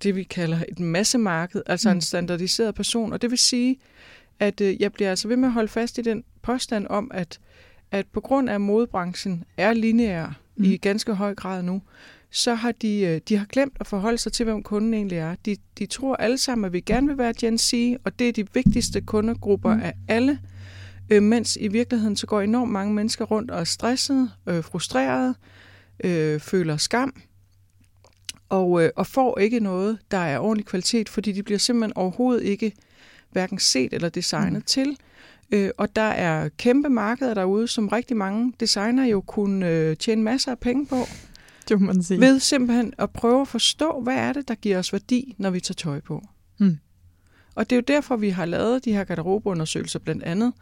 det, 0.02 0.16
vi 0.16 0.22
kalder 0.22 0.58
et 0.68 0.80
massemarked, 0.80 1.62
altså 1.66 1.88
Mm. 1.90 1.94
en 1.96 2.00
standardiseret 2.00 2.74
person. 2.74 3.12
Og 3.12 3.22
det 3.22 3.30
vil 3.30 3.38
sige, 3.38 3.76
at 4.40 4.60
øh, 4.60 4.80
jeg 4.82 4.92
bliver 4.92 5.10
altså 5.10 5.28
ved 5.28 5.36
med 5.36 5.48
at 5.48 5.52
holde 5.52 5.68
fast 5.68 5.98
i 5.98 6.02
den 6.02 6.24
påstand 6.42 6.86
om, 6.90 7.10
at, 7.14 7.38
at 7.92 8.06
på 8.12 8.20
grund 8.20 8.50
af 8.50 8.60
modebranchen 8.60 9.44
er 9.56 9.72
lineær 9.72 10.38
Mm. 10.58 10.64
i 10.64 10.76
ganske 10.76 11.14
høj 11.14 11.34
grad 11.34 11.62
nu, 11.62 11.82
så 12.30 12.54
har 12.54 12.72
de, 12.72 13.00
øh, 13.00 13.20
de 13.28 13.36
har 13.36 13.46
glemt 13.46 13.76
at 13.80 13.86
forholde 13.86 14.18
sig 14.18 14.32
til, 14.32 14.44
hvem 14.44 14.62
kunden 14.62 14.94
egentlig 14.94 15.18
er. 15.18 15.34
De, 15.46 15.56
de 15.78 15.86
tror 15.86 16.16
alle 16.16 16.38
sammen, 16.38 16.64
at 16.64 16.72
vi 16.72 16.80
gerne 16.80 17.06
vil 17.06 17.18
være 17.18 17.32
Gen 17.40 17.58
Z, 17.58 17.74
og 18.04 18.18
det 18.18 18.28
er 18.28 18.32
de 18.32 18.46
vigtigste 18.54 19.00
kundegrupper 19.00 19.74
Mm. 19.74 19.80
af 19.82 19.94
alle. 20.08 20.38
Øh, 21.10 21.22
mens 21.22 21.58
i 21.60 21.68
virkeligheden 21.68 22.16
så 22.16 22.26
går 22.26 22.40
enormt 22.40 22.72
mange 22.72 22.94
mennesker 22.94 23.24
rundt 23.24 23.50
og 23.50 23.60
er 23.60 23.64
stressede, 23.64 24.30
øh, 24.46 24.64
frustrerede, 24.64 25.34
øh, 26.04 26.40
føler 26.40 26.76
skam, 26.76 27.14
og, 28.48 28.84
øh, 28.84 28.90
og 28.96 29.06
får 29.06 29.38
ikke 29.38 29.60
noget, 29.60 29.98
der 30.10 30.18
er 30.18 30.38
ordentlig 30.38 30.66
kvalitet, 30.66 31.08
fordi 31.08 31.32
de 31.32 31.42
bliver 31.42 31.58
simpelthen 31.58 31.96
overhovedet 31.96 32.42
ikke 32.42 32.72
hverken 33.30 33.58
set 33.58 33.92
eller 33.92 34.08
designet 34.08 34.52
mm. 34.52 34.62
til. 34.62 34.96
Øh, 35.52 35.70
og 35.78 35.96
der 35.96 36.02
er 36.02 36.48
kæmpe 36.48 36.88
markeder 36.88 37.34
derude, 37.34 37.68
som 37.68 37.88
rigtig 37.88 38.16
mange 38.16 38.52
designer 38.60 39.04
jo 39.04 39.20
kunne 39.20 39.68
øh, 39.68 39.96
tjene 39.96 40.22
masser 40.22 40.50
af 40.50 40.58
penge 40.58 40.86
på, 40.86 40.96
Det 41.68 41.80
må 41.80 41.86
man 41.86 42.02
sige. 42.02 42.20
ved 42.20 42.40
simpelthen 42.40 42.94
at 42.98 43.10
prøve 43.10 43.40
at 43.40 43.48
forstå, 43.48 44.00
hvad 44.00 44.14
er 44.14 44.32
det, 44.32 44.48
der 44.48 44.54
giver 44.54 44.78
os 44.78 44.92
værdi, 44.92 45.34
når 45.38 45.50
vi 45.50 45.60
tager 45.60 45.74
tøj 45.74 46.00
på. 46.00 46.22
Mm. 46.58 46.78
Og 47.54 47.70
det 47.70 47.76
er 47.76 47.80
jo 47.80 47.84
derfor, 47.88 48.16
vi 48.16 48.28
har 48.28 48.44
lavet 48.44 48.84
de 48.84 48.92
her 48.92 49.04
garderobeundersøgelser 49.04 49.98
blandt 49.98 50.22
andet. 50.22 50.52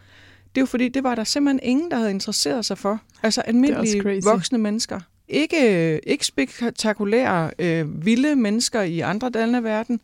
Det 0.54 0.60
er 0.60 0.62
jo 0.62 0.66
fordi, 0.66 0.88
det 0.88 1.02
var 1.04 1.14
der 1.14 1.24
simpelthen 1.24 1.60
ingen, 1.62 1.90
der 1.90 1.96
havde 1.96 2.10
interesseret 2.10 2.64
sig 2.64 2.78
for. 2.78 3.00
Altså 3.22 3.40
almindelige 3.40 4.22
voksne 4.24 4.58
mennesker. 4.58 5.00
Ikke, 5.28 6.00
ikke 6.08 6.26
spektakulære, 6.26 7.50
øh, 7.58 8.06
vilde 8.06 8.36
mennesker 8.36 8.82
i 8.82 9.00
andre 9.00 9.30
dele 9.30 9.56
af 9.56 9.64
verden. 9.64 10.00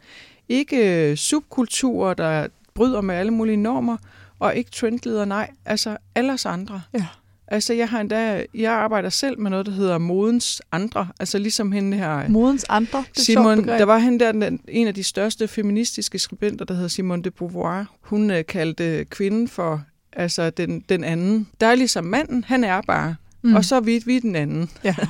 Ikke 0.49 1.11
øh, 1.11 1.17
subkulturer, 1.17 2.15
der 2.15 2.47
bryder 2.75 3.01
med 3.01 3.15
alle 3.15 3.33
mulige 3.33 3.57
normer. 3.57 3.97
Og 4.43 4.57
ikke 4.57 4.71
trendledere, 4.71 5.27
nej. 5.27 5.51
Altså 5.65 5.97
alle 6.15 6.33
os 6.33 6.47
andre. 6.47 6.83
Ja. 6.95 7.07
Altså 7.49 7.73
jeg 7.73 7.89
har 7.89 8.01
endda, 8.01 8.45
jeg 8.55 8.73
arbejder 8.73 9.09
selv 9.09 9.39
med 9.39 9.51
noget, 9.51 9.67
der 9.67 9.73
hedder 9.73 9.99
modens 9.99 10.63
andre. 10.73 11.09
Altså 11.21 11.39
ligesom 11.39 11.73
hende 11.73 11.97
her, 11.97 12.29
Modens 12.29 12.65
andre, 12.69 13.05
det 13.17 13.25
Simon, 13.25 13.69
der 13.69 13.85
var 13.85 13.99
hende 13.99 14.25
der, 14.25 14.33
den, 14.33 14.61
en 14.69 14.87
af 14.87 14.95
de 14.95 15.03
største 15.03 15.49
feministiske 15.49 16.19
skribenter, 16.19 16.65
der 16.65 16.75
hedder 16.75 16.89
Simone 16.89 17.23
de 17.23 17.31
Beauvoir. 17.31 17.85
Hun 18.01 18.31
øh, 18.31 18.47
kaldte 18.47 19.05
kvinden 19.05 19.49
for 19.49 19.83
altså 20.13 20.51
den, 20.51 20.85
den 20.89 21.05
anden. 21.05 21.49
Der 21.61 21.67
er 21.67 21.75
ligesom 21.75 22.05
manden, 22.05 22.45
han 22.45 22.65
er 22.65 22.81
bare, 22.81 23.17
mm. 23.43 23.55
og 23.55 23.65
så 23.65 23.77
er 23.77 23.81
vi, 23.81 24.03
vi 24.07 24.17
er 24.17 24.21
den 24.21 24.37
anden. 24.37 24.71
Ja. 24.85 24.95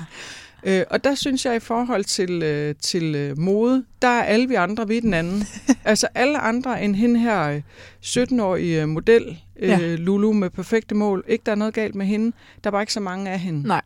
Øh, 0.64 0.84
og 0.90 1.04
der 1.04 1.14
synes 1.14 1.46
jeg 1.46 1.56
i 1.56 1.60
forhold 1.60 2.04
til, 2.04 2.42
øh, 2.42 2.74
til 2.80 3.14
øh, 3.14 3.38
mode, 3.38 3.84
der 4.02 4.08
er 4.08 4.22
alle 4.22 4.48
vi 4.48 4.54
andre, 4.54 4.88
vi 4.88 4.96
er 4.96 5.00
den 5.00 5.14
anden. 5.14 5.44
altså 5.84 6.08
alle 6.14 6.38
andre 6.38 6.82
end 6.84 6.96
hende 6.96 7.20
her 7.20 7.42
øh, 7.42 7.62
17-årige 8.04 8.82
øh, 8.82 8.88
model, 8.88 9.38
øh, 9.56 9.68
Ja. 9.68 9.94
Lulu 9.96 10.32
med 10.32 10.50
perfekte 10.50 10.94
mål. 10.94 11.24
Ikke 11.28 11.42
der 11.46 11.52
er 11.52 11.56
noget 11.56 11.74
galt 11.74 11.94
med 11.94 12.06
hende, 12.06 12.36
der 12.64 12.70
er 12.70 12.72
bare 12.72 12.82
ikke 12.82 12.92
så 12.92 13.00
mange 13.00 13.30
af 13.30 13.38
hende. 13.40 13.62
Nej. 13.68 13.82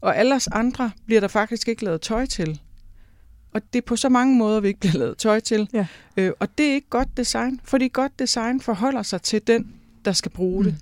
Og 0.00 0.16
alle 0.16 0.34
os 0.34 0.46
andre 0.48 0.90
bliver 1.06 1.20
der 1.20 1.28
faktisk 1.28 1.68
ikke 1.68 1.84
lavet 1.84 2.00
tøj 2.00 2.26
til. 2.26 2.60
Og 3.54 3.60
det 3.72 3.78
er 3.78 3.86
på 3.86 3.96
så 3.96 4.08
mange 4.08 4.36
måder, 4.36 4.60
vi 4.60 4.68
ikke 4.68 4.80
bliver 4.80 4.98
lavet 4.98 5.18
tøj 5.18 5.40
til. 5.40 5.68
Ja. 5.72 5.86
Øh, 6.16 6.32
og 6.40 6.48
det 6.58 6.66
er 6.70 6.74
ikke 6.74 6.88
godt 6.90 7.08
design, 7.16 7.60
fordi 7.64 7.88
godt 7.88 8.18
design 8.18 8.60
forholder 8.60 9.02
sig 9.02 9.22
til 9.22 9.46
den, 9.46 9.74
der 10.04 10.12
skal 10.12 10.30
bruge 10.30 10.64
Mm. 10.64 10.70
det. 10.70 10.76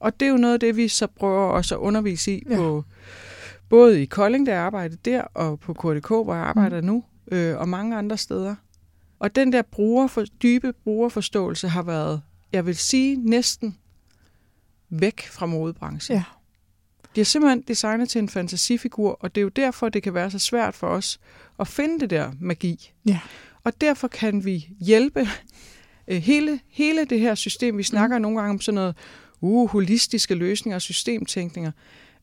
Og 0.00 0.20
det 0.20 0.26
er 0.26 0.30
jo 0.30 0.36
noget 0.36 0.54
af 0.54 0.60
det, 0.60 0.76
vi 0.76 0.88
så 0.88 1.06
prøver 1.06 1.48
også 1.50 1.74
at 1.74 1.78
undervise 1.78 2.32
i 2.32 2.42
ja. 2.50 2.56
på 2.56 2.84
både 3.68 4.02
i 4.02 4.04
Kolding, 4.04 4.46
der 4.46 4.52
jeg 4.52 4.62
arbejdede 4.62 5.10
der, 5.10 5.22
og 5.22 5.60
på 5.60 5.72
KDK, 5.72 6.08
hvor 6.08 6.34
jeg 6.34 6.44
arbejder 6.44 6.80
Mm. 6.80 6.86
nu, 6.86 7.04
øh, 7.32 7.58
og 7.58 7.68
mange 7.68 7.96
andre 7.96 8.16
steder. 8.16 8.54
Og 9.18 9.36
den 9.36 9.52
der 9.52 9.62
bruger 9.62 10.06
for, 10.06 10.24
dybe 10.42 10.72
brugerforståelse 10.72 11.68
har 11.68 11.82
været, 11.82 12.22
jeg 12.52 12.66
vil 12.66 12.76
sige, 12.76 13.16
næsten 13.16 13.76
væk 14.90 15.26
fra 15.26 15.46
modebranchen. 15.46 16.16
Ja. 16.16 16.24
De 17.14 17.20
har 17.20 17.24
simpelthen 17.24 17.64
designet 17.68 18.08
til 18.08 18.18
en 18.18 18.28
fantasifigur, 18.28 19.10
og 19.20 19.34
det 19.34 19.40
er 19.40 19.42
jo 19.42 19.48
derfor, 19.48 19.88
det 19.88 20.02
kan 20.02 20.14
være 20.14 20.30
så 20.30 20.38
svært 20.38 20.74
for 20.74 20.86
os 20.86 21.20
at 21.60 21.68
finde 21.68 22.00
det 22.00 22.10
der 22.10 22.32
magi. 22.40 22.92
Ja. 23.06 23.20
Og 23.64 23.80
derfor 23.80 24.08
kan 24.08 24.44
vi 24.44 24.68
hjælpe 24.80 25.28
øh, 26.08 26.22
hele, 26.22 26.60
hele 26.68 27.04
det 27.04 27.20
her 27.20 27.34
system. 27.34 27.78
Vi 27.78 27.82
snakker 27.82 28.18
mm. 28.18 28.22
nogle 28.22 28.38
gange 28.38 28.50
om 28.50 28.60
sådan 28.60 28.74
noget 28.74 28.96
uh, 29.40 29.70
holistiske 29.70 30.34
løsninger 30.34 30.74
og 30.74 30.82
systemtænkninger. 30.82 31.72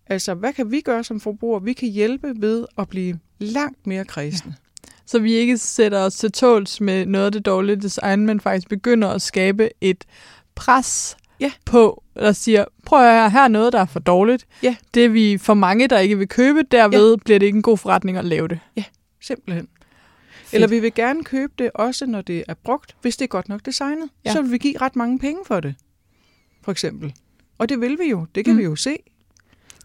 Altså, 0.07 0.33
hvad 0.33 0.53
kan 0.53 0.71
vi 0.71 0.81
gøre 0.81 1.03
som 1.03 1.19
forbrugere? 1.19 1.63
Vi 1.63 1.73
kan 1.73 1.89
hjælpe 1.89 2.33
ved 2.37 2.65
at 2.77 2.89
blive 2.89 3.19
langt 3.39 3.87
mere 3.87 4.05
kredsende. 4.05 4.55
Ja. 4.57 4.91
Så 5.05 5.19
vi 5.19 5.33
ikke 5.33 5.57
sætter 5.57 5.99
os 5.99 6.15
til 6.15 6.31
tåls 6.31 6.81
med 6.81 7.05
noget 7.05 7.25
af 7.25 7.31
det 7.31 7.45
dårlige 7.45 7.75
design, 7.75 8.25
men 8.25 8.39
faktisk 8.39 8.69
begynder 8.69 9.07
at 9.07 9.21
skabe 9.21 9.69
et 9.81 10.05
pres 10.55 11.17
Ja. 11.39 11.51
på, 11.65 12.03
der 12.15 12.31
siger, 12.31 12.65
prøv 12.85 12.99
at 12.99 13.13
høre, 13.13 13.29
her 13.29 13.43
er 13.43 13.47
noget, 13.47 13.73
der 13.73 13.79
er 13.79 13.85
for 13.85 13.99
dårligt. 13.99 14.47
Ja. 14.63 14.75
Det 14.93 15.05
er 15.05 15.09
vi 15.09 15.37
for 15.37 15.53
mange, 15.53 15.87
der 15.87 15.99
ikke 15.99 16.17
vil 16.17 16.27
købe, 16.27 16.63
derved 16.71 17.09
ja. 17.09 17.15
bliver 17.25 17.39
det 17.39 17.45
ikke 17.45 17.55
en 17.55 17.61
god 17.61 17.77
forretning 17.77 18.17
at 18.17 18.25
lave 18.25 18.47
det. 18.47 18.59
Simpelthen. 19.21 19.67
Eller 20.53 20.67
vi 20.67 20.79
vil 20.79 20.93
gerne 20.93 21.23
købe 21.23 21.53
det 21.57 21.71
også, 21.75 22.05
når 22.05 22.21
det 22.21 22.43
er 22.47 22.53
brugt, 22.53 22.95
hvis 23.01 23.17
det 23.17 23.23
er 23.23 23.27
godt 23.27 23.49
nok 23.49 23.65
designet. 23.65 24.09
Ja. 24.25 24.29
Ja. 24.29 24.33
Så 24.33 24.41
vil 24.41 24.51
vi 24.51 24.57
give 24.57 24.77
ret 24.81 24.95
mange 24.95 25.19
penge 25.19 25.39
for 25.45 25.59
det, 25.59 25.75
for 26.63 26.71
eksempel. 26.71 27.13
Og 27.57 27.69
det 27.69 27.81
vil 27.81 27.97
vi 27.99 28.09
jo. 28.09 28.25
Det 28.35 28.45
kan 28.45 28.53
mm. 28.53 28.59
vi 28.59 28.63
jo 28.63 28.75
se. 28.75 28.97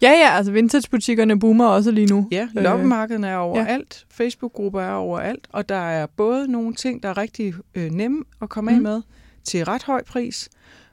Ja, 0.03 0.11
ja, 0.11 0.31
altså 0.37 0.53
vintagebutikkerne 0.53 1.39
boomer 1.39 1.67
også 1.67 1.91
lige 1.91 2.07
nu. 2.07 2.29
Ja, 2.33 2.49
Øh, 2.57 2.63
loppemarkederne 2.63 3.29
er 3.29 3.37
overalt. 3.37 4.07
Ja. 4.11 4.15
Facebook-grupper 4.25 4.81
er 4.81 4.93
overalt. 4.93 5.49
Og 5.53 5.69
der 5.69 5.75
er 5.75 6.07
både 6.07 6.49
nogle 6.53 6.75
ting, 6.75 7.03
der 7.03 7.09
er 7.09 7.17
rigtig 7.19 7.55
øh, 7.75 7.91
nemme 7.91 8.25
at 8.43 8.49
komme 8.49 8.71
mm. 8.71 8.77
af 8.77 8.83
med 8.83 9.03
til 9.45 9.65
ret 9.65 9.83
høj 9.83 10.03
pris. 10.05 10.49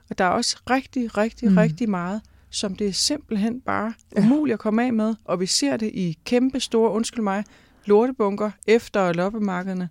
Og 0.09 0.17
der 0.17 0.25
er 0.25 0.29
også 0.29 0.57
rigtig, 0.69 1.17
rigtig, 1.17 1.49
Mm. 1.51 1.57
rigtig 1.57 1.89
meget, 1.89 2.21
som 2.49 2.75
det 2.75 2.87
er 2.87 2.91
simpelthen 2.91 3.61
bare 3.61 3.93
Ja. 4.15 4.21
umuligt 4.21 4.53
at 4.53 4.59
komme 4.59 4.85
af 4.85 4.93
med. 4.93 5.15
Og 5.25 5.39
vi 5.39 5.45
ser 5.45 5.77
det 5.77 5.87
i 5.93 6.17
kæmpe 6.25 6.59
store, 6.59 6.91
undskyld 6.91 7.23
mig, 7.23 7.43
lortebunker 7.85 8.51
efter 8.67 9.13
loppemarkederne. 9.13 9.89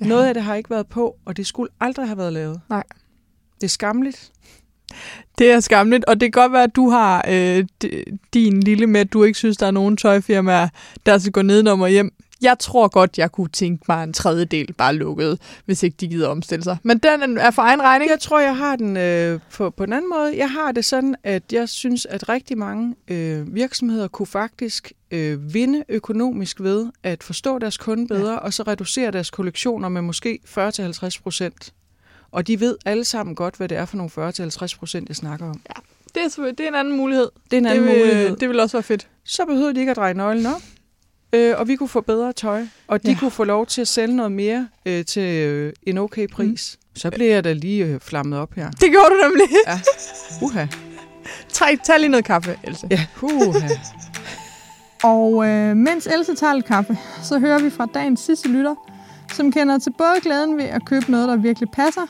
Ja. 0.00 0.06
Noget 0.06 0.26
af 0.26 0.34
det 0.34 0.42
har 0.42 0.54
ikke 0.54 0.70
været 0.70 0.86
på, 0.86 1.16
og 1.24 1.36
det 1.36 1.46
skulle 1.46 1.70
aldrig 1.80 2.06
have 2.06 2.18
været 2.18 2.32
lavet. 2.32 2.60
Nej. 2.68 2.84
Det 3.60 3.64
er 3.66 3.68
skamligt. 3.70 4.32
Det 5.38 5.50
er 5.50 5.60
skamligt, 5.60 6.04
og 6.04 6.20
det 6.20 6.32
kan 6.32 6.42
godt 6.42 6.52
være, 6.52 6.62
at 6.62 6.76
du 6.76 6.90
har 6.90 7.24
øh, 7.28 7.64
din 8.34 8.62
lille 8.62 8.86
med, 8.86 9.00
at 9.00 9.12
du 9.12 9.24
ikke 9.24 9.38
synes, 9.38 9.56
der 9.56 9.66
er 9.66 9.70
nogen 9.70 9.96
tøjfirmaer, 9.96 10.68
der 11.06 11.18
skal 11.18 11.32
gå 11.32 11.42
nedenom 11.42 11.80
og 11.80 11.88
hjem. 11.88 12.14
Jeg 12.42 12.58
tror 12.58 12.88
godt, 12.88 13.18
jeg 13.18 13.32
kunne 13.32 13.48
tænke 13.48 13.84
mig 13.88 14.04
en 14.04 14.12
tredjedel 14.12 14.72
bare 14.72 14.94
lukket, 14.94 15.38
hvis 15.64 15.82
ikke 15.82 15.96
de 16.00 16.08
gider 16.08 16.28
omstille 16.28 16.64
sig. 16.64 16.76
Men 16.82 16.98
den 16.98 17.38
er 17.38 17.50
for 17.50 17.62
egen 17.62 17.82
regning. 17.82 18.10
Jeg 18.10 18.20
tror, 18.20 18.40
jeg 18.40 18.56
har 18.56 18.76
den 18.76 18.96
øh, 18.96 19.40
på, 19.52 19.70
på 19.70 19.84
en 19.84 19.92
anden 19.92 20.10
måde. 20.10 20.36
Jeg 20.36 20.50
har 20.50 20.72
det 20.72 20.84
sådan, 20.84 21.14
at 21.24 21.42
jeg 21.52 21.68
synes, 21.68 22.06
at 22.06 22.28
rigtig 22.28 22.58
mange 22.58 22.94
øh, 23.08 23.54
virksomheder 23.54 24.08
kunne 24.08 24.26
faktisk 24.26 24.92
øh, 25.10 25.54
vinde 25.54 25.84
økonomisk 25.88 26.60
ved 26.60 26.86
at 27.02 27.22
forstå 27.22 27.58
deres 27.58 27.76
kunde 27.76 28.08
bedre, 28.08 28.32
ja. 28.32 28.38
og 28.38 28.52
så 28.52 28.62
reducere 28.62 29.10
deres 29.10 29.30
kollektioner 29.30 29.88
med 29.88 30.02
måske 30.02 30.38
40-50 30.46 31.22
procent. 31.22 31.72
Og 32.32 32.46
de 32.46 32.60
ved 32.60 32.76
alle 32.86 33.04
sammen 33.04 33.34
godt, 33.34 33.56
hvad 33.56 33.68
det 33.68 33.76
er 33.78 33.84
for 33.84 33.96
nogle 33.96 34.10
40-50 34.72 34.78
procent, 34.78 35.08
jeg 35.08 35.16
snakker 35.16 35.46
om. 35.50 35.60
Det 36.14 36.22
er, 36.24 36.28
selvfølgelig- 36.28 36.58
det 36.58 36.64
er 36.64 36.68
en 36.68 36.74
anden 36.74 36.96
mulighed. 36.96 37.28
Det 37.50 37.52
er 37.56 37.58
en 37.58 37.66
anden 37.66 37.84
det 37.84 37.92
vil, 37.92 37.98
mulighed. 37.98 38.36
Det 38.36 38.48
vil 38.48 38.60
også 38.60 38.76
være 38.76 38.82
fedt. 38.82 39.08
Så 39.24 39.44
behøvede 39.44 39.74
de 39.74 39.80
ikke 39.80 39.90
at 39.90 39.96
dreje 39.96 40.14
nøglen 40.14 40.46
op, 40.46 40.60
øh, 41.32 41.54
og 41.58 41.68
vi 41.68 41.76
kunne 41.76 41.88
få 41.88 42.00
bedre 42.00 42.32
tøj. 42.32 42.62
Og 42.88 43.02
de 43.02 43.08
Ja. 43.08 43.12
ja. 43.12 43.18
kunne 43.18 43.30
få 43.30 43.44
lov 43.44 43.66
til 43.66 43.80
at 43.80 43.88
sælge 43.88 44.16
noget 44.16 44.32
mere 44.32 44.68
øh, 44.86 45.04
til 45.04 45.22
øh, 45.22 45.72
en 45.82 45.98
okay 45.98 46.26
pris. 46.28 46.78
Mm. 46.82 46.96
Så 46.96 47.10
blev 47.10 47.28
jeg 47.30 47.44
da 47.44 47.52
lige 47.52 47.84
øh, 47.84 48.00
flammet 48.00 48.38
op 48.38 48.54
her. 48.54 48.70
Det 48.70 48.90
gjorde 48.90 49.10
du 49.10 49.28
nemlig. 49.28 49.46
Ja. 49.66 49.80
Uha. 50.46 50.66
Tag, 51.48 51.78
tag 51.84 51.98
lige 52.00 52.08
noget 52.08 52.24
kaffe, 52.24 52.58
Else. 52.64 52.86
Ja, 52.90 53.06
uha. 53.22 53.68
Og 55.04 55.46
øh, 55.48 55.76
mens 55.76 56.06
Else 56.06 56.34
tager 56.34 56.54
lidt 56.54 56.66
kaffe, 56.66 56.98
så 57.22 57.38
hører 57.38 57.58
vi 57.62 57.70
fra 57.70 57.86
dagens 57.94 58.20
sidste 58.20 58.48
lytter, 58.48 58.74
som 59.34 59.52
kender 59.52 59.78
til 59.78 59.90
både 59.98 60.14
glæden 60.22 60.56
ved 60.56 60.64
at 60.64 60.84
købe 60.86 61.10
noget, 61.10 61.28
der 61.28 61.36
virkelig 61.36 61.68
passer, 61.70 62.02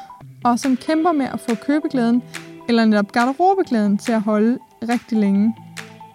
og 0.45 0.59
som 0.59 0.77
kæmper 0.77 1.13
med 1.13 1.27
at 1.27 1.41
få 1.41 1.55
købeglæden, 1.55 2.23
eller 2.69 2.85
netop 2.85 3.13
garderobeglæden 3.13 3.99
til 3.99 4.13
at 4.13 4.21
holde 4.21 4.59
rigtig 4.89 5.19
længe. 5.19 5.57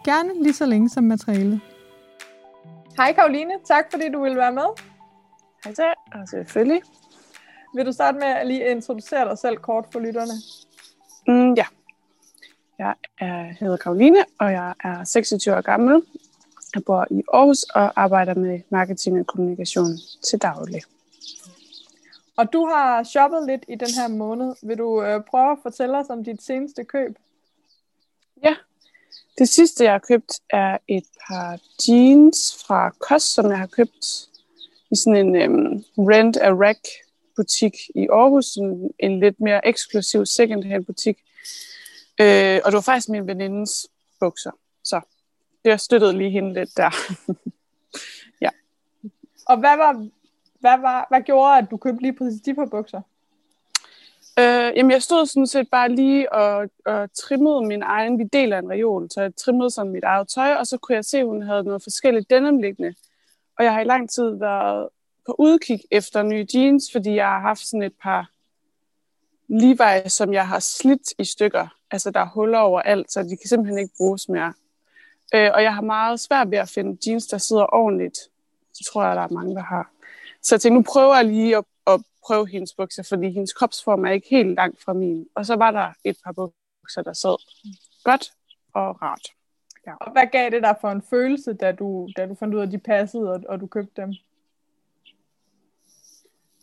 Gerne 0.06 0.44
lige 0.44 0.54
så 0.54 0.66
længe 0.66 0.90
som 0.90 1.04
materialet. 1.04 1.60
Hej 2.98 3.14
Karoline, 3.14 3.54
tak 3.66 3.86
fordi 3.92 4.10
du 4.14 4.24
ville 4.24 4.38
være 4.38 4.52
med. 4.52 4.68
Hej 5.64 5.74
så, 5.74 5.94
og 6.14 6.28
selvfølgelig. 6.28 6.82
Vil 7.76 7.86
du 7.86 7.92
starte 7.92 8.18
med 8.18 8.28
at 8.28 8.48
lige 8.48 8.72
introducere 8.72 9.30
dig 9.30 9.38
selv 9.38 9.58
kort 9.58 9.86
for 9.92 10.00
lytterne? 10.00 10.34
Mm, 11.28 11.54
ja. 11.54 11.66
Jeg 12.80 12.94
er, 13.20 13.44
hedder 13.60 13.78
Karoline, 13.78 14.18
og 14.40 14.52
jeg 14.52 14.74
er 14.84 15.04
26 15.04 15.56
år 15.56 15.62
gammel. 15.62 16.02
Jeg 16.76 16.84
bor 16.86 17.08
i 17.12 17.24
Aarhus 17.34 17.64
og 17.64 18.02
arbejder 18.02 18.36
med 18.36 18.60
marketing 18.70 19.20
og 19.20 19.28
kommunikation 19.28 19.98
til 20.24 20.40
daglig. 20.40 20.82
Og 22.38 22.54
du 22.54 22.66
har 22.66 23.04
shoppet 23.04 23.48
lidt 23.48 23.66
i 23.68 23.76
den 23.76 23.90
her 23.98 24.08
måned. 24.08 24.56
Vil 24.64 24.78
du 24.78 25.04
øh, 25.04 25.22
prøve 25.30 25.52
at 25.52 25.58
fortælle 25.62 25.98
os 25.98 26.06
om 26.10 26.24
dit 26.24 26.44
seneste 26.44 26.84
køb? 26.84 27.18
Det 29.38 29.50
sidste, 29.50 29.84
jeg 29.84 29.92
har 29.92 30.00
købt, 30.00 30.32
er 30.50 30.78
et 30.88 31.04
par 31.28 31.60
jeans 31.88 32.64
fra 32.68 32.92
COS, 33.00 33.24
som 33.24 33.50
jeg 33.50 33.58
har 33.58 33.68
købt 33.68 34.30
i 34.92 34.96
sådan 34.96 35.36
en 35.36 35.52
um, 35.52 35.84
rent 35.98 36.38
a 36.38 36.50
rack 36.50 36.80
butik 37.36 37.74
i 37.96 38.08
Aarhus, 38.12 38.46
sådan 38.46 38.90
en 39.00 39.20
lidt 39.20 39.40
mere 39.40 39.68
eksklusiv 39.68 40.26
second-hand 40.26 40.86
butik. 40.86 41.18
Øh, 42.22 42.60
og 42.66 42.72
det 42.72 42.74
var 42.74 42.82
faktisk 42.82 43.10
min 43.10 43.28
venindes 43.28 43.88
bukser, 44.20 44.52
så 44.84 45.02
det 45.66 45.82
støttede 45.82 46.18
lige 46.18 46.32
hende 46.32 46.54
lidt 46.54 46.78
der. 46.78 46.90
Og 49.48 49.58
hvad 49.58 49.78
var, 49.78 50.08
hvad 50.60 50.78
var, 50.78 51.06
hvad 51.10 51.22
gjorde, 51.22 51.58
at 51.58 51.72
du 51.72 51.78
købte 51.78 52.02
lige 52.02 52.14
præcis 52.14 52.42
de 52.42 52.56
par 52.56 52.66
bukser? 52.66 53.02
Øh, 54.40 54.72
jamen, 54.76 54.92
jeg 54.92 55.02
stod 55.02 55.26
sådan 55.26 55.48
set 55.48 55.70
bare 55.70 55.90
lige 55.90 56.34
og, 56.34 56.70
og 56.86 57.14
trimmede 57.14 57.66
min 57.66 57.82
egen, 57.82 58.20
vi 58.20 58.24
deler 58.24 58.60
en 58.60 58.70
reol, 58.70 59.08
så 59.12 59.22
jeg 59.22 59.36
trimmede 59.36 59.70
sådan 59.70 59.92
mit 59.92 60.04
eget 60.04 60.28
tøj, 60.28 60.54
og 60.54 60.68
så 60.68 60.78
kunne 60.78 60.96
jeg 60.96 61.06
se, 61.06 61.18
at 61.18 61.26
hun 61.26 61.42
havde 61.42 61.64
noget 61.64 61.84
forskelligt 61.84 62.30
denim 62.30 62.58
liggende. 62.58 62.94
Og 63.58 63.64
jeg 63.64 63.74
har 63.74 63.82
i 63.82 63.84
lang 63.84 64.10
tid 64.10 64.30
været 64.40 64.90
på 65.26 65.36
udkig 65.40 65.80
efter 65.92 66.24
nye 66.24 66.48
jeans, 66.54 66.84
fordi 66.92 67.16
jeg 67.16 67.26
har 67.26 67.40
haft 67.40 67.68
sådan 67.68 67.84
et 67.84 67.94
par 68.04 68.32
Levi's, 69.52 70.10
som 70.10 70.34
jeg 70.34 70.48
har 70.48 70.60
slidt 70.60 71.14
i 71.20 71.24
stykker. 71.24 71.68
Altså, 71.92 72.12
der 72.12 72.20
er 72.20 72.30
huller 72.30 72.60
overalt, 72.60 73.12
så 73.12 73.24
de 73.24 73.38
kan 73.38 73.50
simpelthen 73.50 73.80
ikke 73.80 73.94
bruges 73.98 74.30
mere. 74.30 74.54
Øh, 75.36 75.52
og 75.54 75.64
jeg 75.64 75.76
har 75.76 75.82
meget 75.82 76.20
svært 76.20 76.52
ved 76.52 76.58
at 76.58 76.70
finde 76.70 76.98
jeans, 77.08 77.28
der 77.28 77.38
sidder 77.38 77.74
ordentligt. 77.74 78.20
Det 78.78 78.86
tror 78.86 79.04
jeg, 79.04 79.16
der 79.16 79.22
er 79.22 79.34
mange, 79.34 79.56
der 79.56 79.64
har. 79.64 79.92
Så 80.48 80.56
jeg 80.56 80.62
tænkte, 80.62 80.76
nu 80.76 80.84
prøver 80.94 81.16
jeg 81.16 81.26
lige 81.26 81.58
at, 81.58 81.64
at 81.88 82.02
prøve 82.26 82.48
hendes 82.48 82.74
bukser, 82.74 83.04
fordi 83.04 83.32
hendes 83.32 83.54
kropsform 83.54 84.06
er 84.06 84.12
ikke 84.12 84.28
helt 84.30 84.56
langt 84.56 84.84
fra 84.84 84.94
min. 84.94 85.26
Og 85.36 85.46
så 85.46 85.56
var 85.56 85.72
der 85.72 85.94
et 86.04 86.18
par 86.26 86.32
bukser, 86.32 87.02
der 87.02 87.14
sad 87.14 87.38
godt 88.04 88.32
og 88.74 89.02
rart. 89.02 89.28
Og 90.02 90.12
hvad 90.12 90.24
gav 90.32 90.50
det 90.50 90.64
dig 90.64 90.76
for 90.82 90.90
en 90.90 91.02
følelse, 91.10 91.54
da 91.54 91.72
du, 91.72 92.10
da 92.18 92.26
du 92.26 92.36
fandt 92.36 92.56
ud 92.56 92.60
af, 92.60 92.66
at 92.66 92.72
de 92.72 92.78
passede, 92.78 93.32
og, 93.32 93.44
og 93.50 93.60
du 93.60 93.68
købte 93.68 94.02
dem? 94.02 94.14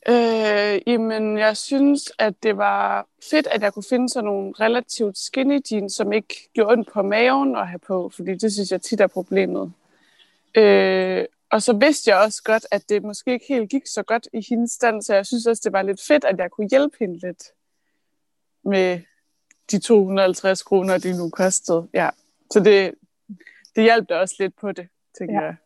Øh, 0.08 0.80
jamen, 0.86 1.38
jeg 1.38 1.56
synes, 1.56 2.12
at 2.18 2.42
det 2.42 2.56
var 2.56 3.06
fedt, 3.30 3.46
at 3.46 3.62
jeg 3.62 3.72
kunne 3.72 3.84
finde 3.90 4.08
sådan 4.08 4.24
nogle 4.24 4.52
relativt 4.60 5.18
skinny 5.18 5.60
jeans, 5.72 5.92
som 5.92 6.12
ikke 6.12 6.50
gjorde 6.54 6.72
ondt 6.72 6.92
på 6.92 7.02
maven 7.02 7.56
at 7.56 7.68
have 7.68 7.78
på, 7.78 8.10
fordi 8.16 8.34
det 8.34 8.52
synes 8.52 8.72
jeg 8.72 8.82
tit 8.82 9.00
er 9.00 9.06
problemet. 9.06 9.72
Øh, 10.54 11.24
og 11.54 11.62
så 11.62 11.72
vidste 11.72 12.10
jeg 12.10 12.18
også 12.18 12.42
godt, 12.42 12.66
at 12.70 12.88
det 12.88 13.02
måske 13.02 13.32
ikke 13.32 13.46
helt 13.48 13.70
gik 13.70 13.86
så 13.86 14.02
godt 14.02 14.28
i 14.32 14.44
hendes 14.48 14.70
stand, 14.70 15.02
så 15.02 15.14
jeg 15.14 15.26
synes 15.26 15.46
også, 15.46 15.60
det 15.64 15.72
var 15.72 15.82
lidt 15.82 16.02
fedt, 16.06 16.24
at 16.24 16.38
jeg 16.38 16.50
kunne 16.50 16.68
hjælpe 16.70 16.96
hende 17.00 17.18
lidt 17.18 17.44
med 18.64 19.00
de 19.70 19.78
250 19.78 20.62
kroner, 20.62 20.98
de 20.98 21.18
nu 21.18 21.30
kostede. 21.30 21.88
Ja. 21.94 22.10
Så 22.52 22.60
det, 22.60 22.94
det 23.76 23.82
hjalp 23.82 24.08
da 24.08 24.18
også 24.18 24.34
lidt 24.38 24.56
på 24.56 24.72
det, 24.72 24.88
tænker 25.18 25.34
Ja. 25.34 25.44
jeg. 25.44 25.56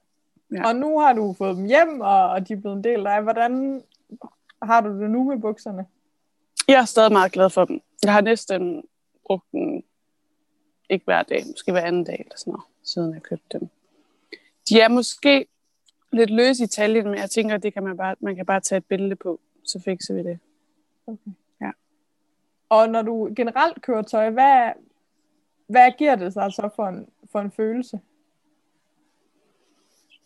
Ja. 0.53 0.68
Og 0.68 0.76
nu 0.76 0.99
har 0.99 1.12
du 1.12 1.34
fået 1.39 1.57
dem 1.57 1.64
hjem, 1.64 2.01
og, 2.01 2.28
og 2.30 2.49
de 2.49 2.53
er 2.53 2.57
blevet 2.61 2.76
en 2.76 2.84
del 2.84 3.07
af 3.07 3.14
dig. 3.16 3.20
Hvordan 3.22 3.82
har 4.62 4.80
du 4.80 5.01
det 5.01 5.11
nu 5.11 5.24
med 5.24 5.39
bukserne? 5.39 5.86
Jeg 6.68 6.80
er 6.80 6.84
stadig 6.84 7.12
meget 7.12 7.32
glad 7.32 7.51
for 7.51 7.64
dem. 7.64 7.80
Jeg 8.05 8.12
har 8.12 8.20
næsten 8.20 8.84
brugt 9.26 9.53
dem, 9.53 9.82
ikke 10.91 11.05
hver 11.05 11.22
dag, 11.22 11.45
måske 11.47 11.72
hver 11.72 11.80
anden 11.80 12.05
dag 12.05 12.20
eller 12.20 12.36
sådan 12.36 12.51
noget, 12.51 12.64
siden 12.82 13.14
jeg 13.14 13.22
købte 13.22 13.59
dem. 13.59 13.68
De 14.68 14.80
er 14.80 14.89
måske 14.89 15.47
lidt 16.12 16.30
løse 16.30 16.64
i 16.64 16.66
taljen, 16.66 17.04
men 17.04 17.18
jeg 17.18 17.30
tænker, 17.30 17.56
det 17.56 17.74
kan 17.74 17.82
man, 17.82 17.96
bare, 17.96 18.16
man 18.20 18.36
kan 18.36 18.46
bare 18.46 18.61
tage 18.61 18.76
et 18.76 18.84
billede 18.84 19.16
på, 19.16 19.40
så 19.64 19.80
fikser 19.80 20.14
vi 20.14 20.22
det. 20.22 20.38
Og 22.68 22.88
når 22.88 23.02
du 23.02 23.32
generelt 23.36 23.82
kører 23.82 24.02
tøj, 24.02 24.30
hvad, 24.30 24.72
hvad 25.66 25.90
giver 25.98 26.14
det 26.14 26.32
sig 26.32 26.52
så 26.52 26.68
for 26.76 26.86
en, 26.86 27.09
for 27.32 27.40
en 27.40 27.50
følelse? 27.50 28.00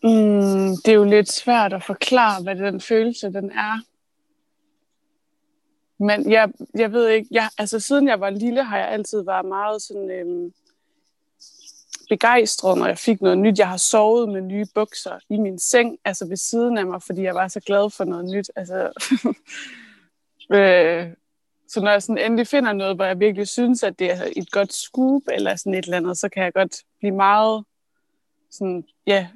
Mm, 0.03 0.69
det 0.85 0.87
er 0.87 0.93
jo 0.93 1.03
lidt 1.03 1.31
svært 1.31 1.73
at 1.73 1.83
forklare, 1.83 2.43
hvad 2.43 2.55
den 2.55 2.81
følelse 2.81 3.33
den 3.33 3.51
er. 3.51 3.85
Men 6.03 6.31
jeg, 6.31 6.51
jeg 6.75 6.91
ved 6.91 7.09
ikke, 7.09 7.27
jeg, 7.31 7.49
altså 7.57 7.79
siden 7.79 8.07
jeg 8.07 8.19
var 8.19 8.29
lille, 8.29 8.63
har 8.63 8.77
jeg 8.77 8.87
altid 8.87 9.23
været 9.23 9.45
meget 9.45 9.81
sådan, 9.81 10.11
øhm, 10.11 10.53
begejstret, 12.09 12.77
når 12.77 12.87
jeg 12.87 12.97
fik 12.97 13.21
noget 13.21 13.37
nyt. 13.37 13.59
Jeg 13.59 13.69
har 13.69 13.77
sovet 13.77 14.29
med 14.29 14.41
nye 14.41 14.65
bukser 14.75 15.19
i 15.29 15.37
min 15.37 15.59
seng, 15.59 15.97
altså 16.05 16.27
ved 16.27 16.37
siden 16.37 16.77
af 16.77 16.85
mig, 16.85 17.03
fordi 17.03 17.21
jeg 17.21 17.35
var 17.35 17.47
så 17.47 17.59
glad 17.59 17.89
for 17.89 18.03
noget 18.03 18.25
nyt. 18.25 18.51
Altså, 18.55 18.75
øh, 20.57 21.07
så 21.67 21.81
når 21.81 21.91
jeg 21.91 22.03
sådan 22.03 22.25
endelig 22.25 22.47
finder 22.47 22.73
noget, 22.73 22.95
hvor 22.95 23.05
jeg 23.05 23.19
virkelig 23.19 23.47
synes, 23.47 23.83
at 23.83 23.99
det 23.99 24.11
er 24.11 24.31
et 24.35 24.51
godt 24.51 24.73
scoop 24.73 25.21
eller 25.31 25.55
sådan 25.55 25.73
et 25.73 25.85
eller 25.85 25.97
andet, 25.97 26.17
så 26.17 26.29
kan 26.29 26.43
jeg 26.43 26.53
godt 26.53 26.75
blive 26.99 27.15
meget 27.15 27.65
sådan, 28.51 28.85
ja, 29.07 29.27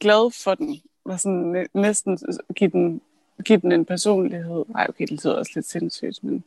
glad 0.00 0.42
for 0.44 0.54
den. 0.54 0.82
Og 1.04 1.20
sådan 1.20 1.66
næsten 1.74 2.18
give 2.54 2.70
den, 2.70 3.00
give 3.44 3.60
den 3.60 3.72
en 3.72 3.84
personlighed. 3.84 4.64
Nej, 4.68 4.86
okay, 4.88 5.06
det 5.06 5.24
lyder 5.24 5.34
også 5.34 5.52
lidt 5.54 5.66
sindssygt, 5.66 6.24
men 6.24 6.44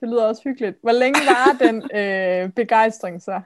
Det 0.00 0.08
lyder 0.08 0.24
også 0.24 0.42
hyggeligt. 0.44 0.78
Hvor 0.82 0.92
længe 0.92 1.18
var 1.26 1.56
den 1.66 1.76
øh, 1.94 2.52
begejstring 2.52 3.22
så? 3.22 3.40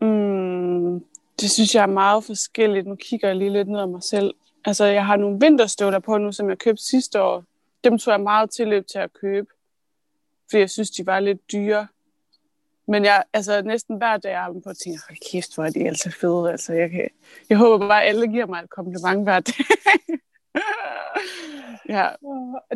Mm, 0.00 1.04
det 1.40 1.50
synes 1.50 1.74
jeg 1.74 1.82
er 1.82 1.86
meget 1.86 2.24
forskelligt. 2.24 2.86
Nu 2.86 2.94
kigger 2.94 3.28
jeg 3.28 3.36
lige 3.36 3.50
lidt 3.52 3.68
ned 3.68 3.80
ad 3.80 3.86
mig 3.86 4.02
selv. 4.02 4.34
Altså, 4.64 4.84
jeg 4.84 5.06
har 5.06 5.16
nogle 5.16 5.38
vinterstøvler 5.40 5.98
på 5.98 6.18
nu, 6.18 6.32
som 6.32 6.48
jeg 6.48 6.58
købte 6.58 6.82
sidste 6.84 7.22
år. 7.22 7.44
Dem 7.84 7.98
tog 7.98 8.12
jeg 8.12 8.20
meget 8.20 8.50
tilløb 8.50 8.86
til 8.86 8.98
at 8.98 9.12
købe, 9.12 9.48
fordi 10.50 10.60
jeg 10.60 10.70
synes, 10.70 10.90
de 10.90 11.06
var 11.06 11.20
lidt 11.20 11.52
dyre. 11.52 11.86
Men 12.88 13.04
jeg, 13.04 13.24
altså, 13.32 13.62
næsten 13.62 13.96
hver 13.96 14.16
dag 14.16 14.32
er 14.32 14.38
jeg 14.44 14.62
på 14.64 14.70
og 14.70 14.78
tænker, 14.78 15.00
hold 15.08 15.30
kæft, 15.32 15.54
hvor 15.54 15.64
er 15.64 15.70
de 15.70 15.86
altså 15.86 16.10
fede. 16.20 16.50
Altså, 16.50 16.72
jeg, 16.72 16.90
kan, 16.90 17.08
jeg 17.48 17.58
håber 17.58 17.88
bare, 17.88 18.02
at 18.02 18.08
alle 18.08 18.28
giver 18.28 18.46
mig 18.46 18.62
et 18.62 18.70
kompliment 18.70 19.22
hver 19.22 19.40
dag. 19.40 19.64
ja, 21.94 22.08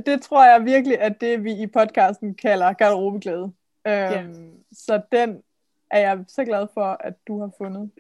Det 0.07 0.23
tror 0.23 0.45
jeg 0.45 0.65
virkelig, 0.65 1.01
at 1.01 1.21
det 1.21 1.45
vi 1.45 1.53
i 1.63 1.67
podcasten 1.67 2.35
kalder 2.35 2.73
garderobeglæde. 2.73 3.43
Øhm, 3.43 3.53
Ja. 3.87 4.25
Så 4.73 5.01
den 5.13 5.43
er 5.91 5.99
jeg 6.01 6.25
så 6.29 6.45
glad 6.45 6.67
for, 6.75 6.85
at 7.01 7.15
du 7.29 7.41
har 7.41 7.51
fundet. 7.59 7.91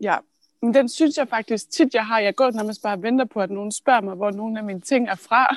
ja. 0.00 0.16
Men 0.64 0.74
den 0.74 0.88
synes 0.88 1.16
jeg 1.18 1.28
faktisk 1.28 1.70
tit, 1.70 1.94
jeg 1.94 2.06
har. 2.06 2.18
Jeg 2.18 2.34
går 2.34 2.50
nærmest 2.50 2.82
bare 2.82 2.92
og 2.96 3.02
venter 3.02 3.24
på, 3.24 3.40
at 3.40 3.50
nogen 3.50 3.72
spørger 3.72 4.00
mig, 4.00 4.14
hvor 4.14 4.30
nogle 4.30 4.58
af 4.58 4.64
mine 4.64 4.80
ting 4.80 5.08
er 5.08 5.14
fra. 5.14 5.56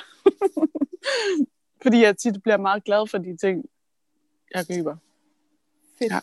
Fordi 1.82 2.02
jeg 2.02 2.16
tit 2.16 2.42
bliver 2.42 2.56
meget 2.56 2.84
glad 2.84 3.10
for 3.10 3.18
de 3.18 3.36
ting, 3.36 3.64
jeg 4.54 4.64
køber. 4.76 4.96
Fedt. 5.98 6.12
Ja. 6.12 6.18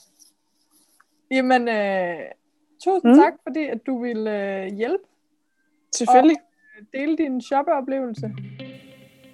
Jamen, 1.31 1.67
øh, 1.67 2.19
tusind 2.83 3.11
Mm. 3.11 3.17
tak, 3.19 3.33
fordi 3.43 3.63
at 3.65 3.85
du 3.85 4.01
ville 4.01 4.63
øh, 4.63 4.73
hjælpe 4.73 5.03
Selvfølgelig. 5.95 6.37
dele 6.93 7.17
din 7.17 7.41
shoppeoplevelse. 7.41 8.33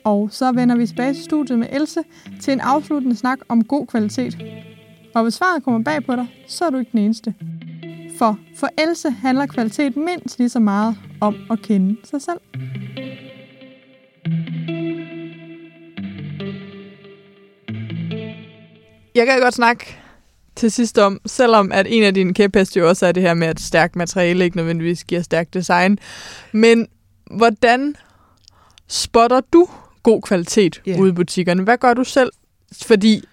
Og 0.05 0.32
så 0.32 0.51
vender 0.51 0.76
vi 0.78 0.88
tilbage 0.88 1.13
til 1.13 1.24
studiet 1.24 1.59
med 1.59 1.67
Else 1.72 2.03
til 2.41 2.53
en 2.53 2.59
afsluttende 2.59 3.15
snak 3.15 3.39
om 3.49 3.63
god 3.63 3.88
kvalitet. 3.88 4.38
Og 5.16 5.24
hvis 5.24 5.34
svaret 5.34 5.64
kommer 5.64 5.84
bag 5.84 6.03
på 6.05 6.16
dig, 6.16 6.28
så 6.47 6.66
er 6.66 6.70
du 6.70 6.78
ikke 6.78 6.91
den 6.91 6.99
eneste. 6.99 7.34
For 8.18 8.39
for 8.55 8.70
Else 8.78 9.10
handler 9.10 9.45
kvalitet 9.45 9.97
mindst 9.97 10.39
lige 10.39 10.49
så 10.49 10.60
meget 10.60 10.97
om 11.22 11.36
at 11.51 11.62
kende 11.62 11.97
sig 12.03 12.22
selv. 12.22 12.39
Jeg 19.16 19.26
kan 19.26 19.39
godt 19.39 19.53
snakke 19.53 19.97
til 20.55 20.72
sidst 20.72 20.97
om, 20.97 21.22
selvom 21.26 21.72
at 21.72 21.88
en 21.89 22.03
af 22.03 22.14
dine 22.14 22.34
kæpheste 22.34 22.80
jo 22.80 22.89
også 22.89 23.05
er 23.05 23.12
det 23.12 23.24
her 23.24 23.34
med, 23.34 23.47
at 23.47 23.60
stærkt 23.60 23.95
materiale 23.95 24.43
ikke 24.43 24.57
nødvendigvis 24.57 25.03
giver 25.03 25.22
stærkt 25.22 25.53
design. 25.53 25.99
Men 26.51 26.88
hvordan 27.32 27.95
spotter 28.88 29.41
du 29.53 29.68
god 30.03 30.22
kvalitet 30.22 30.82
yeah. 30.88 30.99
ude 30.99 31.10
i 31.10 31.14
butikkerne? 31.14 31.64
Hvad 31.64 31.78
gør 31.78 31.93
du 31.93 32.03
selv? 32.03 32.32
Fordi 32.82 33.24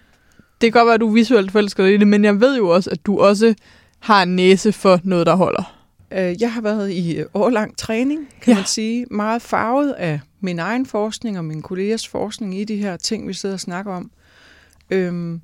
det 0.61 0.73
kan 0.73 0.79
godt 0.79 0.85
være, 0.85 0.93
at 0.93 0.99
du 1.01 1.07
er 1.09 1.13
visuelt 1.13 1.51
forelsket 1.51 1.89
i 1.89 1.97
det, 1.97 2.07
men 2.07 2.23
jeg 2.23 2.39
ved 2.41 2.57
jo 2.57 2.69
også, 2.69 2.89
at 2.89 3.05
du 3.05 3.19
også 3.19 3.53
har 3.99 4.23
en 4.23 4.35
næse 4.35 4.71
for 4.71 4.99
noget, 5.03 5.25
der 5.27 5.35
holder. 5.35 5.73
Øh, 6.11 6.41
Jeg 6.41 6.53
har 6.53 6.61
været 6.61 6.91
i 6.91 7.17
øh, 7.17 7.25
årlang 7.33 7.77
træning, 7.77 8.27
kan 8.41 8.51
Ja. 8.53 8.57
man 8.57 8.65
sige. 8.65 9.05
Meget 9.11 9.41
farvet 9.41 9.91
af 9.91 10.19
min 10.41 10.59
egen 10.59 10.85
forskning 10.85 11.37
og 11.37 11.45
min 11.45 11.61
kollegers 11.61 12.07
forskning 12.07 12.59
i 12.59 12.63
de 12.63 12.75
her 12.75 12.97
ting, 12.97 13.27
vi 13.27 13.33
sidder 13.33 13.55
og 13.55 13.59
snakker 13.59 13.93
om. 13.93 14.11
Øhm, 14.89 15.41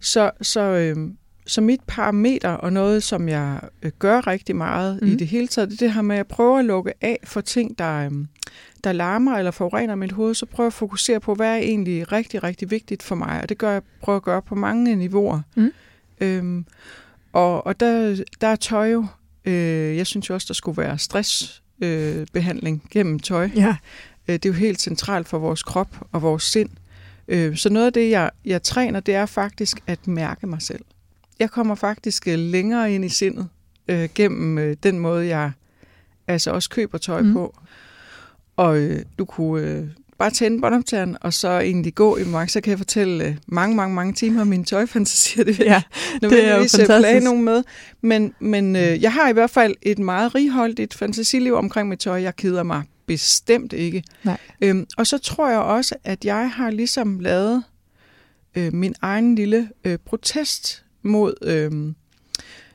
så, 0.00 0.30
så, 0.42 0.60
øhm, 0.60 1.16
så 1.46 1.60
mit 1.60 1.80
parameter 1.86 2.50
og 2.50 2.72
noget, 2.72 3.02
som 3.02 3.28
jeg 3.28 3.60
øh, 3.82 3.90
gør 3.98 4.26
rigtig 4.26 4.56
meget 4.56 4.98
mm. 5.02 5.08
i 5.08 5.14
det 5.14 5.26
hele 5.26 5.46
taget, 5.46 5.68
det 5.70 5.82
er 5.82 5.86
det 5.86 5.94
her 5.94 6.02
med, 6.02 6.14
at 6.14 6.18
jeg 6.18 6.26
prøver 6.26 6.58
at 6.58 6.64
lukke 6.64 6.92
af 7.00 7.18
for 7.24 7.40
ting, 7.40 7.78
der, 7.78 7.94
øhm, 8.06 8.26
der 8.84 8.92
larmer 8.92 9.36
eller 9.36 9.50
forurener 9.50 9.94
mit 9.94 10.12
hoved. 10.12 10.34
Så 10.34 10.46
prøver 10.46 10.64
jeg 10.64 10.68
at 10.68 10.72
fokusere 10.72 11.20
på, 11.20 11.34
hvad 11.34 11.48
er 11.48 11.56
egentlig 11.56 12.12
rigtig, 12.12 12.42
rigtig 12.42 12.70
vigtigt 12.70 13.02
for 13.02 13.14
mig. 13.14 13.40
Og 13.42 13.48
det 13.48 13.58
gør 13.58 13.72
jeg 13.72 13.82
prøver 14.00 14.16
at 14.16 14.22
gøre 14.22 14.42
på 14.42 14.54
mange 14.54 14.96
niveauer. 14.96 15.40
Mhm. 15.56 15.72
Øhm, 16.20 16.64
og, 17.32 17.66
og 17.66 17.80
der, 17.80 18.24
der 18.40 18.46
er 18.46 18.56
tøj 18.56 18.90
jo 18.90 19.06
Øh, 19.48 19.96
jeg 19.96 20.06
synes 20.06 20.28
jo 20.28 20.34
også, 20.34 20.44
der 20.48 20.54
skulle 20.54 20.82
være 20.82 20.98
stressbehandling 20.98 22.82
øh, 22.84 22.90
gennem 22.90 23.18
tøj. 23.18 23.50
Ja. 23.56 23.76
Øh, 24.28 24.34
det 24.34 24.44
er 24.44 24.48
jo 24.48 24.54
helt 24.54 24.80
centralt 24.80 25.28
for 25.28 25.38
vores 25.38 25.62
krop 25.62 26.06
og 26.12 26.22
vores 26.22 26.42
sind. 26.42 26.70
Øh, 27.28 27.56
så 27.56 27.70
noget 27.70 27.86
af 27.86 27.92
det, 27.92 28.10
jeg, 28.10 28.30
jeg 28.44 28.62
træner, 28.62 29.00
det 29.00 29.14
er 29.14 29.26
faktisk 29.26 29.80
at 29.86 30.06
mærke 30.06 30.46
mig 30.46 30.62
selv. 30.62 30.84
Jeg 31.40 31.50
kommer 31.50 31.74
faktisk 31.74 32.28
øh, 32.28 32.38
længere 32.38 32.92
ind 32.92 33.04
i 33.04 33.08
sindet 33.08 33.48
øh, 33.88 34.08
gennem 34.14 34.58
øh, 34.58 34.76
den 34.82 34.98
måde, 34.98 35.26
jeg 35.26 35.52
altså 36.26 36.50
også 36.50 36.70
køber 36.70 36.98
tøj 36.98 37.20
Mm. 37.22 37.26
mm. 37.26 37.32
på. 37.32 37.58
Og 38.58 38.78
øh, 38.78 39.02
du 39.18 39.24
kunne 39.24 39.66
øh, 39.66 39.84
bare 40.18 40.30
tænde 40.30 40.60
båndoptageren, 40.60 41.16
og 41.20 41.32
så 41.34 41.48
egentlig 41.48 41.94
gå 41.94 42.16
i 42.16 42.24
mark, 42.24 42.48
så 42.48 42.60
kan 42.60 42.70
jeg 42.70 42.78
fortælle 42.78 43.24
øh, 43.24 43.36
mange, 43.46 43.76
mange, 43.76 43.94
mange 43.94 44.12
timer 44.12 44.40
om 44.40 44.46
mine 44.46 44.64
tøjfantasier. 44.64 45.44
Det 45.44 45.58
Ja, 45.58 45.82
det 46.20 46.44
er 46.44 46.56
jo 46.56 46.62
øh, 46.62 46.68
plage 46.68 46.68
fantastisk. 46.68 47.24
nogen 47.24 47.44
med. 47.44 47.62
Men, 48.00 48.34
men 48.40 48.76
øh, 48.76 49.02
jeg 49.02 49.12
har 49.12 49.28
i 49.28 49.32
hvert 49.32 49.50
fald 49.50 49.74
et 49.82 49.98
meget 49.98 50.34
righoldigt 50.34 50.94
fantasiliv 50.94 51.54
omkring 51.54 51.88
mit 51.88 51.98
tøj. 51.98 52.22
Jeg 52.22 52.36
keder 52.36 52.62
mig 52.62 52.82
bestemt 53.06 53.72
ikke. 53.72 54.02
Nej. 54.24 54.36
Øhm, 54.60 54.86
og 54.96 55.06
så 55.06 55.18
tror 55.18 55.48
jeg 55.48 55.58
også, 55.58 55.94
at 56.04 56.24
jeg 56.24 56.50
har 56.50 56.70
ligesom 56.70 57.20
lavet 57.20 57.62
øh, 58.56 58.74
min 58.74 58.94
egen 59.02 59.34
lille 59.34 59.68
øh, 59.84 59.98
protest 60.06 60.84
mod 61.02 61.34
øh, 61.42 61.94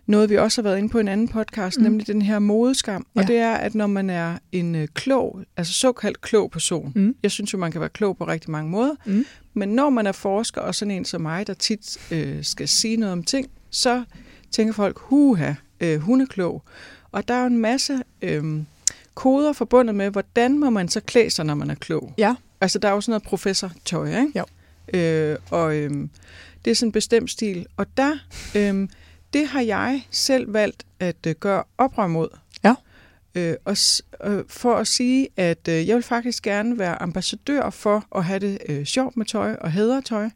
noget, 0.06 0.30
vi 0.30 0.38
også 0.38 0.62
har 0.62 0.64
været 0.70 0.78
inde 0.78 0.89
på 0.89 0.97
i 0.97 1.01
en 1.01 1.08
anden 1.08 1.28
podcast, 1.28 1.78
Mm. 1.78 1.84
nemlig 1.84 2.08
den 2.08 2.22
her 2.22 2.39
modeskam. 2.39 3.06
Ja. 3.16 3.22
Og 3.22 3.28
det 3.28 3.38
er, 3.38 3.54
at 3.54 3.76
når 3.76 3.88
man 3.88 4.10
er 4.10 4.38
en 4.51 4.76
øh, 4.76 4.88
klog, 4.93 5.39
altså 5.58 5.74
såkaldt 5.74 6.22
klog 6.22 6.51
person, 6.51 6.91
Mm. 6.95 7.16
jeg 7.24 7.32
synes 7.32 7.54
jo, 7.54 7.58
man 7.58 7.72
kan 7.72 7.82
være 7.82 7.89
klog 7.89 8.18
på 8.18 8.28
rigtig 8.28 8.51
mange 8.51 8.72
måder, 8.72 8.95
Mm. 9.06 9.26
men 9.54 9.70
når 9.70 9.89
man 9.89 10.08
er 10.08 10.12
forsker, 10.12 10.62
og 10.62 10.76
sådan 10.76 10.91
en 10.91 11.06
som 11.06 11.22
mig, 11.22 11.47
der 11.47 11.54
tit 11.54 11.97
øh, 12.12 12.43
skal 12.43 12.68
sige 12.68 12.97
noget 12.97 13.12
om 13.14 13.24
ting, 13.24 13.47
så 13.70 14.04
tænker 14.51 14.74
folk, 14.74 14.97
huha, 14.99 15.54
øh, 15.82 15.99
hun 15.99 16.22
er 16.22 16.26
klog. 16.26 16.64
Og 17.12 17.28
der 17.28 17.34
er 17.34 17.39
jo 17.41 17.47
en 17.47 17.58
masse 17.58 17.99
øh, 18.22 18.43
koder 19.16 19.54
forbundet 19.54 19.95
med, 19.95 20.10
hvordan 20.10 20.60
må 20.60 20.70
man 20.70 20.88
så 20.89 20.99
klæde 20.99 21.30
sig, 21.30 21.45
når 21.45 21.56
man 21.56 21.70
er 21.70 21.76
klog. 21.76 22.14
Ja. 22.18 22.36
Altså, 22.62 22.80
der 22.80 22.88
er 22.88 22.91
jo 22.93 23.01
sådan 23.01 23.12
noget 23.12 23.24
professortøj, 23.24 24.08
ikke? 24.08 24.32
Jo. 24.39 24.45
Øh, 24.99 25.38
og 25.51 25.76
øh, 25.76 25.91
det 26.66 26.72
er 26.72 26.76
sådan 26.76 26.88
en 26.88 26.91
bestemt 26.91 27.32
stil. 27.32 27.66
Og 27.78 27.86
der, 27.97 28.12
øh, 28.56 28.88
det 29.34 29.47
har 29.47 29.61
jeg 29.61 30.07
selv 30.11 30.53
valgt 30.53 30.86
at 30.99 31.15
øh, 31.27 31.36
gøre 31.36 31.63
oprør 31.77 32.07
mod. 32.07 32.27
Ja. 32.63 32.75
Øh, 33.36 33.55
og 33.65 33.77
øh, 34.23 34.43
for 34.47 34.75
at 34.75 34.88
sige, 34.88 35.27
at 35.38 35.67
øh, 35.67 35.88
jeg 35.88 35.95
vil 35.95 36.03
faktisk 36.03 36.43
gerne 36.43 36.79
være 36.79 37.01
ambassadør 37.01 37.69
for 37.69 38.05
at 38.15 38.25
have 38.25 38.39
det 38.39 38.57
øh, 38.69 38.86
sjovt 38.86 39.17
med 39.17 39.25
tøj 39.25 39.55
og 39.61 39.71
hædre 39.71 40.01
tøj. 40.01 40.29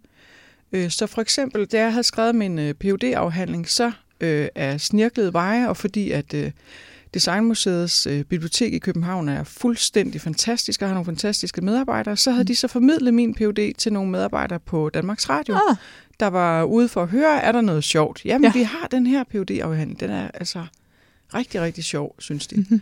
Øh, 0.71 0.89
så 0.89 1.07
for 1.07 1.21
eksempel, 1.21 1.65
da 1.65 1.79
jeg 1.79 1.91
havde 1.91 2.03
skrevet 2.03 2.35
min 2.35 2.59
øh, 2.59 2.73
phd 2.73 3.03
afhandling 3.03 3.69
så 3.69 3.91
øh, 4.21 4.47
er 4.55 4.77
snirklede 4.77 5.33
veje, 5.33 5.69
og 5.69 5.77
fordi 5.77 6.11
at 6.11 6.33
øh, 6.33 6.51
Designmuseets 7.13 8.07
øh, 8.07 8.23
bibliotek 8.23 8.73
i 8.73 8.79
København 8.79 9.29
er 9.29 9.43
fuldstændig 9.43 10.21
fantastisk 10.21 10.81
og 10.81 10.87
har 10.87 10.93
nogle 10.93 11.05
fantastiske 11.05 11.61
medarbejdere, 11.61 12.17
så 12.17 12.31
havde 12.31 12.43
de 12.43 12.55
så 12.55 12.67
formidlet 12.67 13.13
min 13.13 13.35
phd 13.35 13.73
til 13.77 13.93
nogle 13.93 14.11
medarbejdere 14.11 14.59
på 14.59 14.89
Danmarks 14.89 15.29
Radio, 15.29 15.55
Ah, 15.55 15.75
der 16.20 16.28
var 16.28 16.63
ude 16.63 16.88
for 16.88 17.03
at 17.03 17.09
høre, 17.09 17.41
er 17.41 17.51
der 17.51 17.61
noget 17.61 17.84
sjovt? 17.84 18.22
Jamen, 18.26 18.43
Ja. 18.45 18.51
vi 18.59 18.63
har 18.63 18.88
den 18.88 19.07
her 19.07 19.24
phd 19.24 19.51
afhandling 19.51 19.99
den 19.99 20.09
er 20.09 20.28
altså 20.34 20.65
rigtig, 21.34 21.61
rigtig 21.61 21.84
sjov, 21.84 22.15
synes 22.20 22.47
de. 22.47 22.55
Mhm. 22.70 22.82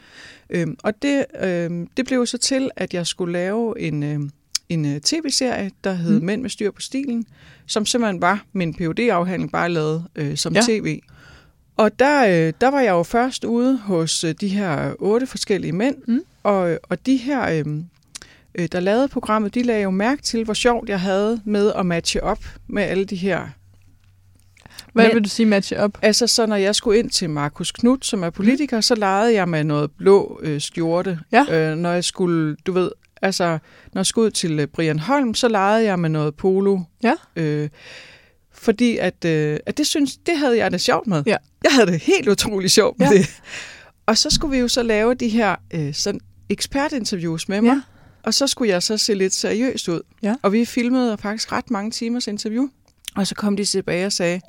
Øhm, 0.49 0.77
og 0.83 1.01
det, 1.01 1.25
øhm, 1.43 1.87
det 1.97 2.05
blev 2.05 2.25
så 2.25 2.37
til, 2.37 2.69
at 2.75 2.93
jeg 2.93 3.07
skulle 3.07 3.33
lave 3.33 3.79
en, 3.79 4.03
øhm, 4.03 4.29
en 4.69 4.85
øh, 4.85 5.01
tv-serie, 5.01 5.71
der 5.83 5.93
hed 5.93 6.19
mm. 6.19 6.25
Mænd 6.25 6.41
med 6.41 6.49
styr 6.49 6.71
på 6.71 6.81
stilen, 6.81 7.25
som 7.65 7.85
simpelthen 7.85 8.21
var 8.21 8.45
min 8.53 8.73
phd 8.73 8.99
afhandling 8.99 9.51
bare 9.51 9.69
lavet 9.69 10.05
øh, 10.15 10.37
som 10.37 10.53
ja. 10.55 10.61
tv. 10.67 10.99
Og 11.77 11.99
der, 11.99 12.25
øh, 12.47 12.53
der 12.61 12.67
var 12.67 12.81
jeg 12.81 12.91
jo 12.91 13.03
først 13.03 13.43
ude 13.43 13.77
hos 13.77 14.23
øh, 14.23 14.35
de 14.41 14.47
her 14.47 14.93
otte 14.99 15.27
forskellige 15.27 15.71
mænd, 15.73 15.95
Mm. 16.07 16.19
og, 16.43 16.79
og 16.83 17.05
de 17.05 17.17
her, 17.17 17.49
øh, 17.65 17.65
øh, 18.55 18.67
der 18.71 18.79
lavede 18.79 19.07
programmet, 19.07 19.55
de 19.55 19.63
lagde 19.63 19.83
jo 19.83 19.89
mærke 19.89 20.21
til, 20.21 20.43
hvor 20.43 20.53
sjovt 20.53 20.89
jeg 20.89 20.99
havde 20.99 21.41
med 21.45 21.73
at 21.75 21.85
matche 21.85 22.23
op 22.23 22.39
med 22.67 22.83
alle 22.83 23.05
de 23.05 23.15
her 23.15 23.47
hvad 24.93 25.05
Men- 25.07 25.15
vil 25.15 25.23
du 25.23 25.29
sige 25.29 25.45
matche 25.45 25.79
op? 25.79 25.97
Altså, 26.01 26.27
så 26.27 26.45
når 26.45 26.55
jeg 26.55 26.75
skulle 26.75 26.99
ind 26.99 27.09
til 27.09 27.29
Markus 27.29 27.71
Knudt, 27.71 28.05
som 28.05 28.23
er 28.23 28.29
politiker, 28.29 28.81
så 28.81 28.95
legede 28.95 29.33
jeg 29.33 29.49
med 29.49 29.63
noget 29.63 29.91
blå 29.91 30.39
øh, 30.43 30.61
skjorte. 30.61 31.19
Ja. 31.31 31.71
Øh, 31.71 31.77
når 31.77 31.91
jeg 31.91 32.03
skulle, 32.03 32.55
du 32.55 32.71
ved, 32.71 32.91
altså, 33.21 33.57
når 33.93 33.99
jeg 33.99 34.05
skulle 34.05 34.25
ud 34.25 34.31
til 34.31 34.59
øh, 34.59 34.67
Brian 34.67 34.99
Holm, 34.99 35.33
så 35.33 35.47
legede 35.47 35.83
jeg 35.83 35.99
med 35.99 36.09
noget 36.09 36.35
polo. 36.35 36.79
Ja. 37.03 37.13
Øh, 37.35 37.69
Fordi 38.53 38.97
at, 38.97 39.25
øh, 39.25 39.59
at 39.65 39.77
det 39.77 39.87
synes, 39.87 40.17
det 40.17 40.37
havde 40.37 40.57
jeg 40.57 40.71
det 40.71 40.81
sjovt 40.81 41.07
med. 41.07 41.23
Ja. 41.25 41.35
Jeg 41.63 41.71
havde 41.71 41.87
det 41.91 42.01
helt 42.01 42.27
utroligt 42.27 42.71
sjovt 42.73 42.99
med 42.99 43.07
Ja. 43.11 43.17
det. 43.17 43.41
Og 44.05 44.17
så 44.17 44.29
skulle 44.29 44.51
vi 44.51 44.57
jo 44.57 44.67
så 44.67 44.83
lave 44.83 45.13
de 45.13 45.29
her 45.29 45.55
øh, 45.73 45.93
sådan 45.93 46.19
ekspertinterviews 46.49 47.49
med 47.49 47.61
mig. 47.61 47.69
Ja. 47.69 47.81
Og 48.25 48.33
så 48.33 48.47
skulle 48.47 48.71
jeg 48.71 48.83
så 48.83 48.97
se 48.97 49.13
lidt 49.13 49.33
seriøst 49.33 49.87
ud. 49.87 50.01
Ja. 50.23 50.35
Og 50.41 50.53
vi 50.53 50.65
filmede 50.65 51.17
faktisk 51.17 51.51
ret 51.51 51.71
mange 51.71 51.91
timers 51.91 52.27
interview. 52.27 52.67
Og 53.15 53.27
så 53.27 53.35
kom 53.35 53.57
de 53.57 53.65
tilbage 53.65 54.05
og 54.05 54.11
sagde, 54.11 54.41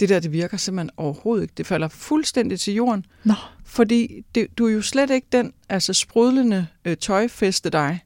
det 0.00 0.08
der, 0.08 0.20
det 0.20 0.32
virker 0.32 0.56
simpelthen 0.56 0.90
overhovedet 0.96 1.42
ikke. 1.42 1.54
Det 1.56 1.66
falder 1.66 1.88
fuldstændig 1.88 2.60
til 2.60 2.74
jorden. 2.74 3.06
Nå. 3.24 3.34
Fordi 3.64 4.24
det, 4.34 4.58
du 4.58 4.66
er 4.66 4.72
jo 4.72 4.82
slet 4.82 5.10
ikke 5.10 5.26
den 5.32 5.52
altså 5.68 5.92
sprudlende 5.92 6.66
øh, 6.84 6.96
tøjfeste 6.96 7.70
dig, 7.70 8.00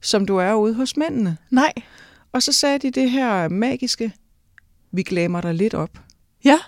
som 0.00 0.26
du 0.26 0.36
er 0.36 0.54
ude 0.54 0.74
hos 0.74 0.96
mændene. 0.96 1.36
Nej. 1.50 1.72
Og 2.32 2.42
så 2.42 2.52
sagde 2.52 2.78
de 2.78 2.90
det 2.90 3.10
her 3.10 3.48
magiske, 3.48 4.12
vi 4.92 5.02
glammer 5.02 5.40
dig 5.40 5.54
lidt 5.54 5.74
op. 5.74 5.98
Ja. 6.44 6.58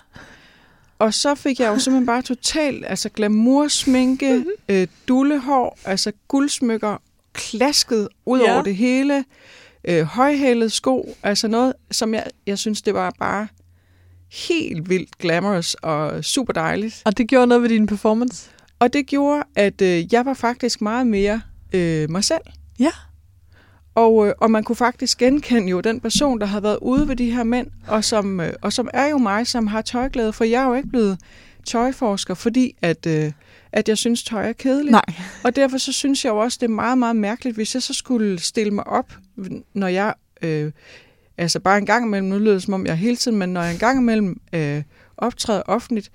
Og 0.98 1.14
så 1.14 1.34
fik 1.34 1.60
jeg 1.60 1.68
jo 1.68 1.78
simpelthen 1.78 2.06
bare 2.06 2.22
totalt, 2.22 2.84
altså 2.86 3.08
glamoursminke, 3.08 4.44
øh, 4.68 4.86
dullehår, 5.08 5.78
altså 5.84 6.12
guldsmykker, 6.28 6.96
klasket 7.32 8.08
ud 8.26 8.40
Ja. 8.40 8.52
over 8.54 8.62
det 8.62 8.76
hele, 8.76 9.24
øh, 9.84 10.02
højhælede 10.02 10.70
sko, 10.70 11.14
altså 11.22 11.48
noget, 11.48 11.72
som 11.90 12.14
jeg, 12.14 12.26
jeg 12.46 12.58
synes, 12.58 12.82
det 12.82 12.94
var 12.94 13.12
bare 13.18 13.48
helt 14.48 14.88
vildt 14.88 15.18
glamorous 15.18 15.74
og 15.74 16.24
super 16.24 16.52
dejligt. 16.52 17.02
Og 17.04 17.18
det 17.18 17.28
gjorde 17.28 17.46
noget 17.46 17.62
ved 17.62 17.68
din 17.68 17.86
performance? 17.86 18.50
Og 18.78 18.92
det 18.92 19.06
gjorde, 19.06 19.42
at 19.56 19.82
øh, 19.82 20.12
jeg 20.12 20.26
var 20.26 20.34
faktisk 20.34 20.80
meget 20.80 21.06
mere 21.06 21.40
øh, 21.72 22.10
mig 22.10 22.24
selv. 22.24 22.40
Ja. 22.78 22.90
Og, 23.94 24.26
øh, 24.28 24.34
og 24.38 24.50
man 24.50 24.64
kunne 24.64 24.76
faktisk 24.76 25.18
genkende 25.18 25.68
jo 25.68 25.80
den 25.80 26.00
person, 26.00 26.40
der 26.40 26.46
havde 26.46 26.62
været 26.62 26.78
ude 26.82 27.08
ved 27.08 27.16
de 27.16 27.30
her 27.30 27.44
mænd, 27.44 27.66
og 27.88 28.04
som, 28.04 28.40
øh, 28.40 28.52
og 28.62 28.72
som 28.72 28.88
er 28.94 29.06
jo 29.06 29.18
mig, 29.18 29.46
som 29.46 29.66
har 29.66 29.82
tøjglæde, 29.82 30.32
for 30.32 30.44
jeg 30.44 30.62
er 30.62 30.66
jo 30.68 30.74
ikke 30.74 30.88
blevet 30.88 31.18
tøjforsker, 31.66 32.34
fordi 32.34 32.76
at, 32.82 33.06
øh, 33.06 33.32
at 33.72 33.88
jeg 33.88 33.98
synes, 33.98 34.22
tøj 34.22 34.48
er 34.48 34.52
kedeligt. 34.52 34.90
Nej. 34.90 35.04
Og 35.44 35.56
derfor 35.56 35.78
så 35.78 35.92
synes 35.92 36.24
jeg 36.24 36.30
jo 36.30 36.36
også, 36.38 36.58
det 36.60 36.66
er 36.66 36.70
meget, 36.74 36.98
meget 36.98 37.16
mærkeligt, 37.16 37.54
hvis 37.56 37.74
jeg 37.74 37.82
så 37.82 37.94
skulle 37.94 38.38
stille 38.40 38.70
mig 38.74 38.86
op, 38.86 39.12
når 39.74 39.86
jeg, 39.88 40.14
øh, 40.42 40.72
altså 41.38 41.60
bare 41.60 41.78
en 41.78 41.86
gang 41.86 42.06
imellem, 42.06 42.28
nu 42.28 42.38
lyder 42.38 42.52
det 42.52 42.62
som 42.62 42.74
om 42.74 42.86
jeg 42.86 42.96
hele 42.96 43.16
tiden, 43.16 43.38
men 43.38 43.48
når 43.48 43.62
jeg 43.62 43.72
en 43.72 43.78
gang 43.78 43.98
imellem 44.00 44.40
øh, 44.52 44.82
optræder 45.16 45.62
offentligt, 45.66 46.10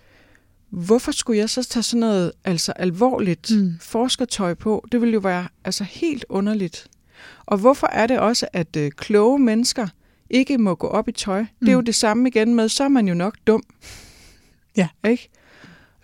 hvorfor 0.70 1.12
skulle 1.12 1.40
jeg 1.40 1.50
så 1.50 1.64
tage 1.64 1.84
sådan 1.84 2.00
noget 2.00 2.32
altså 2.44 2.72
alvorligt 2.72 3.52
Mm. 3.56 3.74
forskertøj 3.82 4.54
på? 4.54 4.86
Det 4.92 5.02
ville 5.02 5.14
jo 5.14 5.20
være 5.20 5.48
altså 5.66 5.84
helt 5.84 6.26
underligt. 6.30 6.88
Og 7.46 7.58
hvorfor 7.58 7.88
er 7.88 8.08
det 8.08 8.20
også, 8.20 8.48
at 8.54 8.76
øh, 8.76 8.92
kloge 8.92 9.40
mennesker 9.40 9.88
ikke 10.30 10.58
må 10.58 10.76
gå 10.76 10.88
op 10.88 11.08
i 11.08 11.12
tøj? 11.12 11.42
Mm. 11.42 11.48
Det 11.60 11.68
er 11.70 11.74
jo 11.74 11.80
Mm. 11.80 11.86
det 11.86 11.96
samme 11.96 12.28
igen 12.30 12.56
med, 12.56 12.70
så 12.70 12.84
er 12.84 12.88
man 12.88 13.08
jo 13.08 13.14
nok 13.14 13.36
dum. 13.48 13.64
Ja. 14.78 14.88
Ikke? 15.08 15.30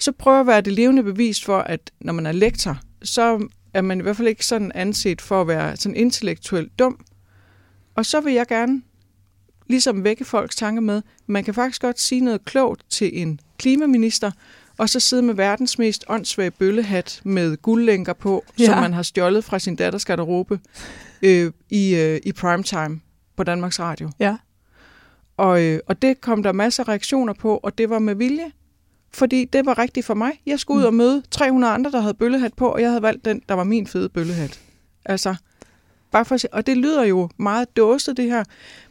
Så 0.03 0.11
prøv 0.11 0.39
at 0.39 0.47
være 0.47 0.61
det 0.61 0.73
levende 0.73 1.03
bevis 1.03 1.43
for, 1.43 1.57
at 1.57 1.91
når 2.01 2.13
man 2.13 2.25
er 2.25 2.31
lektor, 2.31 2.77
så 3.03 3.47
er 3.73 3.81
man 3.81 3.99
i 3.99 4.01
hvert 4.01 4.17
fald 4.17 4.27
ikke 4.27 4.45
sådan 4.45 4.71
anset 4.75 5.21
for 5.21 5.41
at 5.41 5.47
være 5.47 5.77
sådan 5.77 5.95
intellektuelt 5.95 6.79
dum. 6.79 7.05
Og 7.95 8.05
så 8.05 8.21
vil 8.21 8.33
jeg 8.33 8.47
gerne 8.47 8.81
ligesom 9.67 10.03
vække 10.03 10.25
folks 10.25 10.55
tanker 10.55 10.81
med, 10.81 11.01
man 11.27 11.43
kan 11.43 11.53
faktisk 11.53 11.81
godt 11.81 11.99
sige 11.99 12.21
noget 12.21 12.45
klogt 12.45 12.83
til 12.89 13.21
en 13.21 13.39
klimaminister, 13.57 14.31
og 14.77 14.89
så 14.89 14.99
sidde 14.99 15.23
med 15.23 15.33
verdens 15.33 15.79
mest 15.79 16.05
åndssvage 16.07 16.51
bøllehat 16.51 17.21
med 17.23 17.57
guldlænker 17.57 18.13
på, 18.13 18.45
ja. 18.59 18.65
Som 18.65 18.77
man 18.77 18.93
har 18.93 19.03
stjålet 19.03 19.43
fra 19.43 19.59
sin 19.59 19.75
datters 19.75 20.05
garderobe 20.05 20.59
øh, 21.21 21.51
i, 21.69 21.95
øh, 21.95 22.19
i 22.23 22.31
primetime 22.31 23.01
på 23.35 23.43
Danmarks 23.43 23.79
Radio. 23.79 24.09
Ja. 24.19 24.37
Og, 25.37 25.63
øh, 25.63 25.79
og 25.87 26.01
det 26.01 26.21
kom 26.21 26.43
der 26.43 26.51
masser 26.51 26.83
af 26.83 26.87
reaktioner 26.87 27.33
på, 27.33 27.57
og 27.57 27.77
det 27.77 27.89
var 27.89 27.99
med 27.99 28.15
vilje. 28.15 28.51
Fordi 29.13 29.45
det 29.45 29.65
var 29.65 29.77
rigtigt 29.77 30.05
for 30.05 30.13
mig. 30.13 30.31
Jeg 30.45 30.59
skulle 30.59 30.77
ud 30.77 30.81
Mm. 30.83 30.87
og 30.87 30.93
møde 30.93 31.23
300 31.31 31.73
andre, 31.73 31.91
der 31.91 31.99
havde 32.01 32.13
bøllehat 32.13 32.53
på, 32.53 32.67
og 32.67 32.81
jeg 32.81 32.89
havde 32.89 33.01
valgt 33.01 33.25
den, 33.25 33.41
der 33.49 33.55
var 33.55 33.63
min 33.63 33.87
fede 33.87 34.09
bøllehat. 34.09 34.59
Altså, 35.05 35.35
bare 36.11 36.25
for 36.25 36.35
at 36.35 36.41
se. 36.41 36.53
Og 36.53 36.65
det 36.67 36.77
lyder 36.77 37.03
jo 37.03 37.29
meget 37.37 37.77
dåset, 37.77 38.17
det 38.17 38.25
her. 38.25 38.43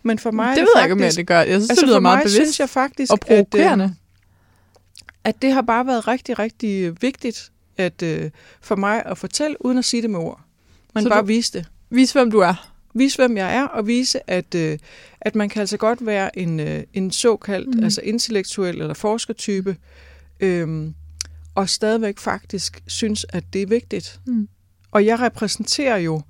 Men 0.03 0.19
for 0.19 0.31
mig 0.31 0.57
det 0.57 0.61
ved 0.63 0.67
det 0.67 0.75
jeg 0.75 0.85
ikke, 0.85 0.93
om 0.93 0.99
faktisk, 0.99 1.17
det 1.19 1.27
gør. 1.27 1.39
Jeg 1.39 1.47
synes, 1.47 1.71
altså 1.71 1.81
det 1.81 1.89
lyder 1.89 2.01
meget 2.01 2.19
bevidst 2.23 2.35
synes 2.37 2.61
jeg 2.61 2.69
faktisk, 2.69 3.13
og 3.13 3.21
provokerende. 3.21 3.85
At, 3.85 3.91
øh, 3.91 3.97
at 5.25 5.43
det 5.43 5.53
har 5.53 5.63
bare 5.63 5.87
været 5.87 6.09
rigtig, 6.09 6.39
rigtig 6.39 7.03
vigtigt 7.03 7.53
at, 7.77 8.03
øh, 8.03 8.31
for 8.61 8.77
mig 8.77 9.03
at 9.07 9.19
fortælle, 9.19 9.67
uden 9.67 9.79
at 9.79 9.85
sige 9.85 10.03
det 10.03 10.11
med 10.11 10.19
ord. 10.19 10.41
Man 10.95 11.03
Så 11.05 11.09
bare 11.11 11.27
vise 11.27 11.53
det. 11.53 11.67
Vis, 11.91 12.13
hvem 12.13 12.31
du 12.31 12.39
er. 12.39 12.69
Vise, 12.95 13.17
hvem 13.17 13.37
jeg 13.37 13.57
er, 13.57 13.65
og 13.65 13.87
vise, 13.87 14.31
at, 14.31 14.55
øh, 14.55 14.79
at 15.21 15.35
man 15.35 15.49
kan 15.49 15.61
altså 15.61 15.77
godt 15.77 16.07
være 16.07 16.39
en, 16.39 16.61
øh, 16.61 16.83
en 16.95 17.11
såkaldt 17.11 17.75
mm. 17.75 17.85
altså 17.85 18.01
intellektuel 18.01 18.81
eller 18.81 18.95
forskertype, 18.95 19.77
øhm, 20.43 20.95
og 21.55 21.69
stadigvæk 21.69 22.19
faktisk 22.19 22.83
synes, 22.87 23.27
at 23.29 23.45
det 23.53 23.63
er 23.63 23.67
vigtigt. 23.67 24.21
Mm. 24.27 24.49
Og 24.91 25.07
jeg 25.07 25.21
repræsenterer 25.21 25.97
jo 25.97 26.23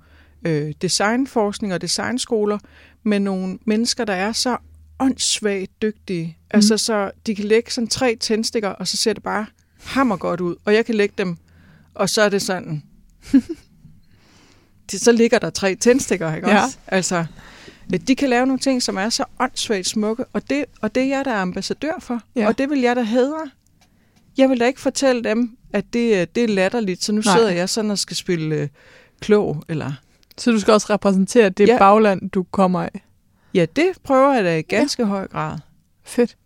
øh, 0.45 0.73
designforskning 0.81 1.73
og 1.73 1.81
designskoler 1.81 2.57
med 3.03 3.19
nogle 3.19 3.59
mennesker, 3.65 4.05
der 4.05 4.13
er 4.13 4.31
så 4.31 4.57
åndssvagt 4.99 5.81
dygtige. 5.81 6.25
Mm. 6.25 6.55
Altså, 6.55 6.77
så 6.77 7.11
de 7.27 7.35
kan 7.35 7.45
lægge 7.45 7.71
sådan 7.71 7.87
tre 7.87 8.15
tændstikker, 8.19 8.69
og 8.69 8.87
så 8.87 8.97
ser 8.97 9.13
det 9.13 9.23
bare 9.23 9.45
hammer 9.83 10.17
godt 10.17 10.41
ud. 10.41 10.55
Og 10.65 10.73
jeg 10.73 10.85
kan 10.85 10.95
lægge 10.95 11.13
dem, 11.17 11.37
og 11.93 12.09
så 12.09 12.21
er 12.21 12.29
det 12.29 12.41
sådan... 12.41 12.83
det, 14.91 15.01
så 15.01 15.11
ligger 15.11 15.39
der 15.39 15.49
tre 15.49 15.75
tændstikker, 15.75 16.35
ikke 16.35 16.49
Ja. 16.49 16.63
også? 16.63 16.77
Altså, 16.87 17.25
de 18.07 18.15
kan 18.15 18.29
lave 18.29 18.45
nogle 18.45 18.59
ting, 18.59 18.83
som 18.83 18.97
er 18.97 19.09
så 19.09 19.23
åndssvagt 19.39 19.87
smukke, 19.87 20.25
og 20.33 20.49
det, 20.49 20.65
og 20.81 20.95
det 20.95 21.03
er 21.03 21.07
jeg, 21.07 21.25
der 21.25 21.31
er 21.31 21.41
ambassadør 21.41 21.93
for. 21.99 22.21
Ja. 22.35 22.47
Og 22.47 22.57
det 22.57 22.69
vil 22.69 22.79
jeg 22.81 22.95
da 22.95 23.03
hedre. 23.03 23.49
Jeg 24.37 24.49
vil 24.49 24.59
da 24.59 24.65
ikke 24.65 24.81
fortælle 24.81 25.23
dem, 25.23 25.57
at 25.73 25.85
det, 25.93 26.21
øh, 26.21 26.27
det 26.35 26.43
er 26.43 26.47
latterligt, 26.47 27.03
så 27.03 27.11
nu 27.11 27.21
Nej. 27.25 27.37
sidder 27.37 27.51
jeg 27.51 27.69
sådan 27.69 27.91
og 27.91 27.97
skal 27.97 28.15
spille 28.17 28.55
øh, 28.55 28.67
klog, 29.21 29.63
eller... 29.69 29.91
Så 30.37 30.51
du 30.51 30.59
skal 30.59 30.73
også 30.73 30.87
repræsentere 30.89 31.49
det 31.49 31.67
Ja. 31.67 31.77
bagland, 31.77 32.29
du 32.29 32.43
kommer 32.51 32.81
af. 32.83 33.03
Ja, 33.53 33.65
det 33.75 33.85
prøver 34.03 34.33
jeg 34.33 34.43
da 34.43 34.57
i 34.57 34.61
ganske 34.61 35.03
ja. 35.03 35.07
høj 35.09 35.27
grad. 35.27 35.57
Fedt. 36.03 36.37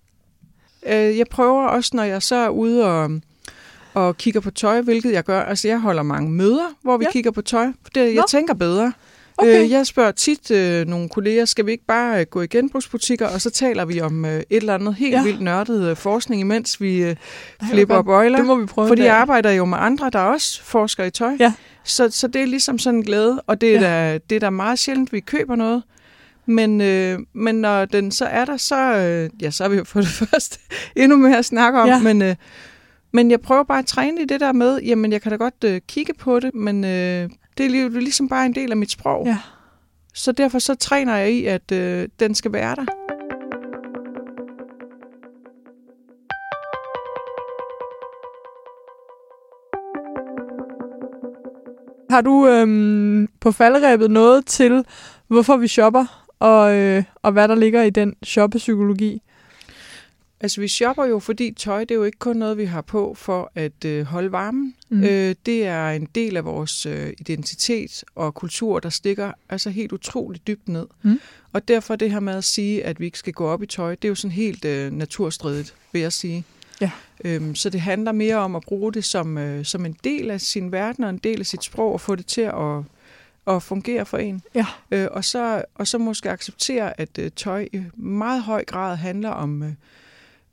Øh, 0.87 1.17
jeg 1.17 1.25
prøver 1.31 1.67
også, 1.67 1.91
når 1.93 2.03
jeg 2.03 2.21
så 2.23 2.35
er 2.35 2.49
ude 2.49 2.85
og, 2.85 3.21
og 3.93 4.17
kigger 4.17 4.39
på 4.39 4.51
tøj, 4.51 4.81
hvilket 4.81 5.11
jeg 5.13 5.23
gør. 5.23 5.41
Altså, 5.41 5.67
jeg 5.67 5.79
holder 5.79 6.03
mange 6.03 6.29
møder, 6.31 6.65
hvor 6.81 6.97
vi 6.97 7.05
Ja. 7.05 7.11
kigger 7.11 7.31
på 7.31 7.41
tøj. 7.41 7.67
Det, 7.95 8.01
jeg 8.05 8.13
Nå. 8.15 8.23
tænker 8.29 8.53
bedre. 8.53 8.93
Okay. 9.37 9.63
Øh, 9.63 9.71
jeg 9.71 9.87
spørger 9.87 10.11
tit 10.11 10.51
øh, 10.51 10.87
nogle 10.87 11.09
kolleger, 11.09 11.45
skal 11.45 11.65
vi 11.65 11.71
ikke 11.71 11.85
bare 11.87 12.19
øh, 12.19 12.25
gå 12.29 12.41
i 12.41 12.47
genbrugsbutikker, 12.47 13.27
og 13.27 13.41
så 13.41 13.49
taler 13.49 13.85
vi 13.85 14.01
om 14.01 14.25
øh, 14.25 14.37
et 14.39 14.45
eller 14.49 14.73
andet 14.73 14.95
helt 14.95 15.11
Ja. 15.13 15.23
vildt 15.23 15.41
nørdet 15.41 15.89
øh, 15.89 15.95
forskning, 15.97 16.41
imens 16.41 16.81
vi 16.81 17.03
øh, 17.03 17.15
flipper 17.71 18.01
bøjler. 18.01 18.37
Det 18.37 18.45
må 18.45 18.55
vi 18.55 18.65
prøve 18.65 18.87
Fordi 18.87 19.03
jeg 19.03 19.15
arbejder 19.15 19.51
jo 19.51 19.65
med 19.65 19.77
andre, 19.81 20.09
der 20.13 20.19
også 20.19 20.63
forsker 20.63 21.03
i 21.03 21.09
tøj. 21.09 21.31
Ja. 21.39 21.53
Så, 21.83 22.09
så 22.11 22.27
det 22.27 22.41
er 22.41 22.45
ligesom 22.45 22.79
sådan 22.79 22.99
en 22.99 23.03
glæde, 23.05 23.41
og 23.47 23.61
det 23.61 23.75
er, 23.75 23.81
Ja. 23.81 24.11
da, 24.13 24.17
det 24.29 24.35
er 24.35 24.39
da 24.39 24.49
meget 24.49 24.79
sjældent, 24.79 25.13
vi 25.13 25.19
køber 25.19 25.55
noget. 25.55 25.83
Men, 26.45 26.81
øh, 26.81 27.19
men 27.33 27.55
når 27.55 27.85
den 27.85 28.11
så 28.11 28.25
er 28.25 28.45
der, 28.45 28.57
så, 28.57 28.75
øh, 28.97 29.29
ja, 29.41 29.51
så 29.51 29.63
har 29.63 29.69
vi 29.69 29.77
jo 29.77 29.83
for 29.83 29.99
det 29.99 30.09
første 30.29 30.59
endnu 30.95 31.17
mere 31.17 31.37
at 31.37 31.45
snakke 31.45 31.79
om. 31.79 31.87
Ja. 31.87 31.99
Men, 31.99 32.21
øh, 32.21 32.35
men 33.13 33.31
jeg 33.31 33.41
prøver 33.41 33.63
bare 33.63 33.79
at 33.79 33.85
træne 33.85 34.21
i 34.21 34.25
det 34.25 34.39
der 34.39 34.53
med, 34.53 34.79
jamen 34.81 35.11
jeg 35.11 35.21
kan 35.21 35.31
da 35.31 35.35
godt 35.37 35.63
øh, 35.65 35.81
kigge 35.87 36.13
på 36.13 36.39
det, 36.39 36.55
men 36.55 36.85
øh, 36.85 37.29
det 37.57 37.65
er 37.65 37.69
li- 37.69 37.99
ligesom 37.99 38.29
bare 38.29 38.45
en 38.45 38.55
del 38.55 38.71
af 38.71 38.77
mit 38.77 38.91
sprog. 38.91 39.25
Ja. 39.25 39.37
Så 40.13 40.31
derfor 40.31 40.59
så 40.59 40.75
træner 40.75 41.15
jeg 41.15 41.31
i, 41.31 41.45
at 41.45 41.71
øh, 41.71 42.07
den 42.19 42.35
skal 42.35 42.53
være 42.53 42.75
der. 42.75 42.85
Har 52.09 52.21
du 52.21 52.47
øhm, 52.47 53.27
på 53.39 53.51
falderæbet 53.51 54.11
noget 54.11 54.45
til, 54.45 54.85
hvorfor 55.27 55.57
vi 55.57 55.67
shopper, 55.67 56.25
og, 56.39 56.75
øh, 56.75 57.03
og 57.21 57.31
hvad 57.31 57.47
der 57.47 57.55
ligger 57.55 57.81
i 57.83 57.89
den 57.89 58.13
shoppepsykologi? 58.23 59.21
Altså, 60.41 60.61
vi 60.61 60.67
shopper 60.67 61.05
jo, 61.05 61.19
fordi 61.19 61.51
tøj, 61.51 61.79
det 61.79 61.91
er 61.91 61.95
jo 61.95 62.03
ikke 62.03 62.19
kun 62.19 62.35
noget, 62.35 62.57
vi 62.57 62.65
har 62.65 62.81
på 62.81 63.13
for 63.13 63.51
at 63.55 63.85
øh, 63.85 64.05
holde 64.05 64.31
varmen. 64.31 64.75
Mm. 64.89 65.03
Øh, 65.03 65.35
det 65.45 65.65
er 65.65 65.89
en 65.89 66.07
del 66.15 66.37
af 66.37 66.45
vores 66.45 66.85
øh, 66.85 67.13
identitet 67.19 68.03
og 68.15 68.33
kultur, 68.33 68.79
der 68.79 68.89
stikker 68.89 69.31
altså 69.49 69.69
helt 69.69 69.91
utroligt 69.91 70.47
dybt 70.47 70.69
ned. 70.69 70.87
Mm. 71.01 71.19
Og 71.53 71.67
derfor 71.67 71.95
det 71.95 72.11
her 72.11 72.19
med 72.19 72.33
at 72.33 72.43
sige, 72.43 72.83
at 72.83 72.99
vi 72.99 73.05
ikke 73.05 73.19
skal 73.19 73.33
gå 73.33 73.47
op 73.47 73.63
i 73.63 73.65
tøj, 73.65 73.95
det 73.95 74.05
er 74.05 74.09
jo 74.09 74.15
sådan 74.15 74.31
helt 74.31 74.65
øh, 74.65 74.91
naturstridigt, 74.91 75.75
vil 75.91 76.01
jeg 76.01 76.13
sige. 76.13 76.43
Ja. 76.81 76.91
Øhm, 77.25 77.55
så 77.55 77.69
det 77.69 77.81
handler 77.81 78.11
mere 78.11 78.35
om 78.35 78.55
at 78.55 78.61
bruge 78.61 78.93
det 78.93 79.05
som, 79.05 79.37
øh, 79.37 79.65
som 79.65 79.85
en 79.85 79.97
del 80.03 80.31
af 80.31 80.41
sin 80.41 80.71
verden 80.71 81.03
og 81.03 81.09
en 81.09 81.17
del 81.17 81.39
af 81.39 81.45
sit 81.45 81.63
sprog, 81.63 81.93
og 81.93 82.01
få 82.01 82.15
det 82.15 82.25
til 82.25 82.41
at, 82.41 82.83
at 83.55 83.63
fungere 83.63 84.05
for 84.05 84.17
en. 84.17 84.41
Ja. 84.55 84.65
Øh, 84.91 85.07
og, 85.11 85.25
så, 85.25 85.63
og 85.75 85.87
så 85.87 85.97
måske 85.97 86.29
acceptere, 86.29 86.99
at 86.99 87.19
øh, 87.19 87.31
tøj 87.35 87.67
i 87.73 87.81
meget 87.95 88.43
høj 88.43 88.65
grad 88.65 88.95
handler 88.95 89.29
om... 89.29 89.63
Øh, 89.63 89.71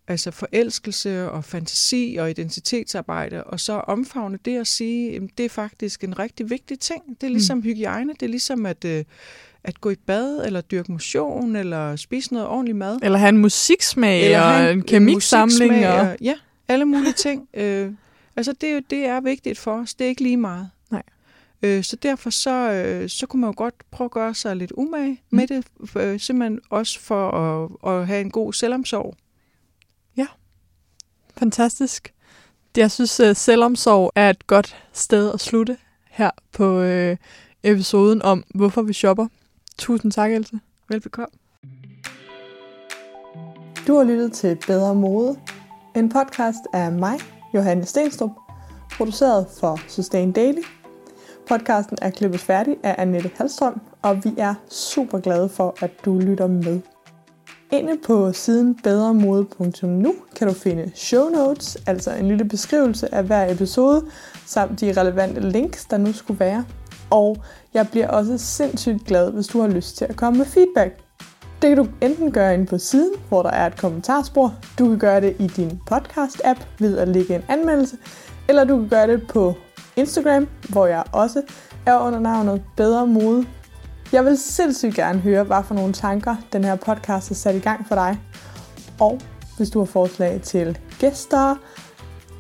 altså 0.09 0.31
forelskelse 0.31 1.31
og 1.31 1.45
fantasi 1.45 2.17
og 2.21 2.31
identitetsarbejde, 2.31 3.45
og 3.45 3.61
så 3.61 3.73
omfavne 3.73 4.39
det 4.45 4.59
at 4.59 4.67
sige, 4.67 5.17
at 5.17 5.23
det 5.39 5.45
er 5.45 5.51
faktisk 5.51 6.05
en 6.05 6.19
rigtig 6.19 6.51
vigtig 6.51 6.79
ting. 6.79 7.03
Det 7.21 7.27
er 7.27 7.31
ligesom 7.31 7.57
mm. 7.57 7.63
hygiejne, 7.63 8.13
det 8.13 8.23
er 8.23 8.31
ligesom 8.31 8.67
at, 8.67 8.85
øh, 8.85 9.05
at 9.65 9.81
gå 9.81 9.91
i 9.91 9.97
bad, 10.07 10.47
eller 10.47 10.61
dyrke 10.61 10.93
motion, 10.93 11.57
eller 11.57 11.97
spise 11.97 12.33
noget 12.33 12.49
ordentligt 12.49 12.79
mad. 12.79 12.99
Eller 13.03 13.19
have 13.19 13.29
en 13.29 13.39
musiksmag, 13.39 14.25
eller 14.25 14.67
og 14.67 14.73
en 14.73 14.83
kemiksamling. 14.83 15.87
Og... 15.87 16.17
Ja, 16.21 16.35
alle 16.69 16.85
mulige 16.85 17.13
ting. 17.13 17.49
øh, 17.55 17.93
altså 18.37 18.53
det, 18.53 18.91
det 18.91 19.07
er 19.07 19.21
vigtigt 19.21 19.59
for 19.59 19.73
os, 19.73 19.95
det 19.95 20.05
er 20.05 20.09
ikke 20.09 20.23
lige 20.23 20.37
meget. 20.37 20.71
Nej. 20.91 21.03
Øh, 21.63 21.85
så 21.85 21.97
derfor 21.97 22.31
så, 22.31 22.71
øh, 22.73 23.09
så 23.09 23.27
kunne 23.27 23.41
man 23.41 23.49
jo 23.49 23.55
godt 23.57 23.75
prøve 23.91 24.07
at 24.07 24.11
gøre 24.11 24.35
sig 24.35 24.57
lidt 24.57 24.73
umage 24.77 25.11
mm. 25.31 25.37
med 25.37 25.47
det, 25.47 25.67
øh, 25.97 26.21
simpelthen 26.21 26.61
også 26.71 27.01
for 27.01 27.31
at, 27.31 27.93
at 27.93 28.07
have 28.07 28.21
en 28.21 28.31
god 28.31 28.53
selvomsorg. 28.53 29.15
Fantastisk. 31.45 32.15
Jeg 32.77 32.91
synes, 32.91 33.21
at 33.21 33.37
selvomsorg 33.37 34.13
er 34.15 34.31
et 34.31 34.47
godt 34.47 34.77
sted 34.93 35.33
at 35.33 35.41
slutte 35.41 35.77
her 36.11 36.31
på 36.53 36.81
øh, 36.81 37.17
episoden 37.63 38.23
om, 38.23 38.45
hvorfor 38.55 38.83
vi 38.83 38.93
shopper. 38.93 39.27
Tusind 39.79 40.13
tak, 40.13 40.33
Else. 40.33 40.61
Velbekomme. 40.89 41.39
Du 43.87 43.97
har 43.97 44.05
lyttet 44.05 44.33
til 44.33 44.59
Bedre 44.67 44.95
Mode, 44.95 45.37
en 45.97 46.09
podcast 46.09 46.61
af 46.73 46.93
mig, 46.93 47.19
Johanne 47.55 47.85
Stenstrup, 47.85 48.31
produceret 48.97 49.47
for 49.61 49.81
Sustain 49.89 50.33
Daily. 50.33 50.63
Podcasten 51.49 51.99
er 52.03 52.11
klippet 52.11 52.41
færdig 52.41 52.77
af 52.83 52.95
Annette 52.99 53.31
Halstrøm, 53.37 53.81
og 54.03 54.25
vi 54.25 54.35
er 54.39 54.55
super 54.71 55.19
glade 55.19 55.49
for, 55.49 55.77
at 55.81 55.91
du 56.05 56.19
lytter 56.19 56.47
med. 56.47 56.81
Inde 57.75 57.99
på 58.07 58.33
siden 58.33 58.75
bedremode.nu 58.75 60.15
kan 60.37 60.49
du 60.49 60.55
finde 60.55 60.93
show 60.95 61.29
notes, 61.29 61.79
altså 61.87 62.15
en 62.15 62.29
lille 62.29 62.45
beskrivelse 62.45 63.15
af 63.15 63.25
hver 63.25 63.53
episode, 63.53 64.05
samt 64.47 64.81
de 64.81 65.01
relevante 65.01 65.41
links, 65.41 65.85
der 65.85 65.97
nu 65.97 66.13
skulle 66.13 66.41
være. 66.41 66.65
Og 67.11 67.37
jeg 67.75 67.89
bliver 67.91 68.09
også 68.09 68.39
sindssygt 68.39 69.05
glad, 69.05 69.33
hvis 69.33 69.47
du 69.47 69.61
har 69.61 69.69
lyst 69.69 69.97
til 69.97 70.05
at 70.05 70.17
komme 70.17 70.39
med 70.39 70.47
feedback. 70.47 71.01
Det 71.63 71.77
kan 71.77 71.77
du 71.77 71.87
enten 72.01 72.33
gøre 72.33 72.55
inde 72.55 72.67
på 72.67 72.79
siden, 72.79 73.13
hvor 73.29 73.43
der 73.43 73.51
er 73.51 73.67
et 73.67 73.77
kommentarspor. 73.77 74.55
Du 74.79 74.89
kan 74.89 74.99
gøre 74.99 75.21
det 75.21 75.37
i 75.39 75.47
din 75.47 75.81
podcast-app 75.91 76.67
ved 76.79 76.99
at 76.99 77.09
lægge 77.09 77.35
en 77.35 77.43
anmeldelse. 77.49 77.97
Eller 78.49 78.65
du 78.65 78.79
kan 78.79 78.89
gøre 78.89 79.07
det 79.07 79.27
på 79.29 79.55
Instagram, 79.97 80.49
hvor 80.69 80.87
jeg 80.87 81.05
også 81.13 81.43
er 81.87 81.99
under 81.99 82.21
navnet 82.21 82.63
Bedre 82.77 83.07
Mode 83.07 83.47
jeg 84.15 84.25
vil 84.25 84.39
sindssygt 84.39 84.95
gerne 84.95 85.19
høre, 85.19 85.45
hvad 85.45 85.63
for 85.65 85.75
nogle 85.75 85.93
tanker 85.93 86.37
den 86.53 86.65
her 86.65 86.77
podcast 86.77 87.29
har 87.29 87.35
sat 87.35 87.55
i 87.55 87.59
gang 87.59 87.89
for 87.89 87.95
dig. 87.95 88.21
Og 89.01 89.21
hvis 89.57 89.71
du 89.71 89.79
har 89.79 89.87
forslag 89.87 90.41
til 90.43 90.79
gæster, 90.99 91.57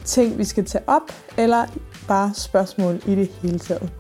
ting 0.05 0.39
vi 0.39 0.45
skal 0.45 0.65
tage 0.65 0.85
op, 0.87 1.13
eller 1.39 1.67
bare 2.09 2.35
spørgsmål 2.35 3.01
i 3.07 3.15
det 3.15 3.29
hele 3.29 3.59
taget. 3.59 3.93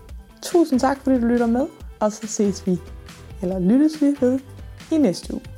Tusind 0.43 0.81
tak, 0.81 0.99
fordi 1.03 1.21
du 1.21 1.27
lytter 1.27 1.47
med, 1.47 1.67
og 2.01 2.13
så 2.13 2.27
ses 2.27 2.67
vi, 2.67 2.79
eller 3.43 3.59
lyttes 3.59 4.03
vi 4.03 4.17
ved, 4.21 4.41
i 4.93 4.99
næste 4.99 5.35
uge. 5.35 5.54